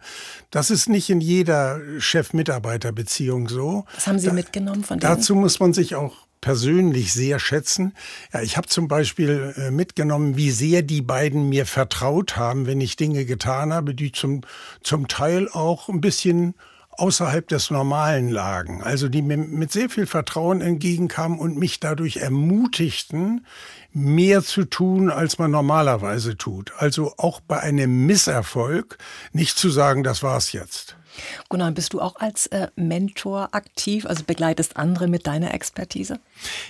Das 0.50 0.70
ist 0.70 0.88
nicht 0.88 1.08
in 1.10 1.20
jeder 1.20 1.80
Chef-Mitarbeiter-Beziehung 1.98 3.48
so. 3.48 3.84
Was 3.94 4.06
haben 4.06 4.18
Sie 4.18 4.26
da, 4.26 4.32
mitgenommen 4.32 4.84
von 4.84 4.98
denen? 4.98 5.14
Dazu 5.14 5.36
muss 5.36 5.60
man 5.60 5.72
sich 5.72 5.94
auch 5.94 6.26
persönlich 6.40 7.12
sehr 7.12 7.38
schätzen. 7.38 7.94
Ja, 8.32 8.42
ich 8.42 8.56
habe 8.56 8.66
zum 8.66 8.88
Beispiel 8.88 9.54
äh, 9.56 9.70
mitgenommen, 9.70 10.36
wie 10.36 10.50
sehr 10.50 10.82
die 10.82 11.00
beiden 11.00 11.48
mir 11.48 11.64
vertraut 11.64 12.36
haben, 12.36 12.66
wenn 12.66 12.82
ich 12.82 12.96
Dinge 12.96 13.24
getan 13.24 13.72
habe, 13.72 13.94
die 13.94 14.12
zum, 14.12 14.42
zum 14.82 15.08
Teil 15.08 15.48
auch 15.48 15.88
ein 15.88 16.02
bisschen 16.02 16.54
außerhalb 16.98 17.46
des 17.48 17.70
Normalen 17.70 18.28
lagen. 18.28 18.82
Also 18.82 19.08
die 19.08 19.22
mir 19.22 19.36
mit 19.36 19.72
sehr 19.72 19.88
viel 19.88 20.06
Vertrauen 20.06 20.60
entgegenkamen 20.60 21.38
und 21.38 21.56
mich 21.56 21.80
dadurch 21.80 22.18
ermutigten, 22.18 23.46
mehr 23.92 24.42
zu 24.42 24.64
tun, 24.64 25.10
als 25.10 25.38
man 25.38 25.50
normalerweise 25.50 26.36
tut. 26.36 26.72
Also 26.78 27.14
auch 27.16 27.40
bei 27.40 27.60
einem 27.60 28.06
Misserfolg 28.06 28.98
nicht 29.32 29.56
zu 29.56 29.70
sagen, 29.70 30.02
das 30.02 30.22
war's 30.22 30.52
jetzt. 30.52 30.96
Gunnar, 31.48 31.72
bist 31.72 31.92
du 31.92 32.00
auch 32.00 32.16
als 32.16 32.46
äh, 32.48 32.68
Mentor 32.76 33.48
aktiv, 33.52 34.06
also 34.06 34.24
begleitest 34.24 34.76
andere 34.76 35.08
mit 35.08 35.26
deiner 35.26 35.54
Expertise? 35.54 36.18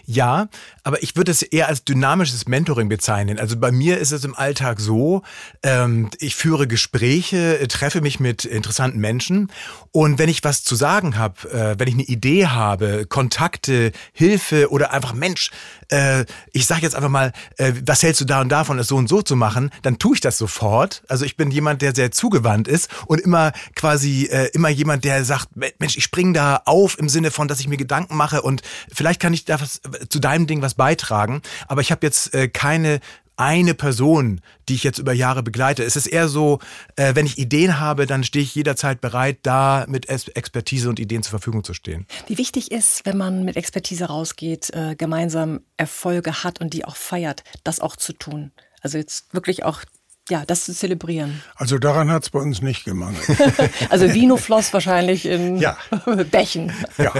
Ja, 0.06 0.48
aber 0.82 1.02
ich 1.02 1.16
würde 1.16 1.30
es 1.30 1.42
eher 1.42 1.68
als 1.68 1.84
dynamisches 1.84 2.46
Mentoring 2.46 2.88
bezeichnen. 2.88 3.38
Also 3.38 3.56
bei 3.56 3.72
mir 3.72 3.98
ist 3.98 4.12
es 4.12 4.24
im 4.24 4.34
Alltag 4.34 4.80
so, 4.80 5.22
ähm, 5.62 6.10
ich 6.18 6.36
führe 6.36 6.66
Gespräche, 6.66 7.58
äh, 7.58 7.66
treffe 7.68 8.00
mich 8.00 8.20
mit 8.20 8.44
interessanten 8.44 9.00
Menschen 9.00 9.50
und 9.92 10.18
wenn 10.18 10.28
ich 10.28 10.42
was 10.44 10.64
zu 10.64 10.74
sagen 10.74 11.16
habe, 11.16 11.50
äh, 11.50 11.78
wenn 11.78 11.88
ich 11.88 11.94
eine 11.94 12.04
Idee 12.04 12.46
habe, 12.46 13.06
Kontakte, 13.06 13.92
Hilfe 14.12 14.70
oder 14.70 14.92
einfach 14.92 15.14
Mensch, 15.14 15.50
äh, 15.88 16.24
ich 16.52 16.66
sage 16.66 16.82
jetzt 16.82 16.94
einfach 16.94 17.08
mal, 17.08 17.32
äh, 17.58 17.72
was 17.86 18.02
hältst 18.02 18.20
du 18.20 18.24
da 18.24 18.40
und 18.40 18.48
davon, 18.48 18.78
es 18.78 18.88
so 18.88 18.96
und 18.96 19.08
so 19.08 19.22
zu 19.22 19.36
machen, 19.36 19.70
dann 19.82 19.98
tue 19.98 20.14
ich 20.14 20.20
das 20.20 20.38
sofort. 20.38 21.02
Also 21.08 21.24
ich 21.24 21.36
bin 21.36 21.50
jemand, 21.50 21.82
der 21.82 21.94
sehr 21.94 22.10
zugewandt 22.10 22.68
ist 22.68 22.90
und 23.06 23.20
immer 23.20 23.52
quasi 23.74 24.28
äh, 24.34 24.50
immer 24.52 24.68
jemand, 24.68 25.04
der 25.04 25.24
sagt, 25.24 25.50
Mensch, 25.54 25.96
ich 25.96 26.02
spring 26.02 26.34
da 26.34 26.62
auf 26.64 26.98
im 26.98 27.08
Sinne 27.08 27.30
von, 27.30 27.46
dass 27.46 27.60
ich 27.60 27.68
mir 27.68 27.76
Gedanken 27.76 28.16
mache 28.16 28.42
und 28.42 28.62
vielleicht 28.92 29.20
kann 29.20 29.32
ich 29.32 29.44
da 29.44 29.60
was, 29.60 29.80
zu 30.08 30.18
deinem 30.18 30.48
Ding 30.48 30.60
was 30.60 30.74
beitragen. 30.74 31.40
Aber 31.68 31.80
ich 31.82 31.92
habe 31.92 32.04
jetzt 32.04 32.34
äh, 32.34 32.48
keine 32.48 33.00
eine 33.36 33.74
Person, 33.74 34.40
die 34.68 34.74
ich 34.74 34.84
jetzt 34.84 34.98
über 34.98 35.12
Jahre 35.12 35.42
begleite. 35.42 35.82
Es 35.82 35.96
ist 35.96 36.06
eher 36.06 36.28
so, 36.28 36.60
äh, 36.94 37.16
wenn 37.16 37.26
ich 37.26 37.36
Ideen 37.36 37.80
habe, 37.80 38.06
dann 38.06 38.22
stehe 38.22 38.44
ich 38.44 38.54
jederzeit 38.54 39.00
bereit, 39.00 39.38
da 39.42 39.86
mit 39.88 40.08
Expertise 40.08 40.88
und 40.88 41.00
Ideen 41.00 41.24
zur 41.24 41.30
Verfügung 41.30 41.64
zu 41.64 41.74
stehen. 41.74 42.06
Wie 42.28 42.38
wichtig 42.38 42.70
ist, 42.70 43.04
wenn 43.06 43.16
man 43.16 43.44
mit 43.44 43.56
Expertise 43.56 44.04
rausgeht, 44.04 44.70
äh, 44.70 44.94
gemeinsam 44.94 45.60
Erfolge 45.76 46.44
hat 46.44 46.60
und 46.60 46.74
die 46.74 46.84
auch 46.84 46.96
feiert, 46.96 47.42
das 47.64 47.80
auch 47.80 47.96
zu 47.96 48.12
tun. 48.12 48.52
Also 48.82 48.98
jetzt 48.98 49.34
wirklich 49.34 49.64
auch 49.64 49.80
ja, 50.30 50.44
das 50.46 50.64
zu 50.64 50.74
zelebrieren. 50.74 51.42
Also 51.54 51.78
daran 51.78 52.10
hat 52.10 52.22
es 52.22 52.30
bei 52.30 52.38
uns 52.38 52.62
nicht 52.62 52.84
gemangelt. 52.84 53.24
also 53.90 54.12
Vino 54.14 54.38
floss 54.38 54.72
wahrscheinlich 54.72 55.26
in 55.26 55.58
ja. 55.58 55.76
Bächen. 56.30 56.72
Ja. 56.96 57.12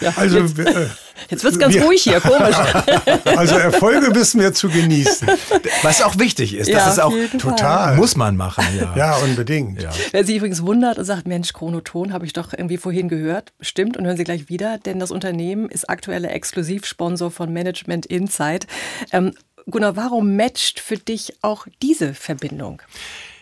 ja 0.00 0.12
also 0.16 0.40
jetzt, 0.40 0.58
äh, 0.58 0.86
jetzt 1.30 1.42
wird 1.42 1.54
es 1.54 1.58
ganz 1.58 1.74
wir, 1.74 1.84
ruhig 1.84 2.02
hier, 2.02 2.20
komisch. 2.20 2.56
also 3.36 3.56
Erfolge 3.56 4.14
wissen 4.14 4.42
wir 4.42 4.52
zu 4.52 4.68
genießen. 4.68 5.26
Was 5.82 6.02
auch 6.02 6.18
wichtig 6.18 6.54
ist. 6.54 6.68
Ja, 6.68 6.80
das 6.80 6.94
ist 6.94 6.98
auch 7.00 7.14
total. 7.38 7.96
Muss 7.96 8.14
man 8.14 8.36
machen, 8.36 8.64
ja. 8.78 8.94
Ja, 8.94 9.16
unbedingt. 9.16 9.80
Ja. 9.80 9.90
Wer 10.10 10.26
sich 10.26 10.36
übrigens 10.36 10.62
wundert 10.62 10.98
und 10.98 11.06
sagt, 11.06 11.26
Mensch, 11.26 11.54
Chronoton 11.54 12.12
habe 12.12 12.26
ich 12.26 12.34
doch 12.34 12.52
irgendwie 12.52 12.76
vorhin 12.76 13.08
gehört. 13.08 13.54
Stimmt 13.60 13.96
und 13.96 14.04
hören 14.04 14.18
Sie 14.18 14.24
gleich 14.24 14.50
wieder, 14.50 14.76
denn 14.76 14.98
das 14.98 15.10
Unternehmen 15.10 15.70
ist 15.70 15.88
aktueller 15.88 16.30
Exklusivsponsor 16.30 17.30
von 17.30 17.54
Management 17.54 18.04
Insight. 18.04 18.66
Ähm, 19.12 19.32
Gunnar, 19.70 19.96
warum 19.96 20.36
matcht 20.36 20.80
für 20.80 20.96
dich 20.98 21.34
auch 21.42 21.66
diese 21.82 22.14
Verbindung? 22.14 22.82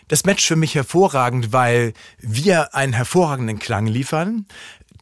Das 0.07 0.25
matcht 0.25 0.45
für 0.45 0.55
mich 0.55 0.75
hervorragend, 0.75 1.53
weil 1.53 1.93
wir 2.19 2.75
einen 2.75 2.93
hervorragenden 2.93 3.59
Klang 3.59 3.87
liefern 3.87 4.45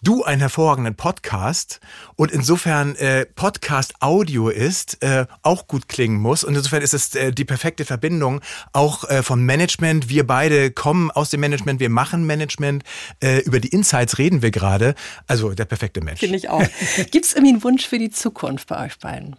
du 0.04 0.24
einen 0.24 0.42
hervorragenden 0.42 0.96
Podcast 0.96 1.80
und 2.16 2.32
insofern 2.32 2.96
äh, 2.96 3.26
Podcast 3.26 3.94
Audio 4.00 4.50
ist, 4.50 5.02
äh, 5.04 5.26
auch 5.44 5.68
gut 5.68 5.88
klingen 5.88 6.18
muss. 6.20 6.44
Und 6.44 6.56
insofern 6.56 6.82
ist 6.82 6.94
es 6.94 7.16
äh, 7.16 7.32
die 7.32 7.46
perfekte 7.46 7.86
Verbindung 7.86 8.42
auch 8.74 9.04
äh, 9.10 9.24
vom 9.24 9.46
Management. 9.46 10.10
Wir 10.10 10.26
beide 10.26 10.72
kommen 10.72 11.12
aus 11.12 11.30
dem 11.30 11.40
Management, 11.40 11.80
wir 11.80 11.90
machen 11.90 12.26
Management. 12.26 12.84
Äh, 13.22 13.40
über 13.40 13.60
die 13.60 13.70
Insights 13.70 14.18
reden 14.18 14.42
wir 14.42 14.52
gerade. 14.52 14.96
Also 15.28 15.52
der 15.52 15.66
perfekte 15.66 16.02
Mensch. 16.02 16.20
Finde 16.20 16.38
ich 16.38 16.50
auch. 16.50 16.66
Gibt 17.12 17.26
es 17.26 17.34
irgendwie 17.34 17.54
einen 17.54 17.64
Wunsch 17.64 17.88
für 17.88 18.00
die 18.00 18.10
Zukunft 18.10 18.68
bei 18.68 18.86
euch 18.86 18.98
beiden? 18.98 19.36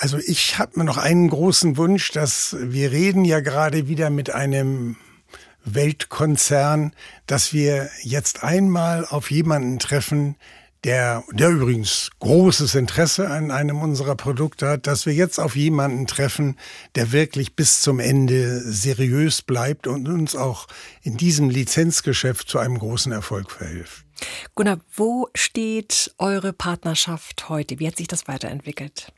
Also 0.00 0.16
ich 0.16 0.58
habe 0.58 0.78
mir 0.78 0.84
noch 0.84 0.96
einen 0.96 1.28
großen 1.28 1.76
Wunsch, 1.76 2.10
dass 2.12 2.56
wir 2.58 2.90
reden 2.90 3.26
ja 3.26 3.40
gerade 3.40 3.86
wieder 3.86 4.08
mit 4.08 4.30
einem 4.30 4.96
Weltkonzern, 5.66 6.94
dass 7.26 7.52
wir 7.52 7.90
jetzt 8.02 8.42
einmal 8.42 9.04
auf 9.04 9.30
jemanden 9.30 9.78
treffen, 9.78 10.36
der, 10.84 11.22
der 11.32 11.50
übrigens 11.50 12.08
großes 12.18 12.76
Interesse 12.76 13.28
an 13.28 13.50
einem 13.50 13.82
unserer 13.82 14.14
Produkte 14.14 14.70
hat, 14.70 14.86
dass 14.86 15.04
wir 15.04 15.12
jetzt 15.12 15.38
auf 15.38 15.54
jemanden 15.54 16.06
treffen, 16.06 16.56
der 16.94 17.12
wirklich 17.12 17.54
bis 17.54 17.82
zum 17.82 18.00
Ende 18.00 18.60
seriös 18.60 19.42
bleibt 19.42 19.86
und 19.86 20.08
uns 20.08 20.34
auch 20.34 20.66
in 21.02 21.18
diesem 21.18 21.50
Lizenzgeschäft 21.50 22.48
zu 22.48 22.58
einem 22.58 22.78
großen 22.78 23.12
Erfolg 23.12 23.50
verhilft. 23.50 24.06
Gunnar, 24.54 24.80
wo 24.96 25.28
steht 25.34 26.14
eure 26.16 26.54
Partnerschaft 26.54 27.50
heute? 27.50 27.78
Wie 27.78 27.86
hat 27.86 27.98
sich 27.98 28.08
das 28.08 28.28
weiterentwickelt? 28.28 29.12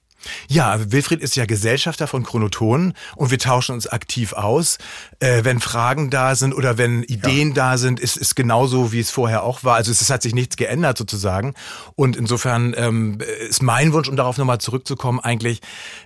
Ja, 0.49 0.79
Wilfried 0.93 1.21
ist 1.21 1.37
ja 1.37 1.47
Gesellschafter 1.47 2.07
von 2.07 2.25
Chronoton 2.25 2.95
und 3.17 3.31
wir 3.31 3.39
tauschen 3.39 3.75
uns 3.75 3.87
aktiv 3.87 4.33
aus. 4.33 4.79
Äh, 5.21 5.45
wenn 5.45 5.61
Fragen 5.61 6.11
da 6.11 6.35
sind 6.35 6.55
oder 6.55 6.79
wenn 6.79 7.03
Ideen 7.05 7.49
ja. 7.49 7.55
da 7.55 7.79
sind, 7.79 8.01
ist 8.01 8.17
es 8.17 8.35
genauso, 8.35 8.93
wie 8.93 9.01
es 9.01 9.11
vorher 9.11 9.43
auch 9.43 9.65
war. 9.65 9.77
Also 9.77 9.91
es, 9.91 10.01
es 10.01 10.11
hat 10.11 10.23
sich 10.23 10.35
nichts 10.35 10.57
geändert 10.57 10.99
sozusagen. 10.99 11.55
Und 11.95 12.17
insofern 12.17 12.75
ähm, 12.77 13.19
ist 13.49 13.63
mein 13.63 13.93
Wunsch, 13.93 14.09
um 14.09 14.17
darauf 14.17 14.39
nochmal 14.39 14.59
zurückzukommen, 14.59 15.21
eigentlich, 15.21 15.61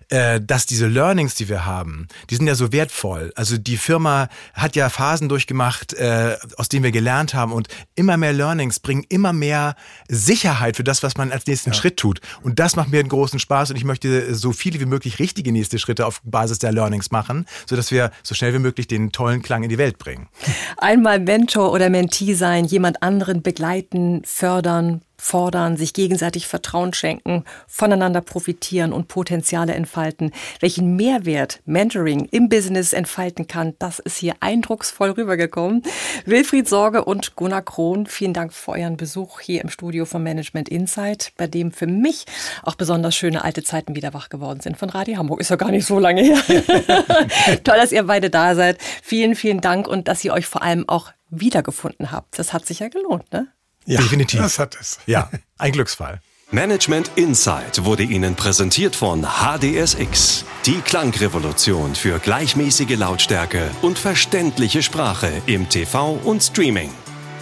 äh, 0.09 0.41
dass 0.41 0.67
diese 0.67 0.87
Learnings, 0.87 1.35
die 1.35 1.49
wir 1.49 1.65
haben, 1.65 2.09
die 2.31 2.37
sind 2.37 2.47
ja 2.47 2.55
so 2.55 2.73
wertvoll. 2.73 3.33
Also 3.35 3.57
die 3.59 3.77
Firma 3.77 4.29
hat 4.55 4.77
ja 4.77 4.89
Phasen 4.89 5.29
durchgemacht, 5.29 5.95
äh, 5.95 6.37
aus 6.57 6.69
denen 6.69 6.85
wir 6.85 6.93
gelernt 6.93 7.35
haben 7.35 7.53
und 7.53 7.69
immer 7.95 8.17
mehr 8.17 8.33
Learnings 8.33 8.81
bringen 8.81 9.05
immer 9.09 9.33
mehr 9.33 9.77
Sicherheit 10.09 10.77
für 10.77 10.85
das, 10.85 11.03
was 11.03 11.17
man 11.17 11.33
als 11.33 11.47
nächsten 11.47 11.71
ja. 11.71 11.75
Schritt 11.75 11.97
tut. 11.97 12.21
Und 12.43 12.59
das 12.59 12.77
macht 12.77 12.91
mir 12.91 13.01
einen 13.01 13.09
großen 13.09 13.39
Spaß 13.39 13.71
und 13.71 13.77
ich 13.77 13.85
möchte 13.85 14.06
so 14.35 14.53
viele 14.53 14.81
wie 14.81 14.87
möglich 14.87 15.19
richtige 15.19 15.53
nächste 15.53 15.79
Schritte 15.79 16.07
auf 16.07 16.21
Basis 16.25 16.59
der 16.59 16.73
Learnings 16.73 17.11
machen, 17.11 17.47
sodass 17.69 17.91
wir 17.91 18.11
so 18.23 18.35
schnell 18.35 18.55
wie 18.55 18.59
möglich 18.59 18.87
den 18.87 19.13
tollen 19.13 19.43
Klang 19.43 19.63
in 19.63 19.69
die 19.69 19.79
Welt 19.79 19.99
bringen. 19.99 20.29
Einmal 20.77 21.21
Mentor 21.21 21.73
oder 21.73 21.91
Mentee 21.91 22.35
sein, 22.35 22.65
jemand 22.65 23.03
anderen 23.03 23.43
begleiten, 23.43 24.23
fördern, 24.25 25.03
fordern, 25.27 25.77
sich 25.77 25.93
gegenseitig 25.93 26.47
Vertrauen 26.47 26.93
schenken, 26.93 27.45
voneinander 27.67 28.21
profitieren 28.21 28.93
und 28.93 29.09
Potenziale 29.09 29.75
entfalten. 29.75 30.31
Welchen 30.61 30.95
Mehrwert 30.95 31.61
Mentoring 31.65 32.27
im 32.31 32.49
Business 32.49 32.93
entfalten 32.93 33.49
kann, 33.49 33.75
das 33.81 33.99
ist 33.99 34.19
hier 34.19 34.35
eindrucksvoll 34.39 35.11
rübergekommen. 35.11 35.83
Wilfried 36.27 36.69
Sorge 36.69 37.05
und 37.05 37.35
Gunnar 37.35 37.63
Krohn, 37.63 38.07
vielen 38.07 38.35
Dank 38.35 38.53
für 38.53 38.73
euren 38.73 38.97
Besuch 38.97 39.41
hier 39.41 39.63
im 39.63 39.69
Studio 39.69 40.05
von 40.05 40.23
Management 40.23 40.69
Insight, 40.69 41.33
bei 41.37 41.49
dem 41.49 41.73
für 41.73 41.89
mich 41.89 42.27
auch 42.63 42.77
besonders 42.77 43.17
schöne 43.17 43.43
alte 43.43 43.65
Zeiten 43.65 43.97
wieder 43.97 44.15
wach 44.15 44.29
geworden 44.29 44.61
sind 44.61 44.77
von 44.77 44.91
Radio 44.91 45.19
Hamburg. 45.19 45.41
Ist 45.41 45.51
ja 45.51 45.57
gar 45.57 45.73
nicht 45.73 45.87
so 45.87 45.99
lange 45.99 46.23
her. 46.23 46.39
Toll, 47.65 47.77
dass 47.77 47.91
ihr 47.91 48.05
beide 48.05 48.31
da 48.31 48.55
seid. 48.55 48.79
Vielen, 49.03 49.35
vielen 49.35 49.61
Dank 49.61 49.89
und 49.89 50.07
dass 50.07 50.25
ihr 50.25 50.33
euch 50.33 50.47
vor 50.47 50.63
allem 50.63 50.89
auch 50.89 51.11
wiedergefunden 51.31 52.13
habt. 52.13 52.39
Das 52.39 52.53
hat 52.53 52.65
sich 52.65 52.79
ja 52.79 52.89
gelohnt, 52.89 53.33
ne? 53.33 53.49
Ja, 53.87 54.01
definitiv. 54.01 54.41
Das 54.41 54.59
hat 54.59 54.77
es. 54.81 54.99
Ja, 55.07 55.31
ein 55.59 55.73
Glücksfall. 55.73 56.21
Management 56.53 57.11
Insight 57.17 57.85
wurde 57.85 58.05
Ihnen 58.05 58.37
präsentiert 58.37 58.95
von 58.95 59.27
HDSX, 59.27 60.45
die 60.65 60.81
Klangrevolution 60.81 61.97
für 61.97 62.21
gleichmäßige 62.21 62.97
Lautstärke 62.97 63.69
und 63.83 63.99
verständliche 63.99 64.81
Sprache 64.83 65.43
im 65.47 65.69
TV 65.69 66.13
und 66.23 66.43
Streaming. 66.43 66.91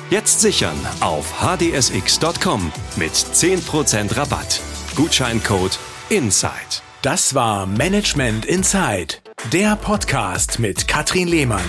Jetzt 0.09 0.41
sichern 0.41 0.79
auf 1.01 1.43
hdsx.com 1.43 2.73
mit 2.97 3.13
10% 3.13 4.17
Rabatt. 4.17 4.61
Gutscheincode 4.97 5.79
INSIDE. 6.09 6.81
Das 7.03 7.35
war 7.35 7.67
Management 7.67 8.47
Insight, 8.47 9.21
der 9.53 9.77
Podcast 9.77 10.59
mit 10.59 10.89
Katrin 10.89 11.29
Lehmann. 11.29 11.65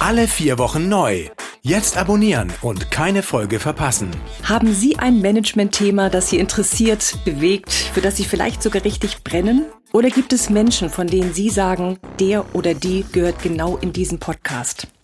Alle 0.00 0.28
vier 0.28 0.58
Wochen 0.58 0.90
neu 0.90 1.30
Jetzt 1.68 1.98
abonnieren 1.98 2.50
und 2.62 2.90
keine 2.90 3.22
Folge 3.22 3.60
verpassen. 3.60 4.10
Haben 4.42 4.72
Sie 4.72 4.98
ein 4.98 5.20
Management-Thema, 5.20 6.08
das 6.08 6.30
Sie 6.30 6.38
interessiert, 6.38 7.18
bewegt, 7.26 7.70
für 7.70 8.00
das 8.00 8.16
Sie 8.16 8.24
vielleicht 8.24 8.62
sogar 8.62 8.84
richtig 8.84 9.22
brennen? 9.22 9.66
Oder 9.92 10.08
gibt 10.08 10.32
es 10.32 10.48
Menschen, 10.48 10.88
von 10.88 11.08
denen 11.08 11.34
Sie 11.34 11.50
sagen, 11.50 11.98
der 12.20 12.54
oder 12.54 12.72
die 12.72 13.04
gehört 13.12 13.42
genau 13.42 13.76
in 13.76 13.92
diesen 13.92 14.18
Podcast? 14.18 14.86